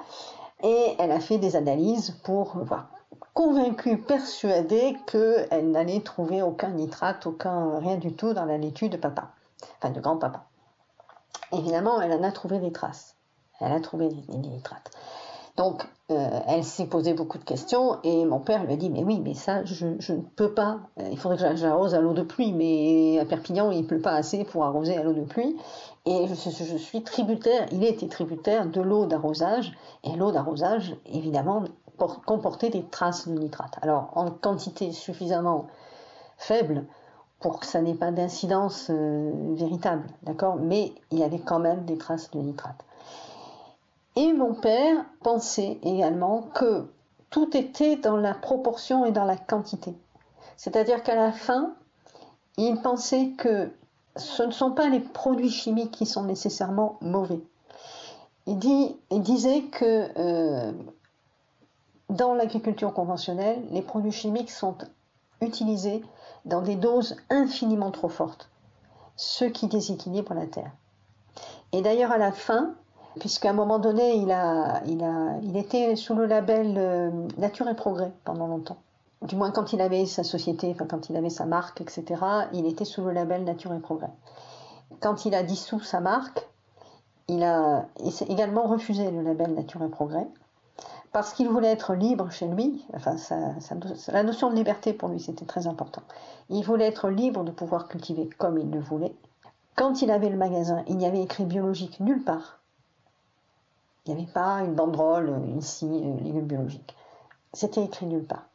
et 0.62 0.96
elle 0.98 1.12
a 1.12 1.20
fait 1.20 1.38
des 1.38 1.56
analyses 1.56 2.10
pour 2.24 2.56
voir 2.58 2.88
convaincue, 3.36 3.98
persuadée 3.98 4.96
qu'elle 5.06 5.70
n'allait 5.70 6.00
trouver 6.00 6.40
aucun 6.40 6.70
nitrate, 6.70 7.26
aucun 7.26 7.78
rien 7.78 7.96
du 7.96 8.14
tout 8.14 8.32
dans 8.32 8.46
la 8.46 8.56
laitue 8.56 8.88
de 8.88 8.96
papa, 8.96 9.28
enfin 9.76 9.90
de 9.90 10.00
grand-papa. 10.00 10.46
Évidemment, 11.52 12.00
elle 12.00 12.12
en 12.12 12.22
a 12.22 12.32
trouvé 12.32 12.58
des 12.58 12.72
traces. 12.72 13.14
Elle 13.60 13.72
a 13.72 13.80
trouvé 13.80 14.08
des, 14.08 14.36
nitrates. 14.38 14.90
Donc, 15.56 15.86
euh, 16.10 16.40
elle 16.46 16.64
s'est 16.64 16.86
posé 16.86 17.14
beaucoup 17.14 17.38
de 17.38 17.44
questions 17.44 17.98
et 18.04 18.24
mon 18.24 18.38
père 18.38 18.64
lui 18.64 18.74
a 18.74 18.76
dit 18.76 18.90
Mais 18.90 19.02
oui, 19.02 19.20
mais 19.20 19.34
ça, 19.34 19.64
je, 19.64 19.86
ne 19.86 20.20
peux 20.36 20.52
pas. 20.52 20.80
Euh, 21.00 21.08
il 21.10 21.18
faudrait 21.18 21.36
que 21.36 21.56
j'arrose 21.56 21.94
à 21.94 22.00
l'eau 22.00 22.12
de 22.12 22.22
pluie, 22.22 22.52
mais 22.52 23.18
à 23.18 23.24
Perpignan, 23.24 23.70
il 23.70 23.82
ne 23.82 23.86
pleut 23.86 24.00
pas 24.00 24.12
assez 24.12 24.44
pour 24.44 24.64
arroser 24.64 24.96
à 24.96 25.02
l'eau 25.02 25.14
de 25.14 25.24
pluie. 25.24 25.56
Et 26.04 26.28
je, 26.28 26.76
suis 26.76 27.02
tributaire, 27.02 27.66
il 27.72 27.82
était 27.82 28.06
tributaire 28.06 28.66
de 28.66 28.80
l'eau 28.80 29.06
d'arrosage. 29.06 29.72
Et 30.04 30.14
l'eau 30.14 30.30
d'arrosage, 30.30 30.94
évidemment, 31.06 31.64
comporter 31.96 32.70
des 32.70 32.84
traces 32.84 33.26
de 33.26 33.38
nitrate. 33.38 33.78
Alors 33.82 34.10
en 34.14 34.30
quantité 34.30 34.92
suffisamment 34.92 35.66
faible 36.36 36.84
pour 37.40 37.60
que 37.60 37.66
ça 37.66 37.80
n'ait 37.80 37.94
pas 37.94 38.12
d'incidence 38.12 38.88
euh, 38.90 39.30
véritable, 39.54 40.04
d'accord? 40.22 40.56
Mais 40.56 40.92
il 41.10 41.18
y 41.18 41.22
avait 41.22 41.38
quand 41.38 41.58
même 41.58 41.84
des 41.84 41.98
traces 41.98 42.30
de 42.30 42.38
nitrate. 42.38 42.84
Et 44.16 44.32
mon 44.32 44.54
père 44.54 45.04
pensait 45.22 45.78
également 45.82 46.42
que 46.54 46.86
tout 47.30 47.54
était 47.56 47.96
dans 47.96 48.16
la 48.16 48.34
proportion 48.34 49.04
et 49.04 49.12
dans 49.12 49.24
la 49.24 49.36
quantité. 49.36 49.94
C'est-à-dire 50.56 51.02
qu'à 51.02 51.14
la 51.14 51.32
fin, 51.32 51.74
il 52.56 52.80
pensait 52.80 53.32
que 53.36 53.70
ce 54.16 54.42
ne 54.42 54.50
sont 54.50 54.72
pas 54.72 54.88
les 54.88 55.00
produits 55.00 55.50
chimiques 55.50 55.90
qui 55.90 56.06
sont 56.06 56.24
nécessairement 56.24 56.96
mauvais. 57.02 57.40
Il, 58.46 58.56
disait 59.10 59.62
que 59.64 60.08
euh, 60.16 60.72
dans 62.08 62.34
l'agriculture 62.34 62.94
conventionnelle, 62.94 63.62
les 63.70 63.82
produits 63.82 64.12
chimiques 64.12 64.50
sont 64.50 64.76
utilisés 65.42 66.02
dans 66.44 66.62
des 66.62 66.76
doses 66.76 67.16
infiniment 67.28 67.90
trop 67.90 68.08
fortes, 68.08 68.48
ce 69.16 69.44
qui 69.44 69.66
déséquilibre 69.66 70.32
la 70.32 70.46
terre. 70.46 70.70
Et 71.72 71.82
d'ailleurs, 71.82 72.12
à 72.12 72.18
la 72.18 72.32
fin, 72.32 72.74
puisqu'à 73.20 73.50
un 73.50 73.54
moment 73.54 73.78
donné, 73.78 74.14
il, 74.16 75.56
était 75.56 75.96
sous 75.96 76.14
le 76.14 76.26
label 76.26 76.74
euh, 76.76 77.10
Nature 77.38 77.68
et 77.68 77.74
Progrès 77.74 78.12
pendant 78.24 78.46
longtemps. 78.46 78.78
Du 79.22 79.36
moins, 79.36 79.50
quand 79.50 79.72
il 79.72 79.80
avait 79.80 80.06
sa 80.06 80.24
société, 80.24 80.74
quand 80.88 81.08
il 81.08 81.16
avait 81.16 81.30
sa 81.30 81.46
marque, 81.46 81.80
etc., 81.80 82.04
il 82.52 82.66
était 82.66 82.84
sous 82.84 83.02
le 83.02 83.12
label 83.12 83.44
Nature 83.44 83.72
et 83.72 83.80
Progrès. 83.80 84.10
Quand 85.00 85.24
il 85.24 85.34
a 85.34 85.42
dissous 85.42 85.80
sa 85.80 86.00
marque, 86.00 86.46
il 87.28 87.42
a 87.42 87.86
également 88.28 88.64
refusé 88.64 89.10
le 89.10 89.22
label 89.22 89.54
Nature 89.54 89.82
et 89.82 89.88
Progrès 89.88 90.26
parce 91.12 91.32
qu'il 91.32 91.48
voulait 91.48 91.72
être 91.72 91.94
libre 91.94 92.30
chez 92.30 92.46
lui, 92.46 92.84
enfin, 92.94 93.16
la 94.08 94.22
notion 94.22 94.50
de 94.50 94.54
liberté 94.54 94.92
pour 94.92 95.08
lui 95.08 95.18
c'était 95.18 95.46
très 95.46 95.66
important. 95.66 96.02
Il 96.50 96.62
voulait 96.62 96.86
être 96.86 97.08
libre 97.08 97.42
de 97.42 97.50
pouvoir 97.50 97.88
cultiver 97.88 98.28
comme 98.36 98.58
il 98.58 98.70
le 98.70 98.80
voulait. 98.80 99.14
Quand 99.76 100.02
il 100.02 100.10
avait 100.10 100.28
le 100.28 100.36
magasin, 100.36 100.84
il 100.88 100.98
n'y 100.98 101.06
avait 101.06 101.22
écrit 101.22 101.46
biologique 101.46 102.00
nulle 102.00 102.22
part. 102.22 102.58
Il 104.06 104.14
n'y 104.14 104.22
avait 104.22 104.32
pas 104.32 104.60
une 104.60 104.74
banderole 104.74 105.42
ici, 105.58 105.86
euh, 105.86 106.22
légumes 106.22 106.46
biologiques. 106.46 106.94
C'était 107.52 107.82
écrit 107.82 108.06
nulle 108.06 108.24
part. 108.24 108.46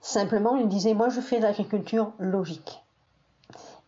Simplement, 0.00 0.56
il 0.56 0.68
disait, 0.68 0.94
moi 0.94 1.08
je 1.08 1.20
fais 1.20 1.38
de 1.38 1.42
l'agriculture 1.42 2.12
logique. 2.18 2.82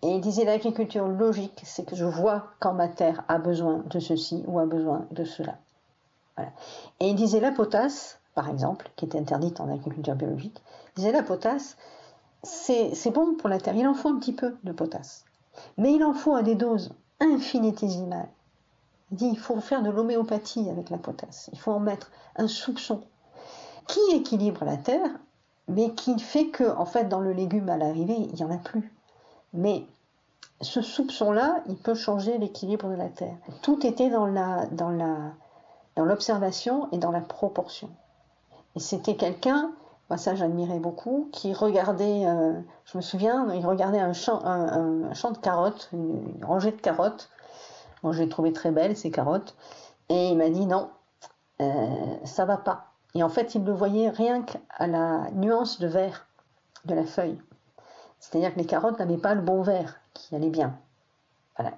Et 0.02 0.08
il 0.08 0.20
disait, 0.20 0.44
l'agriculture 0.44 1.06
logique, 1.06 1.62
c'est 1.64 1.84
que 1.84 1.94
je 1.94 2.04
vois 2.04 2.48
quand 2.58 2.72
ma 2.74 2.88
terre 2.88 3.22
a 3.28 3.38
besoin 3.38 3.84
de 3.86 4.00
ceci 4.00 4.42
ou 4.48 4.58
a 4.58 4.66
besoin 4.66 5.06
de 5.12 5.24
cela. 5.24 5.56
Voilà. 6.36 6.50
Et 6.98 7.08
il 7.08 7.14
disait, 7.14 7.38
la 7.38 7.52
potasse, 7.52 8.18
par 8.34 8.48
exemple, 8.48 8.90
qui 8.96 9.04
était 9.04 9.18
interdite 9.18 9.60
en 9.60 9.72
agriculture 9.72 10.16
biologique, 10.16 10.60
il 10.88 11.00
disait, 11.00 11.12
la 11.12 11.22
potasse, 11.22 11.76
c'est 12.42 13.12
bon 13.12 13.36
pour 13.36 13.48
la 13.48 13.60
terre, 13.60 13.76
il 13.76 13.86
en 13.86 13.94
faut 13.94 14.08
un 14.08 14.18
petit 14.18 14.32
peu 14.32 14.56
de 14.64 14.72
potasse. 14.72 15.24
Mais 15.76 15.92
il 15.92 16.02
en 16.02 16.14
faut 16.14 16.34
à 16.34 16.42
des 16.42 16.56
doses 16.56 16.92
infinitésimales. 17.20 18.28
Il 19.12 19.16
dit 19.16 19.28
il 19.28 19.38
faut 19.38 19.60
faire 19.60 19.82
de 19.82 19.90
l'homéopathie 19.90 20.68
avec 20.70 20.90
la 20.90 20.98
potasse. 20.98 21.48
Il 21.52 21.58
faut 21.58 21.70
en 21.70 21.80
mettre 21.80 22.10
un 22.36 22.48
soupçon 22.48 23.02
qui 23.86 24.00
équilibre 24.14 24.64
la 24.64 24.76
terre, 24.76 25.10
mais 25.68 25.92
qui 25.92 26.18
fait 26.18 26.46
que, 26.46 26.64
en 26.76 26.86
fait, 26.86 27.04
dans 27.04 27.20
le 27.20 27.32
légume 27.32 27.68
à 27.68 27.76
l'arrivée, 27.76 28.16
il 28.16 28.34
n'y 28.34 28.44
en 28.44 28.50
a 28.50 28.58
plus. 28.58 28.92
Mais 29.52 29.84
ce 30.60 30.80
soupçon-là, 30.80 31.62
il 31.68 31.76
peut 31.76 31.94
changer 31.94 32.38
l'équilibre 32.38 32.88
de 32.88 32.94
la 32.94 33.08
terre. 33.08 33.36
Tout 33.62 33.86
était 33.86 34.10
dans 34.10 34.26
la, 34.26 34.66
dans 34.66 34.90
la, 34.90 35.16
dans 35.96 36.04
l'observation 36.04 36.88
et 36.92 36.98
dans 36.98 37.10
la 37.10 37.20
proportion. 37.20 37.90
Et 38.76 38.80
c'était 38.80 39.16
quelqu'un, 39.16 39.72
moi 40.08 40.16
ça 40.16 40.34
j'admirais 40.34 40.78
beaucoup, 40.78 41.28
qui 41.32 41.52
regardait, 41.52 42.26
euh, 42.26 42.58
je 42.86 42.96
me 42.96 43.02
souviens, 43.02 43.52
il 43.52 43.66
regardait 43.66 44.00
un 44.00 44.12
champ, 44.12 44.42
un, 44.44 45.12
champ 45.14 45.32
de 45.32 45.38
carottes, 45.38 45.90
une 45.92 46.42
rangée 46.42 46.70
de 46.70 46.80
carottes, 46.80 47.28
moi, 48.02 48.12
je 48.12 48.22
l'ai 48.22 48.28
trouvé 48.28 48.52
très 48.52 48.70
belle, 48.70 48.96
ces 48.96 49.10
carottes. 49.10 49.56
Et 50.08 50.28
il 50.28 50.36
m'a 50.36 50.50
dit 50.50 50.66
non, 50.66 50.90
euh, 51.60 52.16
ça 52.24 52.44
va 52.44 52.56
pas. 52.56 52.86
Et 53.14 53.22
en 53.22 53.28
fait, 53.28 53.54
il 53.54 53.64
le 53.64 53.72
voyait 53.72 54.08
rien 54.08 54.42
qu'à 54.42 54.86
la 54.86 55.30
nuance 55.32 55.78
de 55.78 55.86
vert 55.86 56.26
de 56.84 56.94
la 56.94 57.04
feuille. 57.04 57.40
C'est-à-dire 58.18 58.54
que 58.54 58.58
les 58.58 58.66
carottes 58.66 58.98
n'avaient 58.98 59.18
pas 59.18 59.34
le 59.34 59.42
bon 59.42 59.62
vert 59.62 60.00
qui 60.14 60.34
allait 60.34 60.50
bien. 60.50 60.78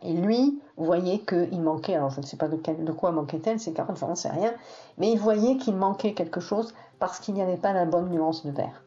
Et 0.02 0.12
lui 0.12 0.62
voyait 0.76 1.18
qu'il 1.18 1.60
manquait, 1.60 1.94
alors 1.94 2.10
je 2.10 2.20
ne 2.20 2.24
sais 2.24 2.36
pas 2.36 2.48
de, 2.48 2.92
quoi 2.92 3.10
manquait-elle, 3.10 3.58
ces 3.58 3.72
carottes, 3.72 3.98
je 3.98 4.04
n'en 4.04 4.14
sais 4.14 4.30
rien, 4.30 4.54
mais 4.98 5.10
il 5.10 5.18
voyait 5.18 5.56
qu'il 5.56 5.74
manquait 5.74 6.14
quelque 6.14 6.40
chose 6.40 6.74
parce 6.98 7.18
qu'il 7.18 7.34
n'y 7.34 7.42
avait 7.42 7.56
pas 7.56 7.72
la 7.72 7.84
bonne 7.84 8.08
nuance 8.08 8.46
de 8.46 8.50
vert. 8.50 8.82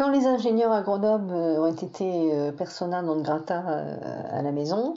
Quand 0.00 0.08
les 0.08 0.26
ingénieurs 0.26 0.72
agronomes 0.72 1.30
euh, 1.30 1.60
ont 1.60 1.74
été 1.74 2.32
euh, 2.32 2.52
persona 2.52 3.02
non 3.02 3.20
grata 3.20 3.62
euh, 3.68 4.22
à 4.30 4.40
la 4.40 4.50
maison, 4.50 4.94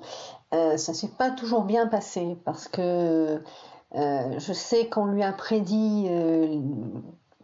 ça 0.54 0.94
ne 0.94 0.96
s'est 0.96 1.10
pas 1.18 1.30
toujours 1.30 1.64
bien 1.64 1.88
passé 1.88 2.38
parce 2.46 2.70
que 2.70 3.42
je 3.94 4.54
sais 4.54 4.88
qu'on 4.88 5.08
lui 5.08 5.24
a 5.24 5.34
prédit 5.34 6.08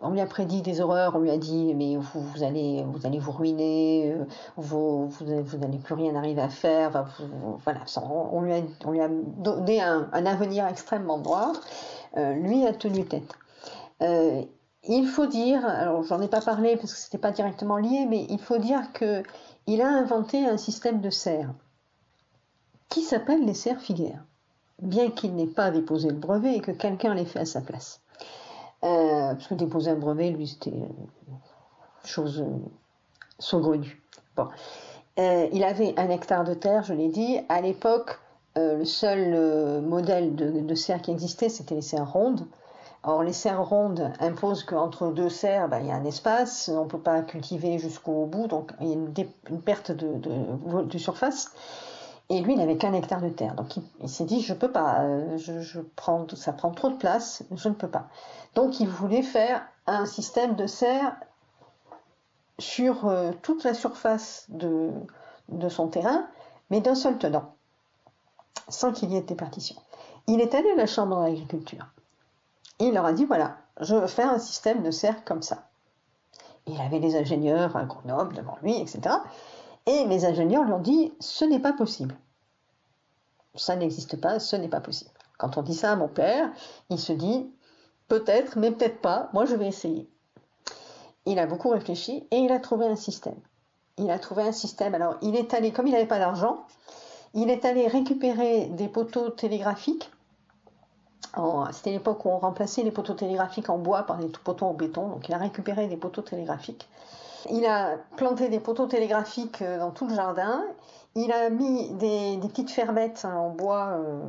on 0.01 0.11
lui 0.11 0.21
a 0.21 0.25
prédit 0.27 0.61
des 0.61 0.79
horreurs, 0.79 1.15
on 1.15 1.19
lui 1.19 1.31
a 1.31 1.37
dit 1.37 1.73
mais 1.73 1.97
vous, 1.97 2.43
allez 2.43 2.85
vous 2.87 3.05
allez 3.05 3.17
vous 3.17 3.31
ruiner, 3.31 4.15
vous, 4.55 5.07
vous, 5.09 5.57
n'allez 5.57 5.79
plus 5.79 5.95
rien 5.95 6.15
arriver 6.15 6.41
à 6.41 6.49
faire, 6.49 7.07
voilà, 7.63 7.81
on 8.31 8.41
lui 8.41 9.01
a, 9.01 9.09
donné 9.09 9.81
un, 9.81 10.07
un 10.13 10.25
avenir 10.27 10.67
extrêmement 10.67 11.17
noir. 11.17 11.51
lui 12.15 12.65
a 12.67 12.73
tenu 12.73 13.05
tête. 13.05 13.35
Il 14.87 15.07
faut 15.07 15.27
dire, 15.27 15.65
alors 15.65 16.03
j'en 16.03 16.21
ai 16.21 16.27
pas 16.27 16.41
parlé 16.41 16.77
parce 16.77 16.93
que 16.93 16.99
c'était 16.99 17.17
pas 17.17 17.31
directement 17.31 17.77
lié, 17.77 18.05
mais 18.09 18.25
il 18.29 18.39
faut 18.39 18.57
dire 18.57 18.93
que 18.93 19.23
il 19.67 19.81
a 19.81 19.87
inventé 19.87 20.45
un 20.45 20.57
système 20.57 21.01
de 21.01 21.09
serres 21.09 21.53
qui 22.87 23.01
s'appelle 23.01 23.45
les 23.45 23.53
serres 23.53 23.81
filières, 23.81 24.23
bien 24.81 25.11
qu'il 25.11 25.35
n'ait 25.35 25.47
pas 25.47 25.69
déposé 25.69 26.09
le 26.09 26.15
brevet 26.15 26.55
et 26.55 26.61
que 26.61 26.71
quelqu'un 26.71 27.13
l'ait 27.13 27.25
fait 27.25 27.39
à 27.39 27.45
sa 27.45 27.61
place. 27.61 28.01
Euh, 28.83 29.33
parce 29.33 29.47
que 29.47 29.53
déposer 29.53 29.91
un 29.91 29.95
brevet, 29.95 30.31
lui, 30.31 30.47
c'était 30.47 30.73
chose 32.05 32.41
euh, 32.41 32.57
saugrenue. 33.37 34.01
Bon. 34.35 34.47
Euh, 35.19 35.49
il 35.51 35.63
avait 35.65 35.93
un 35.99 36.09
hectare 36.09 36.45
de 36.45 36.53
terre, 36.53 36.83
je 36.83 36.93
l'ai 36.93 37.09
dit. 37.09 37.39
À 37.49 37.61
l'époque, 37.61 38.19
le 38.55 38.83
seul 38.83 39.81
modèle 39.81 40.35
de 40.35 40.75
serre 40.75 41.01
qui 41.01 41.11
existait, 41.11 41.47
c'était 41.47 41.75
les 41.75 41.81
serres 41.81 42.11
rondes. 42.11 42.45
Or, 43.03 43.23
les 43.23 43.31
serres 43.31 43.63
rondes 43.63 44.11
imposent 44.19 44.63
qu'entre 44.63 45.11
deux 45.11 45.29
serres, 45.29 45.69
ben, 45.69 45.79
il 45.79 45.87
y 45.87 45.91
a 45.91 45.95
un 45.95 46.03
espace, 46.03 46.69
on 46.69 46.83
ne 46.83 46.89
peut 46.89 46.99
pas 46.99 47.21
cultiver 47.21 47.79
jusqu'au 47.79 48.25
bout, 48.25 48.47
donc 48.47 48.73
il 48.81 48.87
y 48.87 48.91
a 48.91 48.95
une, 48.95 49.61
perte 49.61 49.91
de, 49.91 50.97
surface. 50.97 51.51
Et 52.27 52.41
lui, 52.41 52.53
il 52.53 52.59
n'avait 52.59 52.77
qu'un 52.77 52.93
hectare 52.93 53.21
de 53.21 53.29
terre. 53.29 53.55
Donc 53.55 53.77
il, 54.01 54.09
s'est 54.09 54.25
dit, 54.25 54.41
je 54.41 54.53
ne 54.53 54.59
peux 54.59 54.71
pas, 54.71 55.01
euh, 55.03 55.37
ça 56.35 56.53
prend 56.53 56.71
trop 56.71 56.89
de 56.89 56.97
place, 56.97 57.43
je 57.55 57.69
ne 57.69 57.73
peux 57.73 57.87
pas. 57.87 58.09
Donc 58.53 58.81
il 58.81 58.87
voulait 58.89 59.23
faire 59.23 59.65
un 59.87 60.05
système 60.05 60.55
de 60.55 60.67
serres 60.67 61.15
sur 62.59 63.07
euh, 63.07 63.31
toute 63.41 63.63
la 63.63 63.73
surface 63.73 64.45
de, 64.49 64.91
de 65.47 65.69
son 65.69 65.87
terrain, 65.87 66.27
mais 66.69 66.81
d'un 66.81 66.95
seul 66.95 67.17
tenant, 67.17 67.53
sans 68.67 68.91
qu'il 68.91 69.09
y 69.11 69.15
ait 69.15 69.21
de 69.21 69.25
départition. 69.25 69.77
Il 70.27 70.41
est 70.41 70.53
allé 70.53 70.69
à 70.71 70.75
la 70.75 70.85
Chambre 70.85 71.21
d'agriculture. 71.23 71.87
Il 72.79 72.93
leur 72.93 73.05
a 73.05 73.13
dit 73.13 73.25
voilà, 73.25 73.57
je 73.81 73.95
veux 73.95 74.07
faire 74.07 74.31
un 74.31 74.39
système 74.39 74.83
de 74.83 74.91
cercle 74.91 75.23
comme 75.25 75.41
ça. 75.41 75.69
Il 76.67 76.79
avait 76.79 76.99
des 76.99 77.15
ingénieurs 77.15 77.75
agronomes 77.75 78.33
devant 78.33 78.57
lui, 78.61 78.79
etc. 78.79 79.15
Et 79.85 80.05
les 80.05 80.25
ingénieurs 80.25 80.63
lui 80.63 80.73
ont 80.73 80.79
dit 80.79 81.13
ce 81.19 81.45
n'est 81.45 81.59
pas 81.59 81.73
possible. 81.73 82.15
Ça 83.55 83.75
n'existe 83.75 84.21
pas, 84.21 84.39
ce 84.39 84.55
n'est 84.55 84.69
pas 84.69 84.79
possible. 84.79 85.11
Quand 85.37 85.57
on 85.57 85.61
dit 85.61 85.73
ça 85.73 85.93
à 85.93 85.95
mon 85.95 86.07
père, 86.07 86.51
il 86.89 86.99
se 86.99 87.13
dit 87.13 87.49
peut-être, 88.07 88.57
mais 88.57 88.71
peut-être 88.71 89.01
pas, 89.01 89.29
moi 89.33 89.45
je 89.45 89.55
vais 89.55 89.67
essayer. 89.67 90.09
Il 91.25 91.39
a 91.39 91.47
beaucoup 91.47 91.69
réfléchi 91.69 92.27
et 92.31 92.37
il 92.37 92.51
a 92.51 92.59
trouvé 92.59 92.85
un 92.85 92.95
système. 92.95 93.39
Il 93.97 94.09
a 94.11 94.19
trouvé 94.19 94.43
un 94.43 94.51
système. 94.51 94.95
Alors 94.95 95.15
il 95.21 95.35
est 95.35 95.53
allé, 95.53 95.71
comme 95.71 95.87
il 95.87 95.93
n'avait 95.93 96.05
pas 96.05 96.19
d'argent, 96.19 96.65
il 97.33 97.49
est 97.49 97.65
allé 97.65 97.87
récupérer 97.87 98.67
des 98.67 98.87
poteaux 98.87 99.29
télégraphiques 99.29 100.11
c'était 101.71 101.91
l'époque 101.91 102.25
où 102.25 102.29
on 102.29 102.39
remplaçait 102.39 102.83
les 102.83 102.91
poteaux 102.91 103.13
télégraphiques 103.13 103.69
en 103.69 103.77
bois 103.77 104.03
par 104.03 104.17
des 104.17 104.27
poteaux 104.27 104.65
en 104.65 104.73
béton, 104.73 105.07
donc 105.07 105.27
il 105.29 105.33
a 105.33 105.37
récupéré 105.37 105.87
des 105.87 105.97
poteaux 105.97 106.21
télégraphiques. 106.21 106.89
Il 107.49 107.65
a 107.65 107.97
planté 108.17 108.49
des 108.49 108.59
poteaux 108.59 108.87
télégraphiques 108.87 109.61
euh, 109.61 109.79
dans 109.79 109.91
tout 109.91 110.07
le 110.07 110.15
jardin. 110.15 110.63
Il 111.15 111.31
a 111.31 111.49
mis 111.49 111.89
des, 111.91 112.37
petites 112.41 112.69
fermettes 112.69 113.25
en 113.25 113.49
bois, 113.49 113.91
euh, 113.93 114.21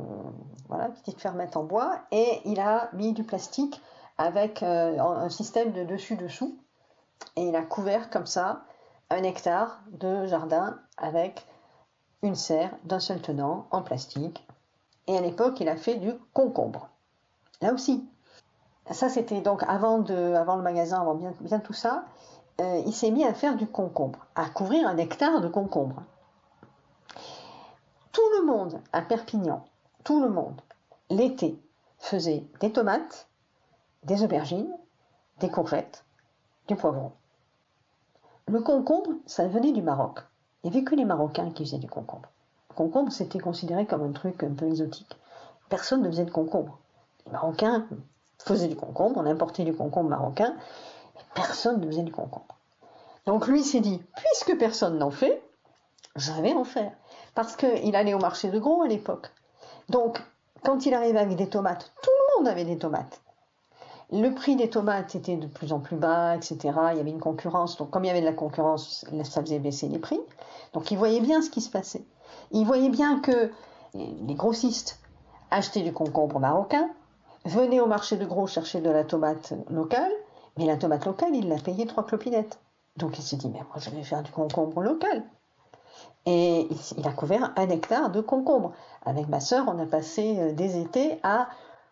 voilà, 0.69 0.89
petites 0.89 1.19
fermettes 1.19 1.57
en 1.57 1.63
bois, 1.63 1.99
et 2.11 2.41
il 2.45 2.59
a 2.59 2.89
mis 2.93 3.13
du 3.13 3.23
plastique 3.23 3.81
avec 4.17 4.63
euh, 4.63 4.97
un 4.99 5.29
système 5.29 5.71
de 5.73 5.83
dessus-dessous. 5.83 6.57
Et 7.35 7.43
il 7.47 7.55
a 7.55 7.61
couvert 7.61 8.09
comme 8.09 8.25
ça 8.25 8.63
un 9.09 9.23
hectare 9.23 9.81
de 9.91 10.25
jardin 10.25 10.79
avec 10.97 11.45
une 12.23 12.35
serre 12.35 12.71
d'un 12.83 12.99
seul 12.99 13.21
tenant 13.21 13.67
en 13.71 13.81
plastique. 13.81 14.45
Et 15.07 15.17
à 15.17 15.21
l'époque, 15.21 15.59
il 15.59 15.69
a 15.69 15.75
fait 15.75 15.95
du 15.95 16.13
concombre. 16.33 16.89
Là 17.61 17.73
aussi. 17.73 18.07
Ça, 18.89 19.09
c'était 19.09 19.41
donc 19.41 19.63
avant, 19.67 19.97
le 19.97 20.61
magasin, 20.61 21.01
avant 21.01 21.15
bien, 21.15 21.33
bien 21.39 21.59
tout 21.59 21.73
ça. 21.73 22.05
Euh, 22.59 22.81
il 22.85 22.93
s'est 22.93 23.11
mis 23.11 23.23
à 23.23 23.33
faire 23.33 23.55
du 23.55 23.67
concombre, 23.67 24.25
à 24.35 24.49
couvrir 24.49 24.87
un 24.87 24.97
hectare 24.97 25.39
de 25.39 25.47
concombre. 25.47 26.03
Tout 28.11 28.29
le 28.39 28.45
monde 28.45 28.81
à 28.91 29.01
Perpignan, 29.01 29.65
tout 30.03 30.21
le 30.21 30.29
monde, 30.29 30.59
l'été, 31.09 31.57
faisait 31.97 32.43
des 32.59 32.71
tomates, 32.71 33.29
des 34.03 34.23
aubergines, 34.23 34.75
des 35.39 35.49
courgettes, 35.49 36.03
du 36.67 36.75
poivron. 36.75 37.13
Le 38.47 38.61
concombre, 38.61 39.11
ça 39.25 39.47
venait 39.47 39.71
du 39.71 39.81
Maroc. 39.81 40.19
Il 40.63 40.71
n'y 40.71 40.77
avait 40.77 40.83
que 40.83 40.95
les 40.95 41.05
Marocains 41.05 41.51
qui 41.51 41.63
faisaient 41.63 41.77
du 41.77 41.89
concombre. 41.89 42.29
Concombre, 42.75 43.11
c'était 43.11 43.39
considéré 43.39 43.85
comme 43.85 44.03
un 44.03 44.11
truc 44.11 44.43
un 44.43 44.53
peu 44.53 44.67
exotique. 44.67 45.17
Personne 45.69 46.01
ne 46.01 46.09
faisait 46.09 46.25
de 46.25 46.31
concombre 46.31 46.79
les 47.25 47.31
Marocains 47.31 47.87
faisaient 48.39 48.67
du 48.67 48.75
concombre, 48.75 49.19
on 49.19 49.25
importait 49.25 49.63
du 49.63 49.73
concombre 49.73 50.09
marocain, 50.09 50.55
mais 51.15 51.21
personne 51.35 51.79
ne 51.79 51.85
faisait 51.85 52.03
du 52.03 52.11
concombre. 52.11 52.57
Donc 53.25 53.47
lui 53.47 53.63
s'est 53.63 53.81
dit, 53.81 54.01
puisque 54.15 54.57
personne 54.57 54.97
n'en 54.97 55.11
fait, 55.11 55.43
je 56.15 56.31
vais 56.41 56.53
en 56.53 56.63
faire. 56.63 56.91
Parce 57.35 57.55
qu'il 57.55 57.95
allait 57.95 58.13
au 58.13 58.19
marché 58.19 58.49
de 58.49 58.59
gros 58.59 58.81
à 58.81 58.87
l'époque. 58.87 59.31
Donc, 59.89 60.21
quand 60.63 60.85
il 60.85 60.93
arrivait 60.93 61.19
avec 61.19 61.37
des 61.37 61.47
tomates, 61.47 61.93
tout 62.01 62.09
le 62.09 62.39
monde 62.39 62.47
avait 62.47 62.65
des 62.65 62.77
tomates. 62.77 63.21
Le 64.11 64.29
prix 64.31 64.57
des 64.57 64.69
tomates 64.69 65.15
était 65.15 65.37
de 65.37 65.47
plus 65.47 65.71
en 65.71 65.79
plus 65.79 65.95
bas, 65.95 66.35
etc. 66.35 66.57
Il 66.91 66.97
y 66.97 66.99
avait 66.99 67.11
une 67.11 67.21
concurrence. 67.21 67.77
Donc, 67.77 67.91
comme 67.91 68.03
il 68.03 68.07
y 68.07 68.09
avait 68.09 68.19
de 68.19 68.25
la 68.25 68.33
concurrence, 68.33 69.05
ça 69.23 69.41
faisait 69.41 69.59
baisser 69.59 69.87
les 69.87 69.99
prix. 69.99 70.19
Donc, 70.73 70.91
il 70.91 70.97
voyait 70.97 71.21
bien 71.21 71.41
ce 71.41 71.49
qui 71.49 71.61
se 71.61 71.69
passait. 71.69 72.03
Il 72.51 72.65
voyait 72.65 72.89
bien 72.89 73.19
que 73.19 73.51
les 73.93 74.35
grossistes 74.35 74.99
achetaient 75.49 75.81
du 75.81 75.93
concombre 75.93 76.39
marocain, 76.39 76.89
venaient 77.45 77.79
au 77.79 77.87
marché 77.87 78.17
de 78.17 78.25
gros 78.25 78.47
chercher 78.47 78.81
de 78.81 78.89
la 78.89 79.03
tomate 79.03 79.53
locale, 79.69 80.11
mais 80.57 80.65
la 80.65 80.77
tomate 80.77 81.05
locale, 81.05 81.35
il 81.35 81.47
l'a 81.49 81.57
payée 81.57 81.85
trois 81.85 82.05
clopinettes. 82.05 82.59
Donc 82.97 83.17
il 83.17 83.21
s'est 83.21 83.37
dit, 83.37 83.49
mais 83.49 83.59
moi 83.59 83.77
je 83.77 83.89
vais 83.89 84.03
faire 84.03 84.23
du 84.23 84.31
concombre 84.31 84.81
local. 84.81 85.23
Et 86.25 86.67
il 86.97 87.07
a 87.07 87.11
couvert 87.11 87.51
un 87.55 87.69
hectare 87.69 88.11
de 88.11 88.21
concombre. 88.21 88.73
Avec 89.05 89.27
ma 89.27 89.39
sœur, 89.39 89.65
on 89.67 89.79
a 89.79 89.85
passé 89.85 90.37
euh, 90.37 90.53
des 90.53 90.79
étés 90.79 91.19
à 91.23 91.49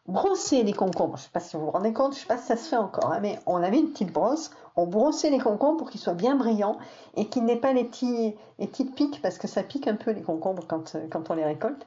brosser 0.09 0.63
les 0.63 0.73
concombres. 0.73 1.15
Je 1.15 1.21
ne 1.21 1.25
sais 1.25 1.31
pas 1.31 1.39
si 1.39 1.55
vous 1.55 1.65
vous 1.65 1.71
rendez 1.71 1.93
compte, 1.93 2.13
je 2.13 2.17
ne 2.17 2.21
sais 2.21 2.27
pas 2.27 2.37
si 2.37 2.47
ça 2.47 2.57
se 2.57 2.67
fait 2.67 2.77
encore, 2.77 3.11
hein, 3.11 3.19
mais 3.21 3.39
on 3.45 3.63
avait 3.63 3.79
une 3.79 3.91
petite 3.91 4.11
brosse, 4.11 4.51
on 4.75 4.85
brossait 4.85 5.29
les 5.29 5.39
concombres 5.39 5.77
pour 5.77 5.89
qu'ils 5.89 6.01
soient 6.01 6.13
bien 6.13 6.35
brillants 6.35 6.77
et 7.15 7.25
qu'ils 7.27 7.45
n'aient 7.45 7.55
pas 7.55 7.73
les, 7.73 7.83
petits, 7.83 8.35
petites 8.57 8.95
piques, 8.95 9.21
parce 9.21 9.37
que 9.37 9.47
ça 9.47 9.63
pique 9.63 9.87
un 9.87 9.95
peu 9.95 10.11
les 10.11 10.21
concombres 10.21 10.63
quand, 10.67 10.95
euh, 10.95 11.07
quand 11.09 11.29
on 11.29 11.35
les 11.35 11.45
récolte. 11.45 11.85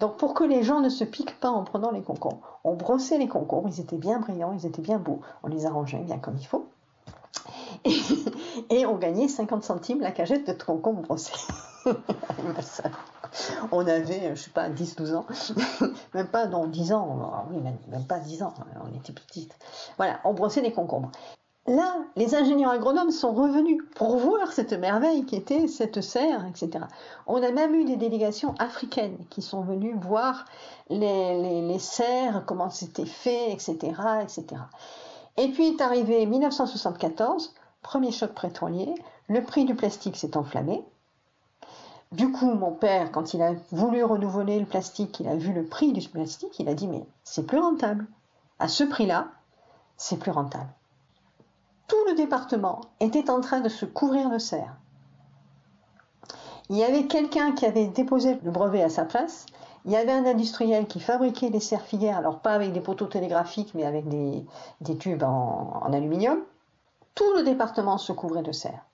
Donc 0.00 0.16
pour 0.16 0.34
que 0.34 0.44
les 0.44 0.62
gens 0.62 0.80
ne 0.80 0.88
se 0.88 1.04
piquent 1.04 1.38
pas 1.40 1.50
en 1.50 1.64
prenant 1.64 1.90
les 1.90 2.02
concombres, 2.02 2.60
on 2.64 2.74
brossait 2.74 3.18
les 3.18 3.28
concombres, 3.28 3.68
ils 3.68 3.80
étaient 3.80 3.98
bien 3.98 4.20
brillants, 4.20 4.52
ils 4.52 4.66
étaient 4.66 4.82
bien 4.82 4.98
beaux, 4.98 5.20
on 5.42 5.48
les 5.48 5.66
arrangeait 5.66 5.98
bien 5.98 6.18
comme 6.18 6.36
il 6.38 6.46
faut. 6.46 6.66
Et, 8.70 8.86
on 8.86 8.96
gagnait 8.96 9.28
50 9.28 9.62
centimes 9.62 10.00
la 10.00 10.10
cagette 10.10 10.46
de 10.46 10.52
concombres 10.52 11.02
brossés. 11.02 11.32
on 13.72 13.86
avait, 13.86 14.34
je 14.34 14.42
sais 14.42 14.50
pas, 14.50 14.70
10-12 14.70 15.14
ans, 15.14 15.26
même 16.14 16.28
pas, 16.28 16.46
non, 16.46 16.66
10 16.66 16.92
ans, 16.92 17.46
oui, 17.50 17.60
même, 17.60 18.04
pas 18.06 18.18
10 18.18 18.42
ans, 18.42 18.54
on 18.82 18.96
était 18.96 19.12
petites. 19.12 19.54
Voilà, 19.96 20.20
on 20.24 20.32
brossait 20.32 20.62
des 20.62 20.72
concombres. 20.72 21.10
Là, 21.66 21.96
les 22.14 22.34
ingénieurs 22.34 22.72
agronomes 22.72 23.10
sont 23.10 23.32
revenus 23.32 23.82
pour 23.96 24.18
voir 24.18 24.52
cette 24.52 24.74
merveille 24.74 25.24
qui 25.24 25.34
était 25.34 25.66
cette 25.66 26.02
serre, 26.02 26.44
etc. 26.46 26.84
On 27.26 27.42
a 27.42 27.50
même 27.52 27.74
eu 27.74 27.84
des 27.84 27.96
délégations 27.96 28.54
africaines 28.58 29.16
qui 29.30 29.40
sont 29.40 29.62
venues 29.62 29.96
voir 29.98 30.44
les, 30.90 31.62
les, 31.62 31.78
serres, 31.78 32.44
comment 32.46 32.68
c'était 32.68 33.06
fait, 33.06 33.50
etc., 33.50 33.94
etc. 34.22 34.44
Et 35.38 35.48
puis 35.48 35.68
est 35.68 35.80
arrivé 35.80 36.26
1974, 36.26 37.54
premier 37.84 38.10
choc 38.10 38.32
pétrolier, 38.40 38.92
le 39.28 39.44
prix 39.44 39.64
du 39.64 39.76
plastique 39.76 40.16
s'est 40.16 40.36
enflammé, 40.36 40.84
du 42.14 42.30
coup, 42.30 42.54
mon 42.54 42.70
père, 42.70 43.10
quand 43.10 43.34
il 43.34 43.42
a 43.42 43.54
voulu 43.72 44.04
renouveler 44.04 44.60
le 44.60 44.66
plastique, 44.66 45.18
il 45.18 45.26
a 45.26 45.34
vu 45.34 45.52
le 45.52 45.64
prix 45.64 45.92
du 45.92 46.08
plastique, 46.08 46.60
il 46.60 46.68
a 46.68 46.74
dit 46.74 46.86
mais 46.86 47.04
c'est 47.24 47.44
plus 47.44 47.58
rentable. 47.58 48.06
À 48.60 48.68
ce 48.68 48.84
prix-là, 48.84 49.26
c'est 49.96 50.18
plus 50.18 50.30
rentable. 50.30 50.68
Tout 51.88 51.96
le 52.06 52.14
département 52.14 52.82
était 53.00 53.30
en 53.30 53.40
train 53.40 53.58
de 53.58 53.68
se 53.68 53.84
couvrir 53.84 54.30
de 54.30 54.38
serre. 54.38 54.76
Il 56.70 56.76
y 56.76 56.84
avait 56.84 57.06
quelqu'un 57.06 57.50
qui 57.50 57.66
avait 57.66 57.88
déposé 57.88 58.38
le 58.44 58.50
brevet 58.52 58.84
à 58.84 58.90
sa 58.90 59.04
place. 59.04 59.46
Il 59.84 59.90
y 59.90 59.96
avait 59.96 60.12
un 60.12 60.24
industriel 60.24 60.86
qui 60.86 61.00
fabriquait 61.00 61.50
des 61.50 61.58
serres 61.58 61.84
filières, 61.84 62.16
alors 62.16 62.38
pas 62.38 62.52
avec 62.52 62.72
des 62.72 62.80
poteaux 62.80 63.06
télégraphiques, 63.06 63.74
mais 63.74 63.84
avec 63.84 64.08
des, 64.08 64.46
tubes 64.98 65.24
en 65.24 65.92
aluminium. 65.92 66.38
Tout 67.14 67.32
le 67.34 67.42
département 67.42 67.98
se 67.98 68.12
couvrait 68.12 68.42
de 68.42 68.52
serre. 68.52 68.84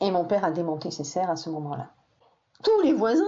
Et 0.00 0.10
mon 0.10 0.24
père 0.24 0.44
a 0.44 0.50
démonté 0.50 0.90
ces 0.90 1.04
serres 1.04 1.30
à 1.30 1.36
ce 1.36 1.50
moment-là 1.50 1.90
tous 2.62 2.80
les 2.82 2.92
voisins 2.92 3.24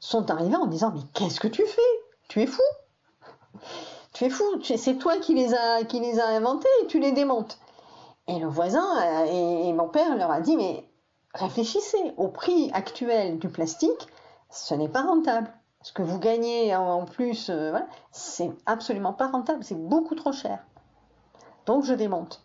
sont 0.00 0.30
arrivés 0.30 0.56
en 0.56 0.66
disant 0.66 0.92
Mais 0.94 1.02
qu'est-ce 1.14 1.40
que 1.40 1.48
tu 1.48 1.64
fais? 1.64 1.80
Tu 2.28 2.42
es 2.42 2.46
fou 2.46 2.62
Tu 4.12 4.24
es 4.24 4.30
fou 4.30 4.44
C'est 4.62 4.98
toi 4.98 5.18
qui 5.18 5.34
les 5.34 5.54
as 5.54 6.26
inventés 6.28 6.68
et 6.82 6.86
tu 6.86 6.98
les 6.98 7.12
démontes. 7.12 7.58
Et 8.26 8.38
le 8.38 8.46
voisin 8.46 8.86
euh, 8.98 9.68
et, 9.68 9.72
mon 9.72 9.88
père 9.88 10.16
leur 10.16 10.30
a 10.30 10.40
dit 10.40 10.56
Mais 10.56 10.88
réfléchissez, 11.34 12.12
au 12.16 12.28
prix 12.28 12.70
actuel 12.72 13.38
du 13.38 13.48
plastique, 13.48 14.08
ce 14.50 14.74
n'est 14.74 14.88
pas 14.88 15.02
rentable. 15.02 15.52
Ce 15.82 15.92
que 15.92 16.02
vous 16.02 16.18
gagnez 16.18 16.74
en 16.74 17.04
plus, 17.04 17.50
euh, 17.50 17.78
c'est 18.10 18.50
absolument 18.66 19.12
pas 19.12 19.28
rentable, 19.28 19.62
c'est 19.62 19.78
beaucoup 19.78 20.14
trop 20.14 20.32
cher. 20.32 20.58
Donc 21.66 21.84
je 21.84 21.94
démonte. 21.94 22.42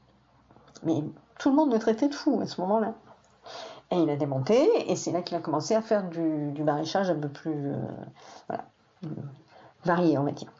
Mais 0.83 1.03
tout 1.43 1.49
le 1.49 1.57
monde 1.57 1.73
me 1.73 1.77
traitait 1.77 2.07
de 2.07 2.15
fou 2.15 2.39
à 2.41 2.47
ce 2.47 2.61
moment-là. 2.61 2.93
Et 3.91 3.97
il 3.97 4.09
a 4.09 4.15
démonté, 4.15 4.89
et 4.89 4.95
c'est 4.95 5.11
là 5.11 5.21
qu'il 5.21 5.35
a 5.35 5.41
commencé 5.41 5.75
à 5.75 5.81
faire 5.81 6.07
du, 6.09 6.63
maraîchage 6.63 7.09
un 7.09 7.19
peu 7.19 7.27
plus 7.27 7.73
euh, 7.73 7.75
voilà, 8.47 8.63
varié, 9.83 10.17
on 10.17 10.23
va 10.23 10.31
dire. 10.31 10.52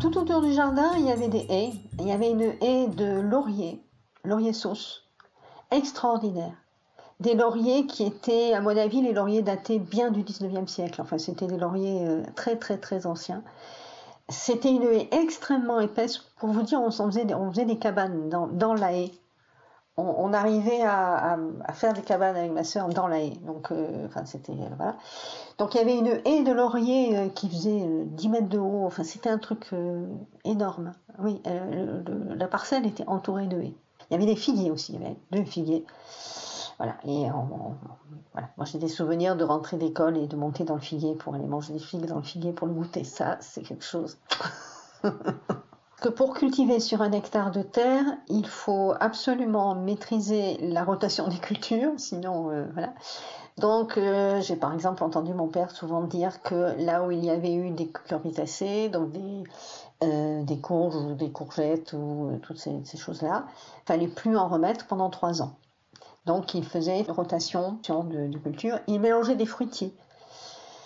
Tout 0.00 0.16
autour 0.18 0.40
du 0.40 0.52
jardin, 0.52 0.92
il 0.96 1.06
y 1.06 1.10
avait 1.10 1.28
des 1.28 1.46
haies. 1.48 1.72
Il 1.98 2.08
y 2.08 2.12
avait 2.12 2.30
une 2.30 2.54
haie 2.60 2.88
de 2.88 3.20
laurier 3.20 3.82
laurier 4.24 4.52
sauce. 4.52 5.08
Extraordinaire. 5.70 6.54
Des 7.20 7.34
lauriers 7.34 7.86
qui 7.86 8.04
étaient, 8.04 8.52
à 8.52 8.60
mon 8.60 8.76
avis, 8.76 9.00
les 9.00 9.12
lauriers 9.12 9.42
datés 9.42 9.78
bien 9.78 10.10
du 10.10 10.22
19e 10.22 10.66
siècle. 10.66 11.00
Enfin, 11.00 11.18
c'était 11.18 11.46
des 11.46 11.56
lauriers 11.56 12.06
euh, 12.06 12.22
très, 12.34 12.56
très, 12.56 12.78
très 12.78 13.06
anciens. 13.06 13.42
C'était 14.28 14.70
une 14.70 14.82
haie 14.82 15.08
extrêmement 15.12 15.80
épaisse. 15.80 16.18
Pour 16.38 16.50
vous 16.50 16.62
dire, 16.62 16.80
on 16.80 16.90
faisait 16.90 17.64
des 17.64 17.78
cabanes 17.78 18.28
dans, 18.28 18.74
la 18.74 18.92
haie. 18.92 19.12
On, 19.98 20.32
arrivait 20.32 20.80
à, 20.82 21.36
faire 21.74 21.92
des 21.92 22.00
cabanes 22.00 22.36
avec 22.36 22.50
ma 22.50 22.64
soeur 22.64 22.88
dans 22.88 23.08
la 23.08 23.20
haie. 23.20 23.36
Donc, 23.42 23.70
euh, 23.70 24.08
c'était 24.24 24.52
euh, 24.52 24.74
voilà. 24.76 24.96
Donc, 25.58 25.74
il 25.74 25.78
y 25.78 25.80
avait 25.80 25.98
une 25.98 26.20
haie 26.24 26.42
de 26.42 26.52
laurier 26.52 27.30
qui 27.34 27.48
faisait 27.48 27.86
10 28.06 28.28
mètres 28.30 28.48
de 28.48 28.58
haut. 28.58 28.86
Enfin, 28.86 29.04
c'était 29.04 29.28
un 29.28 29.38
truc 29.38 29.70
énorme. 30.44 30.92
Oui, 31.18 31.42
la 31.44 32.48
parcelle 32.48 32.86
était 32.86 33.06
entourée 33.06 33.46
de 33.46 33.60
haies. 33.60 33.74
Il 34.10 34.14
y 34.14 34.16
avait 34.16 34.26
des 34.26 34.36
figuiers 34.36 34.70
aussi, 34.70 34.94
il 34.94 35.00
y 35.00 35.04
avait 35.04 35.16
deux 35.30 35.44
figuiers. 35.44 35.84
Voilà, 36.78 36.96
et 37.04 37.28
voilà. 38.32 38.48
moi 38.56 38.66
j'ai 38.66 38.78
des 38.78 38.88
souvenirs 38.88 39.36
de 39.36 39.44
rentrer 39.44 39.76
d'école 39.76 40.16
et 40.16 40.26
de 40.26 40.36
monter 40.36 40.64
dans 40.64 40.74
le 40.74 40.80
figuier 40.80 41.14
pour 41.14 41.34
aller 41.34 41.46
manger 41.46 41.74
des 41.74 41.78
figues 41.78 42.06
dans 42.06 42.16
le 42.16 42.22
figuier 42.22 42.52
pour 42.52 42.66
le 42.66 42.72
goûter. 42.72 43.04
Ça, 43.04 43.36
c'est 43.40 43.62
quelque 43.62 43.84
chose. 43.84 44.18
pour 46.08 46.34
cultiver 46.34 46.80
sur 46.80 47.02
un 47.02 47.12
hectare 47.12 47.50
de 47.50 47.62
terre, 47.62 48.04
il 48.28 48.46
faut 48.46 48.94
absolument 49.00 49.74
maîtriser 49.74 50.58
la 50.60 50.84
rotation 50.84 51.28
des 51.28 51.38
cultures, 51.38 51.92
sinon 51.96 52.50
euh, 52.50 52.66
voilà. 52.72 52.94
Donc 53.58 53.98
euh, 53.98 54.40
j'ai 54.40 54.56
par 54.56 54.72
exemple 54.72 55.04
entendu 55.04 55.34
mon 55.34 55.48
père 55.48 55.70
souvent 55.70 56.02
dire 56.02 56.42
que 56.42 56.74
là 56.82 57.04
où 57.04 57.10
il 57.10 57.24
y 57.24 57.30
avait 57.30 57.54
eu 57.54 57.70
des 57.70 57.88
cucurbitacées, 57.88 58.88
donc 58.88 59.12
des, 59.12 59.44
euh, 60.02 60.42
des 60.42 60.58
courges 60.58 60.96
ou 60.96 61.14
des 61.14 61.30
courgettes 61.30 61.92
ou 61.92 62.38
toutes 62.42 62.58
ces, 62.58 62.82
choses-là, 62.96 63.44
il 63.82 63.86
fallait 63.86 64.08
plus 64.08 64.36
en 64.36 64.48
remettre 64.48 64.86
pendant 64.86 65.10
trois 65.10 65.42
ans. 65.42 65.52
Donc 66.24 66.54
il 66.54 66.64
faisait 66.64 67.02
rotation 67.08 67.78
de, 67.84 68.28
de 68.28 68.38
culture. 68.38 68.78
Il 68.86 69.00
mélangeait 69.00 69.36
des 69.36 69.46
fruitiers. 69.46 69.94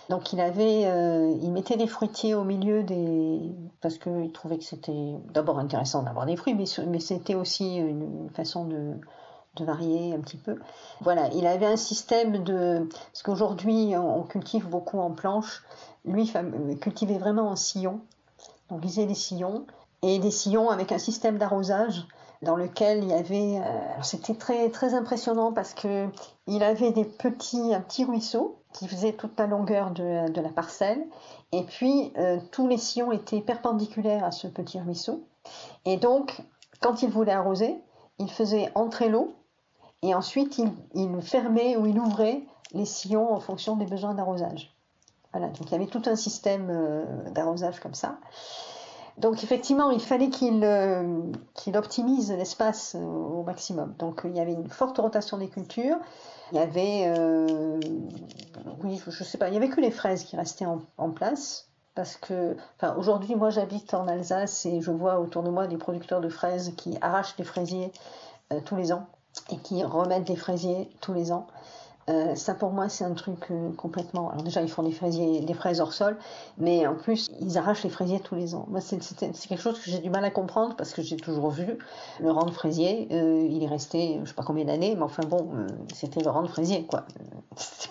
Donc 0.09 0.33
il 0.33 0.41
avait, 0.41 0.87
euh, 0.87 1.37
il 1.43 1.51
mettait 1.51 1.77
des 1.77 1.89
fruitiers 1.89 2.35
au 2.35 2.45
milieu 2.45 2.83
des, 2.85 3.41
parce 3.81 3.99
qu'il 3.99 4.31
trouvait 4.33 4.59
que 4.59 4.65
c'était 4.65 5.15
d'abord 5.33 5.59
intéressant 5.59 6.03
d'avoir 6.03 6.27
des 6.27 6.37
fruits, 6.37 6.55
mais, 6.55 7.01
c'était 7.01 7.35
aussi 7.35 7.77
une, 7.77 8.31
façon 8.35 8.67
de, 8.67 8.95
de, 9.57 9.65
varier 9.65 10.15
un 10.15 10.21
petit 10.21 10.37
peu. 10.37 10.61
Voilà, 11.01 11.29
il 11.35 11.47
avait 11.47 11.67
un 11.67 11.77
système 11.77 12.45
de, 12.45 12.89
parce 13.13 13.23
qu'aujourd'hui 13.25 13.95
on 13.97 14.23
cultive 14.23 14.69
beaucoup 14.69 15.01
en 15.01 15.11
planche, 15.11 15.65
lui 16.05 16.33
cultivait 16.81 17.19
vraiment 17.19 17.49
en 17.49 17.57
sillon, 17.57 18.01
donc 18.71 18.81
il 18.85 18.91
faisait 18.91 19.07
des 19.07 19.15
sillons 19.15 19.67
et 20.03 20.21
des 20.21 20.31
sillons 20.31 20.71
avec 20.71 20.93
un 20.93 20.99
système 20.99 21.37
d'arrosage 21.37 22.07
dans 22.43 22.57
lequel 22.57 23.03
il 23.03 23.09
y 23.09 23.13
avait, 23.15 23.59
euh, 23.59 24.03
c'était 24.03 24.35
très 24.35 24.71
très 24.71 24.95
impressionnant 24.95 25.53
parce 25.53 25.75
que 25.75 26.09
il 26.47 26.63
avait 26.63 26.93
des 26.93 27.05
petits 27.05 27.75
un 27.75 27.81
petit 27.81 28.05
ruisseau 28.05 28.59
qui 28.77 28.89
faisait 28.89 29.13
toute 29.13 29.39
la 29.39 29.47
longueur 29.47 29.91
de, 29.91 30.41
la 30.41 30.49
parcelle 30.51 31.05
et 31.53 31.63
puis 31.65 32.13
euh, 32.19 32.39
tous 32.53 32.69
les 32.69 32.77
sillons 32.77 33.13
étaient 33.13 33.41
perpendiculaires 33.41 34.25
à 34.25 34.31
ce 34.31 34.47
petit 34.47 34.81
ruisseau 34.81 35.25
et 35.85 35.97
donc 35.97 36.43
quand 36.81 37.03
il 37.03 37.11
voulait 37.11 37.33
arroser, 37.33 37.77
il 38.19 38.31
faisait 38.31 38.71
entrer 38.75 39.09
l'eau 39.09 39.35
et 40.03 40.15
ensuite 40.15 40.61
il, 40.95 41.23
fermait 41.23 41.77
ou 41.77 41.87
il 41.87 41.99
ouvrait 41.99 42.43
les 42.73 42.85
sillons 42.85 43.33
en 43.33 43.41
fonction 43.41 43.77
des 43.77 43.87
besoins 43.87 44.15
d'arrosage. 44.15 44.75
Voilà, 45.33 45.49
donc 45.49 45.67
il 45.67 45.73
y 45.73 45.75
avait 45.75 45.87
tout 45.87 46.03
un 46.07 46.17
système 46.17 46.69
euh, 46.71 47.31
d'arrosage 47.31 47.81
comme 47.81 47.95
ça. 47.95 48.19
Donc 49.19 49.43
effectivement, 49.43 49.91
il 49.91 50.01
fallait 50.01 50.29
qu'il 50.29 50.63
euh, 50.63 51.33
optimise 51.75 52.31
l'espace 52.33 52.95
au 52.95 53.43
maximum. 53.43 53.95
Donc 53.99 54.23
il 54.25 54.37
y 54.37 54.41
avait 54.41 54.53
une 54.53 54.69
forte 54.69 54.99
rotation 54.99 55.39
des 55.39 55.49
cultures. 55.49 55.97
Il 56.53 56.59
y 56.59 56.61
avait, 56.61 57.13
oui, 58.83 59.01
je 59.07 59.25
sais 59.25 59.39
pas, 59.39 59.49
il 59.49 59.55
y 59.55 59.57
avait 59.57 59.69
que 59.69 59.81
les 59.81 59.91
fraises 59.91 60.25
qui 60.25 60.37
restaient 60.37 60.67
en, 60.67 61.11
place. 61.11 61.69
Parce 61.95 62.17
que, 62.17 62.57
enfin, 62.77 62.95
aujourd'hui, 62.97 63.35
moi 63.35 63.51
j'habite 63.51 63.95
en 63.95 64.07
Alsace 64.07 64.67
et 64.67 64.81
je 64.83 64.91
vois 64.91 65.19
autour 65.19 65.43
de 65.43 65.51
moi 65.51 65.67
des 65.67 65.79
producteurs 65.79 66.21
de 66.21 66.29
fraises 66.29 66.75
qui 66.77 66.97
arrachent 67.01 67.37
des 67.37 67.45
fraisiers 67.45 67.91
tous 68.67 68.77
les 68.77 68.93
ans 68.93 69.07
et 69.51 69.57
qui 69.59 69.83
remettent 69.83 70.27
des 70.27 70.37
fraisiers 70.37 70.91
tous 71.01 71.15
les 71.15 71.33
ans. 71.33 71.47
Euh, 72.09 72.37
ça 72.37 72.55
pour 72.55 72.71
moi 72.71 72.89
c'est 72.89 73.05
un 73.05 73.15
truc 73.15 73.51
euh, 73.51 73.73
complètement. 73.73 74.31
Alors 74.31 74.45
déjà 74.45 74.63
ils 74.63 74.71
font 74.71 74.85
des 74.85 74.93
fraisiers, 74.93 75.41
des 75.41 75.55
fraises 75.55 75.81
hors 75.81 75.93
sol, 75.93 76.17
mais 76.57 76.87
en 76.87 76.95
plus 76.95 77.31
ils 77.41 77.59
arrachent 77.59 77.83
les 77.83 77.91
fraisiers 77.91 78.21
tous 78.21 78.37
les 78.37 78.55
ans. 78.55 78.65
Moi 78.69 78.81
c'est 78.81 78.99
quelque 78.99 79.61
chose 79.61 79.81
que 79.81 79.91
j'ai 79.91 79.99
du 79.99 80.09
mal 80.09 80.25
à 80.25 80.31
comprendre 80.31 80.77
parce 80.77 80.93
que 80.93 81.03
j'ai 81.03 81.17
toujours 81.17 81.51
vu 81.51 81.79
le 82.21 82.31
rang 82.31 82.45
de 82.45 82.53
fraisier. 82.53 83.09
Euh, 83.11 83.49
il 83.51 83.61
est 83.65 83.67
resté 83.67 84.21
je 84.23 84.29
sais 84.29 84.35
pas 84.35 84.45
combien 84.45 84.65
d'années, 84.65 84.95
mais 84.95 85.03
enfin 85.03 85.25
bon 85.25 85.49
c'était 85.93 86.21
le 86.21 86.31
rang 86.31 86.43
de 86.43 86.49
fraisier 86.49 86.87
quoi. 86.87 87.07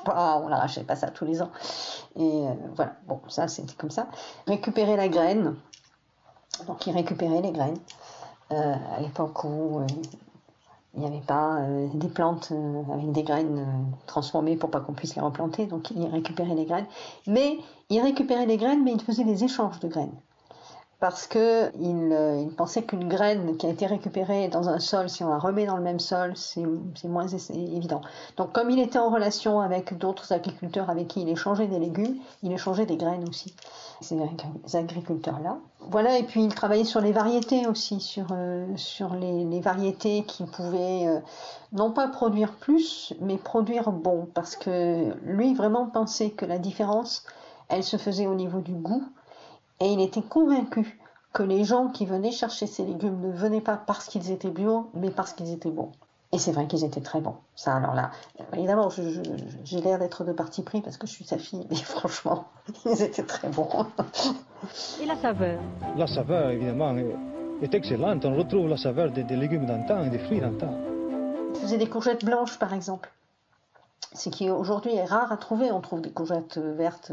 Pas 0.06 0.40
on 0.42 0.48
l'arrachait 0.48 0.84
pas 0.84 0.96
ça 0.96 1.08
tous 1.08 1.26
les 1.26 1.42
ans. 1.42 1.52
Et 2.16 2.44
voilà 2.76 2.96
bon 3.08 3.20
ça 3.28 3.50
c'était 3.50 3.76
comme 3.76 3.92
ça. 3.92 4.08
Récupérer 4.48 4.96
la 4.96 5.10
graine. 5.10 5.56
Donc 6.68 6.88
ils 6.88 6.94
récupéraient 6.94 7.42
les 7.42 7.52
graines 7.52 7.80
à 8.50 9.02
l'époque 9.02 9.44
où 9.44 9.82
il 10.96 11.02
n'y 11.02 11.08
avait 11.08 11.26
pas 11.26 11.58
euh, 11.60 11.88
des 11.94 12.08
plantes 12.08 12.50
euh, 12.52 12.84
avec 12.94 13.12
des 13.12 13.24
graines 13.24 13.60
euh, 13.60 14.06
transformées 14.08 14.56
pour 14.56 14.72
pas 14.72 14.80
qu'on 14.80 14.94
puisse 14.94 15.16
les 15.16 15.22
replanter, 15.22 15.66
donc 15.66 15.92
il 15.92 16.06
récupérait 16.08 16.56
les 16.56 16.66
graines. 16.66 16.88
Mais 17.28 17.58
il 17.90 18.02
récupérait 18.02 18.46
les 18.46 18.58
graines, 18.58 18.84
mais 18.84 18.94
il 18.94 19.02
faisait 19.02 19.26
des 19.26 19.44
échanges 19.44 19.80
de 19.80 19.88
graines 19.88 20.16
parce 21.00 21.28
qu'il 21.28 21.42
euh, 21.42 22.42
il 22.42 22.52
pensait 22.56 22.84
qu'une 22.84 23.08
graine 23.10 23.58
qui 23.58 23.66
a 23.66 23.70
été 23.70 23.86
récupérée 23.86 24.48
dans 24.48 24.70
un 24.70 24.80
sol, 24.80 25.10
si 25.10 25.24
on 25.24 25.30
la 25.30 25.38
remet 25.38 25.66
dans 25.66 25.76
le 25.76 25.84
même 25.84 26.00
sol, 26.00 26.34
c'est 26.36 27.08
moins 27.08 27.28
évident. 27.28 28.02
Donc 28.38 28.54
comme 28.54 28.70
il 28.70 28.80
était 28.80 29.00
en 29.00 29.10
relation 29.10 29.60
avec 29.60 29.98
d'autres 29.98 30.32
agriculteurs 30.32 30.90
avec 30.90 31.10
qui 31.10 31.22
il 31.22 31.30
échangeait 31.30 31.68
des 31.68 31.80
légumes, 31.80 32.16
il 32.44 32.52
échangeait 32.54 32.86
des 32.86 32.96
graines 32.96 33.28
aussi, 33.28 33.54
ces 34.02 34.18
agriculteurs-là. 34.74 35.58
Voilà, 35.82 36.18
et 36.18 36.24
puis 36.24 36.44
il 36.44 36.56
travaillait 36.56 36.86
sur 36.86 37.02
les 37.02 37.12
variétés 37.12 37.68
aussi, 37.68 38.00
sur, 38.00 38.28
euh, 38.32 38.66
les, 39.20 39.60
variétés 39.60 40.24
qui 40.24 40.46
pouvaient 40.46 41.08
euh, 41.08 41.20
non 41.74 41.92
pas 41.92 42.08
produire 42.08 42.54
plus, 42.54 43.14
mais 43.20 43.38
produire 43.38 43.92
bon, 43.92 44.28
parce 44.34 44.56
que 44.56 45.14
lui 45.24 45.54
vraiment 45.54 45.88
pensait 45.88 46.32
que 46.32 46.46
la 46.46 46.58
différence, 46.58 47.26
elle 47.68 47.84
se 47.84 47.98
faisait 47.98 48.28
au 48.28 48.36
niveau 48.36 48.62
du 48.62 48.74
goût 48.74 49.04
et 49.80 49.88
il 49.88 50.02
était 50.02 50.22
convaincu 50.22 51.00
que 51.34 51.44
les 51.44 51.66
gens 51.66 51.90
qui 51.90 52.06
venaient 52.06 52.32
chercher 52.32 52.66
ces 52.66 52.86
légumes 52.86 53.20
ne 53.20 53.32
venaient 53.32 53.62
pas 53.62 53.76
parce 53.76 54.06
qu'ils 54.06 54.32
étaient 54.32 54.50
bio, 54.50 54.90
mais 54.94 55.12
parce 55.12 55.34
qu'ils 55.34 55.52
étaient 55.52 55.70
bons. 55.70 55.92
Et 56.32 56.38
c'est 56.38 56.52
vrai 56.52 56.68
qu'ils 56.68 56.84
étaient 56.84 57.02
très 57.02 57.22
bons. 57.22 57.36
Ça, 57.56 57.76
alors 57.76 57.94
là, 57.94 58.12
évidemment, 58.54 58.90
j'ai 59.64 59.82
l'air 59.82 60.00
d'être 60.00 60.24
de 60.24 60.32
parti 60.32 60.64
pris 60.64 60.82
parce 60.82 60.98
que 60.98 61.08
je 61.08 61.12
suis 61.12 61.26
sa 61.26 61.38
fille, 61.38 61.66
mais 61.70 61.76
franchement, 61.84 62.46
ils 62.86 63.02
étaient 63.02 63.24
très 63.24 63.50
bons. 63.50 63.86
Et 65.02 65.06
la 65.06 65.16
saveur? 65.18 65.60
La 65.98 66.08
saveur, 66.08 66.50
évidemment, 66.50 66.96
est 67.62 67.74
excellente. 67.74 68.26
On 68.26 68.36
retrouve 68.36 68.68
la 68.68 68.78
saveur 68.78 69.12
des, 69.12 69.24
des 69.24 69.36
légumes 69.36 69.66
d'antan 69.66 70.06
et 70.06 70.10
des 70.10 70.20
fruits 70.20 70.40
d'antan. 70.40 70.74
Ils 71.56 71.62
faisaient 71.62 71.78
des 71.78 71.90
courgettes 71.90 72.26
blanches, 72.26 72.58
par 72.60 72.74
exemple 72.74 73.12
ce 74.16 74.30
qui 74.30 74.50
aujourd'hui 74.50 74.96
est 74.96 75.06
rare 75.06 75.32
à 75.32 75.38
trouver. 75.38 75.72
On 75.72 75.82
trouve 75.82 76.02
des 76.02 76.12
courgettes 76.12 76.58
vertes 76.58 77.12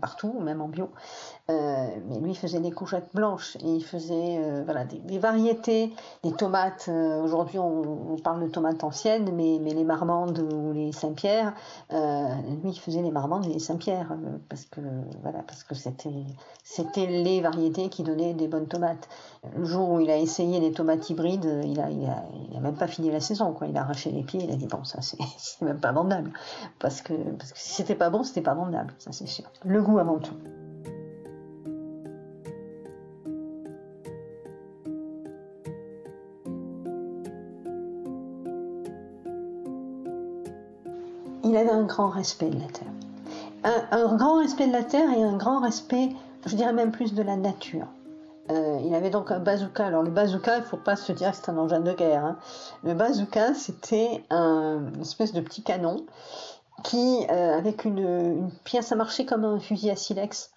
partout, 0.00 0.40
même 0.40 0.60
en 0.60 0.68
bio. 0.68 0.90
Euh, 1.52 1.86
mais 2.08 2.18
lui 2.18 2.34
faisait 2.34 2.60
des 2.60 2.70
courgettes 2.70 3.10
blanches 3.14 3.56
et 3.56 3.68
il 3.68 3.84
faisait 3.84 4.38
euh, 4.38 4.64
des, 5.04 5.18
variétés, 5.18 5.92
des 6.22 6.32
tomates. 6.32 6.86
Euh, 6.88 7.20
aujourd'hui, 7.22 7.58
on, 7.58 8.16
parle 8.22 8.42
de 8.42 8.48
tomates 8.48 8.84
anciennes, 8.84 9.30
mais, 9.34 9.58
les 9.58 9.84
marmandes 9.84 10.38
ou 10.38 10.72
les 10.72 10.92
Saint-Pierre, 10.92 11.54
lui, 11.90 12.70
il 12.70 12.78
faisait 12.78 13.02
les 13.02 13.10
marmandes 13.10 13.46
et 13.46 13.52
les 13.52 13.58
Saint-Pierre 13.58 14.16
parce 14.48 14.64
que 15.64 15.74
c'était 15.74 17.06
les 17.06 17.40
variétés 17.40 17.88
qui 17.88 18.02
donnaient 18.02 18.34
des 18.34 18.48
bonnes 18.48 18.68
tomates. 18.68 19.08
Le 19.56 19.64
jour 19.64 19.90
où 19.90 20.00
il 20.00 20.10
a 20.10 20.18
essayé 20.18 20.60
les 20.60 20.72
tomates 20.72 21.10
hybrides, 21.10 21.62
il 21.64 21.80
a, 21.80 21.90
il 21.90 22.04
a, 22.06 22.24
il 22.50 22.56
a 22.56 22.60
même 22.60 22.76
pas 22.76 22.86
fini 22.86 23.10
la 23.10 23.20
saison. 23.20 23.54
Il 23.68 23.76
a 23.76 23.82
arraché 23.82 24.10
les 24.10 24.22
pieds, 24.22 24.40
il 24.44 24.50
a 24.52 24.56
dit 24.56 24.66
bon, 24.66 24.84
ça 24.84 25.00
c'est 25.02 25.62
même 25.62 25.80
pas 25.80 25.92
vendable. 25.92 26.32
Parce 26.78 27.02
que, 27.02 27.14
parce 27.14 27.52
que 27.52 27.58
si 27.58 27.72
c'était 27.72 27.96
pas 27.96 28.10
bon, 28.10 28.22
c'était 28.22 28.42
pas 28.42 28.54
vendable, 28.54 28.94
ça 28.98 29.10
c'est 29.12 29.26
sûr. 29.26 29.46
Le 29.64 29.82
goût 29.82 29.98
avant 29.98 30.18
tout. 30.18 30.34
Grand 41.92 42.08
respect 42.08 42.48
de 42.48 42.58
la 42.58 42.68
Terre. 42.68 42.92
Un, 43.92 44.16
grand 44.16 44.38
respect 44.38 44.66
de 44.66 44.72
la 44.72 44.82
Terre 44.82 45.10
et 45.12 45.22
un 45.22 45.36
grand 45.36 45.60
respect, 45.60 46.08
je 46.46 46.56
dirais 46.56 46.72
même 46.72 46.90
plus 46.90 47.12
de 47.12 47.22
la 47.22 47.36
nature. 47.36 47.86
Euh, 48.50 48.80
il 48.84 48.94
avait 48.94 49.10
donc 49.10 49.30
un 49.30 49.38
bazooka. 49.38 49.86
Alors 49.86 50.02
le 50.02 50.10
bazooka, 50.10 50.56
il 50.56 50.60
ne 50.60 50.64
faut 50.64 50.78
pas 50.78 50.96
se 50.96 51.12
dire 51.12 51.30
que 51.30 51.36
c'est 51.36 51.50
un 51.50 51.58
engin 51.58 51.80
de 51.80 51.92
guerre. 51.92 52.24
Hein. 52.24 52.38
Le 52.82 52.94
bazooka, 52.94 53.54
c'était 53.54 54.24
un, 54.30 54.86
une 54.94 55.02
espèce 55.02 55.34
de 55.34 55.42
petit 55.42 55.62
canon 55.62 56.06
qui, 56.82 57.26
euh, 57.30 57.58
avec 57.58 57.84
une, 57.84 58.50
pièce, 58.64 58.86
ça 58.86 58.96
marchait 58.96 59.26
comme 59.26 59.44
un 59.44 59.60
fusil 59.60 59.90
à 59.90 59.96
silex. 59.96 60.50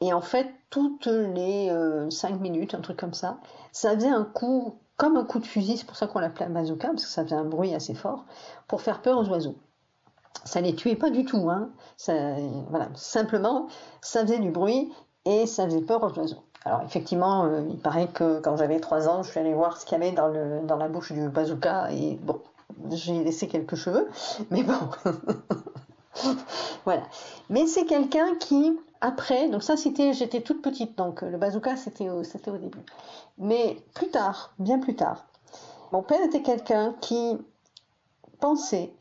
Et 0.00 0.12
en 0.12 0.20
fait, 0.20 0.48
toutes 0.70 1.06
les 1.06 1.68
5 2.10 2.32
euh, 2.32 2.38
minutes, 2.38 2.74
un 2.74 2.80
truc 2.80 2.98
comme 2.98 3.14
ça, 3.14 3.38
ça 3.72 3.94
faisait 3.94 4.08
un 4.08 4.24
coup, 4.24 4.76
comme 4.96 5.16
un 5.16 5.24
coup 5.24 5.40
de 5.40 5.46
fusil, 5.46 5.76
c'est 5.76 5.86
pour 5.86 5.96
ça 5.96 6.06
qu'on 6.06 6.20
l'appelait 6.20 6.46
bazooka, 6.46 6.88
parce 6.88 7.04
que 7.04 7.10
ça 7.10 7.24
faisait 7.24 7.34
un 7.34 7.44
bruit 7.44 7.74
assez 7.74 7.94
fort, 7.94 8.24
pour 8.68 8.80
faire 8.80 9.02
peur 9.02 9.18
aux 9.18 9.28
oiseaux 9.28 9.56
ça 10.44 10.60
les 10.60 10.74
tuait 10.74 10.96
pas 10.96 11.10
du 11.10 11.24
tout. 11.24 11.50
Hein. 11.50 11.70
voilà. 12.70 12.88
Simplement, 12.94 13.68
ça 14.00 14.22
faisait 14.22 14.38
du 14.38 14.50
bruit 14.50 14.92
et 15.24 15.46
ça 15.46 15.64
faisait 15.64 15.80
peur 15.80 16.02
aux 16.02 16.18
oiseaux. 16.18 16.42
Alors 16.64 16.82
effectivement, 16.82 17.44
euh, 17.44 17.62
il 17.70 17.78
paraît 17.78 18.08
que 18.08 18.40
quand 18.40 18.56
j'avais 18.56 18.80
3 18.80 19.08
ans, 19.08 19.22
je 19.22 19.30
suis 19.30 19.38
allée 19.38 19.54
voir 19.54 19.80
ce 19.80 19.86
qu'il 19.86 19.98
y 19.98 20.02
avait 20.02 20.12
dans, 20.12 20.76
la 20.76 20.88
bouche 20.88 21.12
du 21.12 21.28
bazooka 21.28 21.92
et 21.92 22.18
bon, 22.22 22.40
j'ai 22.90 23.22
laissé 23.22 23.46
quelques 23.46 23.76
cheveux, 23.76 24.08
mais 24.50 24.64
bon. 24.64 24.74
voilà. 26.84 27.02
Mais 27.50 27.66
c'est 27.66 27.84
quelqu'un 27.84 28.34
qui, 28.40 28.76
après, 29.00 29.48
donc 29.48 29.62
ça 29.62 29.76
c'était, 29.76 30.12
j'étais 30.12 30.40
toute 30.40 30.60
petite, 30.60 30.98
donc 30.98 31.22
le 31.22 31.38
bazooka 31.38 31.76
c'était 31.76 32.08
au 32.10 32.22
début. 32.22 32.82
Mais 33.38 33.76
plus 33.94 34.08
tard, 34.08 34.52
bien 34.58 34.80
plus 34.80 34.96
tard, 34.96 35.24
mon 35.92 36.02
père 36.02 36.20
était 36.22 36.42
quelqu'un 36.42 36.94
qui 37.00 37.38
pensait 38.40 38.92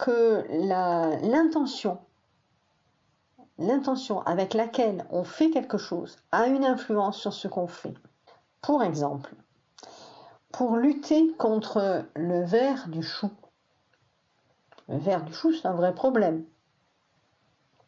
que 0.00 0.46
l'intention, 3.58 4.22
avec 4.24 4.54
laquelle 4.54 5.04
on 5.10 5.24
fait 5.24 5.50
quelque 5.50 5.76
chose 5.76 6.16
a 6.32 6.46
une 6.46 6.64
influence 6.64 7.18
sur 7.18 7.34
ce 7.34 7.48
qu'on 7.48 7.66
fait. 7.66 7.92
Pour 8.62 8.82
exemple, 8.82 9.34
pour 10.52 10.76
lutter 10.76 11.32
contre 11.34 12.06
le 12.16 12.44
ver 12.44 12.88
du 12.88 13.02
chou. 13.02 13.30
Le 14.88 14.96
ver 14.96 15.22
du 15.22 15.34
chou, 15.34 15.52
c'est 15.52 15.68
un 15.68 15.74
vrai 15.74 15.94
problème. 15.94 16.44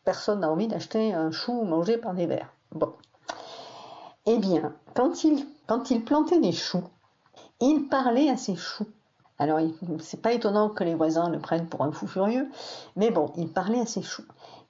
Personne 0.04 0.40
n'a 0.40 0.50
envie 0.50 0.68
d'acheter 0.68 1.14
un 1.14 1.30
chou 1.30 1.62
mangé 1.62 1.96
par 1.96 2.12
des 2.12 2.26
vers. 2.26 2.52
Bon. 2.72 2.92
Eh 4.26 4.36
bien, 4.38 4.74
quand 4.94 5.24
il 5.24 6.04
plantait 6.04 6.40
des 6.40 6.52
choux, 6.52 6.84
il 7.60 7.88
parlait 7.88 8.28
à 8.28 8.36
ses 8.36 8.56
choux. 8.56 8.86
Alors, 9.42 9.58
c'est 9.98 10.22
pas 10.22 10.34
étonnant 10.34 10.68
que 10.68 10.84
les 10.84 10.94
voisins 10.94 11.28
le 11.28 11.40
prennent 11.40 11.66
pour 11.66 11.82
un 11.82 11.90
fou 11.90 12.06
furieux, 12.06 12.48
mais 12.94 13.10
bon, 13.10 13.32
il 13.36 13.48
parlait 13.48 13.80
à 13.80 13.86
ses 13.86 14.00
choux. 14.00 14.22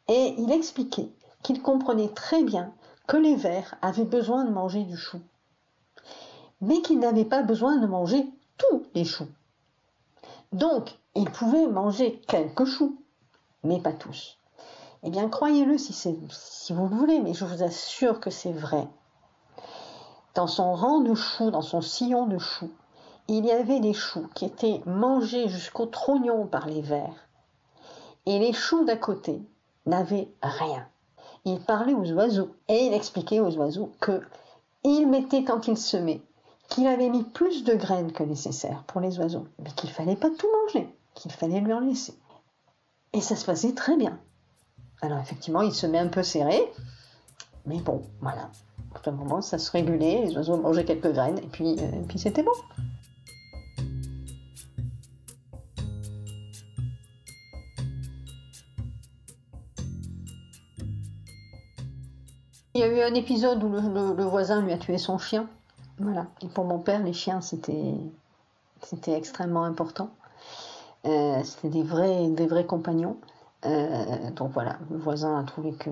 Et 0.09 0.35
il 0.39 0.51
expliquait 0.51 1.11
qu'il 1.43 1.61
comprenait 1.61 2.09
très 2.09 2.43
bien 2.43 2.73
que 3.07 3.18
les 3.18 3.37
vers 3.37 3.75
avaient 3.83 4.07
besoin 4.07 4.47
de 4.47 4.51
manger 4.51 4.85
du 4.85 4.97
chou, 4.97 5.20
mais 6.62 6.81
qu'ils 6.81 7.01
n'avaient 7.01 7.27
pas 7.27 7.43
besoin 7.43 7.77
de 7.77 7.87
manger 7.87 8.25
tous 8.57 8.87
les 8.95 9.05
choux. 9.05 9.29
Donc, 10.53 10.99
ils 11.14 11.31
pouvaient 11.31 11.66
manger 11.66 12.23
quelques 12.27 12.64
choux, 12.64 12.97
mais 13.64 13.79
pas 13.79 13.93
tous. 13.93 14.39
Eh 15.03 15.11
bien, 15.11 15.29
croyez-le 15.29 15.77
si, 15.77 15.93
vous 16.70 16.89
le 16.89 16.97
voulez, 16.97 17.20
mais 17.20 17.35
je 17.35 17.45
vous 17.45 17.62
assure 17.62 18.20
que 18.20 18.31
c'est 18.31 18.53
vrai. 18.53 18.89
Dans 20.35 20.47
son 20.47 20.73
rang 20.73 21.01
de 21.01 21.14
choux, 21.14 21.51
dans 21.51 21.61
son 21.61 21.83
sillon 21.83 22.25
de 22.25 22.39
choux, 22.39 22.70
il 23.29 23.45
y 23.47 23.51
avait 23.51 23.81
des 23.81 23.93
choux 23.93 24.29
qui 24.35 24.45
étaient 24.45 24.81
mangés 24.87 25.49
jusqu'au 25.49 25.87
trognon 25.87 26.47
par 26.47 26.66
les 26.66 26.83
vers, 26.83 27.29
et 28.27 28.39
les 28.39 28.53
choux 28.53 28.85
d'à 28.85 28.97
côté 28.97 29.41
n'avaient 29.87 30.29
rien. 30.43 30.87
Il 31.45 31.61
parlait 31.61 31.95
aux 31.95 32.11
oiseaux 32.12 32.55
et 32.68 32.87
il 32.87 32.93
expliquait 32.93 33.41
aux 33.41 33.57
oiseaux 33.57 33.91
que 34.01 34.23
il 34.85 35.07
mettait 35.09 35.45
quand 35.45 35.68
il 35.68 35.77
semait 35.77 36.20
qu'il 36.68 36.87
avait 36.87 37.11
mis 37.11 37.25
plus 37.25 37.64
de 37.64 37.75
graines 37.75 38.12
que 38.12 38.23
nécessaire 38.23 38.85
pour 38.87 39.01
les 39.01 39.18
oiseaux, 39.18 39.47
mais 39.59 39.70
qu'il 39.73 39.91
fallait 39.91 40.16
pas 40.16 40.31
tout 40.31 40.49
manger, 40.64 40.89
qu'il 41.14 41.31
fallait 41.31 41.61
lui 41.61 41.73
en 41.73 41.81
laisser. 41.81 42.14
Et 43.12 43.20
ça 43.20 43.37
se 43.37 43.45
passait 43.45 43.75
très 43.75 43.97
bien. 43.97 44.18
Alors 45.03 45.18
effectivement, 45.18 45.62
il 45.62 45.73
se 45.73 45.87
met 45.87 45.99
un 45.99 46.09
peu 46.09 46.23
serré, 46.23 46.61
mais 47.66 47.81
bon, 47.81 48.03
voilà. 48.20 48.51
Pour 48.95 49.12
un 49.12 49.16
moment, 49.16 49.43
ça 49.43 49.59
se 49.59 49.70
régulait, 49.70 50.23
les 50.25 50.37
oiseaux 50.37 50.57
mangeaient 50.57 50.85
quelques 50.85 51.12
graines, 51.12 51.39
et 51.39 51.49
puis, 51.49 51.77
euh, 51.79 52.01
et 52.01 52.07
puis 52.09 52.18
c'était 52.18 52.43
bon. 52.43 52.53
Un 63.03 63.14
épisode 63.14 63.62
où 63.62 63.68
le, 63.68 64.24
voisin 64.24 64.62
lui 64.62 64.72
a 64.72 64.78
tué 64.78 64.98
son 64.98 65.18
chien. 65.18 65.46
Voilà. 65.98 66.26
Et 66.42 66.48
pour 66.48 66.64
mon 66.64 66.78
père, 66.78 67.03
les 67.03 67.12
chiens, 67.12 67.40
c'était, 67.40 67.94
extrêmement 69.07 69.64
important. 69.64 70.11
C'était 71.05 71.68
des 71.68 71.82
vrais, 71.82 72.28
des 72.28 72.46
vrais 72.46 72.66
compagnons. 72.66 73.16
donc 73.64 74.50
voilà, 74.53 74.78
le 74.90 74.98
voisin 74.98 75.38
a 75.38 75.44
trouvé 75.44 75.72
que 75.72 75.90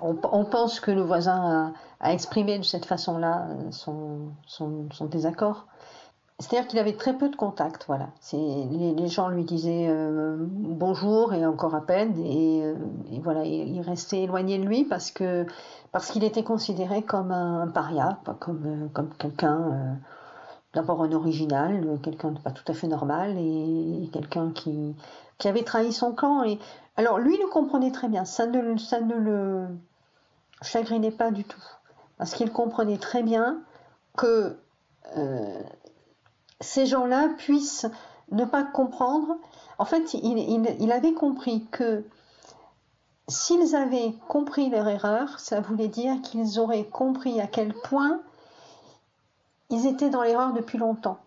on, 0.00 0.44
pense 0.44 0.80
que 0.80 0.90
le 0.90 1.02
voisin 1.02 1.72
a, 2.00 2.12
exprimé 2.12 2.58
de 2.58 2.64
cette 2.64 2.86
façon-là 2.86 3.48
son, 3.70 4.30
désaccord. 5.10 5.66
C'est-à-dire 6.40 6.68
qu'il 6.68 6.78
avait 6.78 6.96
très 6.96 7.12
peu 7.12 7.28
de 7.28 7.36
contact, 7.36 7.84
voilà. 7.86 8.08
Les, 8.32 9.08
gens 9.08 9.28
lui 9.28 9.44
disaient 9.44 9.88
euh, 9.90 10.38
bonjour 10.40 11.34
et 11.34 11.44
encore 11.44 11.74
à 11.74 11.82
peine, 11.82 12.18
et, 12.18 12.62
euh, 12.64 12.74
voilà, 13.22 13.44
il 13.44 13.78
restait 13.82 14.22
éloigné 14.22 14.58
de 14.58 14.64
lui 14.64 14.84
parce 14.84 15.10
que 15.10 15.46
parce 15.92 16.10
qu'il 16.10 16.24
était 16.24 16.42
considéré 16.42 17.02
comme 17.02 17.30
un, 17.30 17.68
paria, 17.68 18.20
comme 18.38 18.62
euh, 18.64 18.88
comme 18.94 19.10
quelqu'un 19.18 19.98
d'abord 20.72 21.02
un 21.02 21.12
original, 21.12 21.98
quelqu'un 22.02 22.30
de 22.30 22.38
pas 22.38 22.52
tout 22.52 22.64
à 22.68 22.74
fait 22.74 22.88
normal 22.88 23.36
et, 23.36 24.08
quelqu'un 24.10 24.50
qui 24.50 24.96
qui 25.36 25.46
avait 25.46 25.62
trahi 25.62 25.92
son 25.92 26.12
camp. 26.12 26.42
Et 26.44 26.58
alors 26.96 27.18
lui 27.18 27.36
le 27.36 27.48
comprenait 27.48 27.92
très 27.92 28.08
bien, 28.08 28.24
ça 28.24 28.46
ne 28.46 28.78
ça 28.78 29.02
ne 29.02 29.14
le 29.14 29.66
chagrinait 30.62 31.10
pas 31.10 31.32
du 31.32 31.44
tout, 31.44 31.62
parce 32.16 32.32
qu'il 32.32 32.50
comprenait 32.50 32.98
très 32.98 33.22
bien 33.22 33.60
que 34.16 34.56
ces 36.60 36.86
gens-là 36.86 37.28
puissent 37.38 37.86
ne 38.30 38.44
pas 38.44 38.64
comprendre. 38.64 39.36
En 39.78 39.84
fait, 39.84 40.14
il, 40.14 40.92
avait 40.92 41.14
compris 41.14 41.66
que 41.70 42.04
s'ils 43.28 43.74
avaient 43.74 44.14
compris 44.28 44.70
leur 44.70 44.88
erreur, 44.88 45.40
ça 45.40 45.60
voulait 45.60 45.88
dire 45.88 46.20
qu'ils 46.22 46.58
auraient 46.60 46.84
compris 46.84 47.40
à 47.40 47.46
quel 47.46 47.72
point 47.72 48.20
ils 49.70 49.86
étaient 49.86 50.10
dans 50.10 50.22
l'erreur 50.22 50.52
depuis 50.52 50.78
longtemps. 50.78 51.18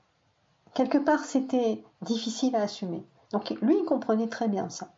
Quelque 0.74 0.98
part, 0.98 1.24
c'était 1.24 1.84
difficile 2.02 2.56
à 2.56 2.64
assumer. 2.64 3.04
Donc 3.32 3.50
lui, 3.62 3.78
il 3.80 3.86
comprenait 3.86 4.28
très 4.28 4.48
bien 4.48 4.70
ça. 4.70 4.90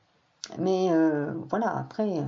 Mais 0.57 0.89
euh, 0.91 1.33
voilà, 1.49 1.75
après, 1.77 2.19
euh, 2.19 2.23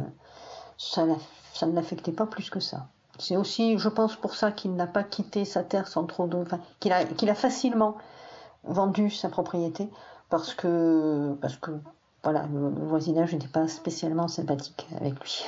ça, 0.77 1.05
ça 1.53 1.65
ne 1.65 1.73
l'affectait 1.73 2.11
pas 2.11 2.25
plus 2.25 2.49
que 2.49 2.59
ça. 2.59 2.87
C'est 3.19 3.37
aussi, 3.37 3.77
je 3.77 3.89
pense, 3.89 4.15
pour 4.15 4.35
ça 4.35 4.51
qu'il 4.51 4.75
n'a 4.75 4.87
pas 4.87 5.03
quitté 5.03 5.45
sa 5.45 5.63
terre 5.63 5.87
sans 5.87 6.05
trop 6.05 6.27
de. 6.27 6.37
Enfin, 6.37 6.59
qu'il 6.79 6.93
a, 6.93 7.03
qu'il 7.03 7.29
a 7.29 7.35
facilement 7.35 7.97
vendu 8.63 9.09
sa 9.09 9.29
propriété 9.29 9.89
parce 10.29 10.53
que, 10.53 11.35
parce 11.41 11.57
que 11.57 11.71
voilà, 12.23 12.45
le, 12.53 12.69
voisinage 12.69 13.33
n'était 13.33 13.47
pas 13.47 13.67
spécialement 13.67 14.27
sympathique 14.27 14.87
avec 14.99 15.19
lui. 15.19 15.45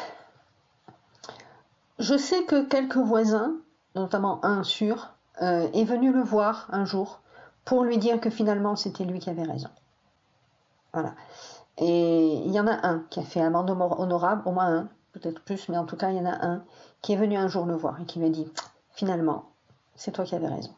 Je 2.00 2.18
sais 2.18 2.44
que 2.44 2.64
quelques 2.64 2.98
voisins, 2.98 3.54
notamment 3.96 4.44
un 4.46 4.64
sûr, 4.64 5.14
euh, 5.42 5.68
est 5.74 5.84
venu 5.84 6.12
le 6.12 6.22
voir 6.22 6.68
un 6.72 6.86
jour 6.86 7.20
pour 7.66 7.84
lui 7.84 7.98
dire 7.98 8.20
que 8.22 8.30
finalement 8.30 8.76
c'était 8.76 9.04
lui 9.04 9.20
qui 9.20 9.30
avait 9.30 9.44
raison. 9.44 9.70
Voilà. 10.94 11.14
Et 11.78 12.34
il 12.46 12.52
y 12.52 12.60
en 12.60 12.68
a 12.68 12.88
un 12.88 13.00
qui 13.10 13.20
a 13.20 13.24
fait 13.24 13.42
un 13.42 13.48
amende 13.48 13.70
honorable, 13.72 14.42
au 14.46 14.52
moins 14.52 14.68
un, 14.68 14.90
peut-être 15.12 15.42
plus, 15.42 15.70
mais 15.70 15.78
en 15.78 15.86
tout 15.86 15.98
cas 15.98 16.12
il 16.12 16.18
y 16.18 16.20
en 16.20 16.26
a 16.26 16.46
un 16.46 16.64
qui 17.02 17.14
est 17.14 17.18
venu 17.18 17.38
un 17.38 17.48
jour 17.48 17.66
le 17.66 17.76
voir 17.76 18.00
et 18.02 18.06
qui 18.06 18.20
lui 18.20 18.28
a 18.28 18.30
dit 18.30 18.48
finalement, 18.94 19.46
c'est 19.96 20.12
toi 20.12 20.26
qui 20.26 20.36
avais 20.36 20.48
raison. 20.48 20.74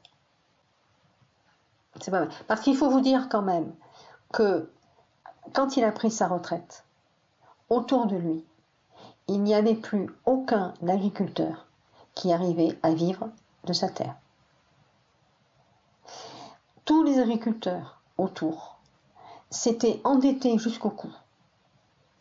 C'est 1.99 2.11
pas 2.11 2.27
Parce 2.47 2.61
qu'il 2.61 2.77
faut 2.77 2.89
vous 2.89 3.01
dire 3.01 3.29
quand 3.29 3.41
même 3.41 3.73
que 4.31 4.69
quand 5.53 5.77
il 5.77 5.83
a 5.83 5.91
pris 5.91 6.11
sa 6.11 6.27
retraite, 6.27 6.85
autour 7.69 8.05
de 8.05 8.15
lui, 8.15 8.43
il 9.27 9.41
n'y 9.43 9.55
avait 9.55 9.75
plus 9.75 10.09
aucun 10.25 10.73
agriculteur 10.87 11.67
qui 12.15 12.33
arrivait 12.33 12.77
à 12.83 12.91
vivre 12.91 13.29
de 13.65 13.73
sa 13.73 13.89
terre. 13.89 14.15
Tous 16.85 17.03
les 17.03 17.19
agriculteurs 17.19 18.01
autour 18.17 18.77
s'étaient 19.49 20.01
endettés 20.03 20.57
jusqu'au 20.57 20.89
cou 20.89 21.09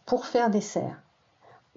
pour 0.06 0.26
faire 0.26 0.50
des 0.50 0.60
serres, 0.60 1.00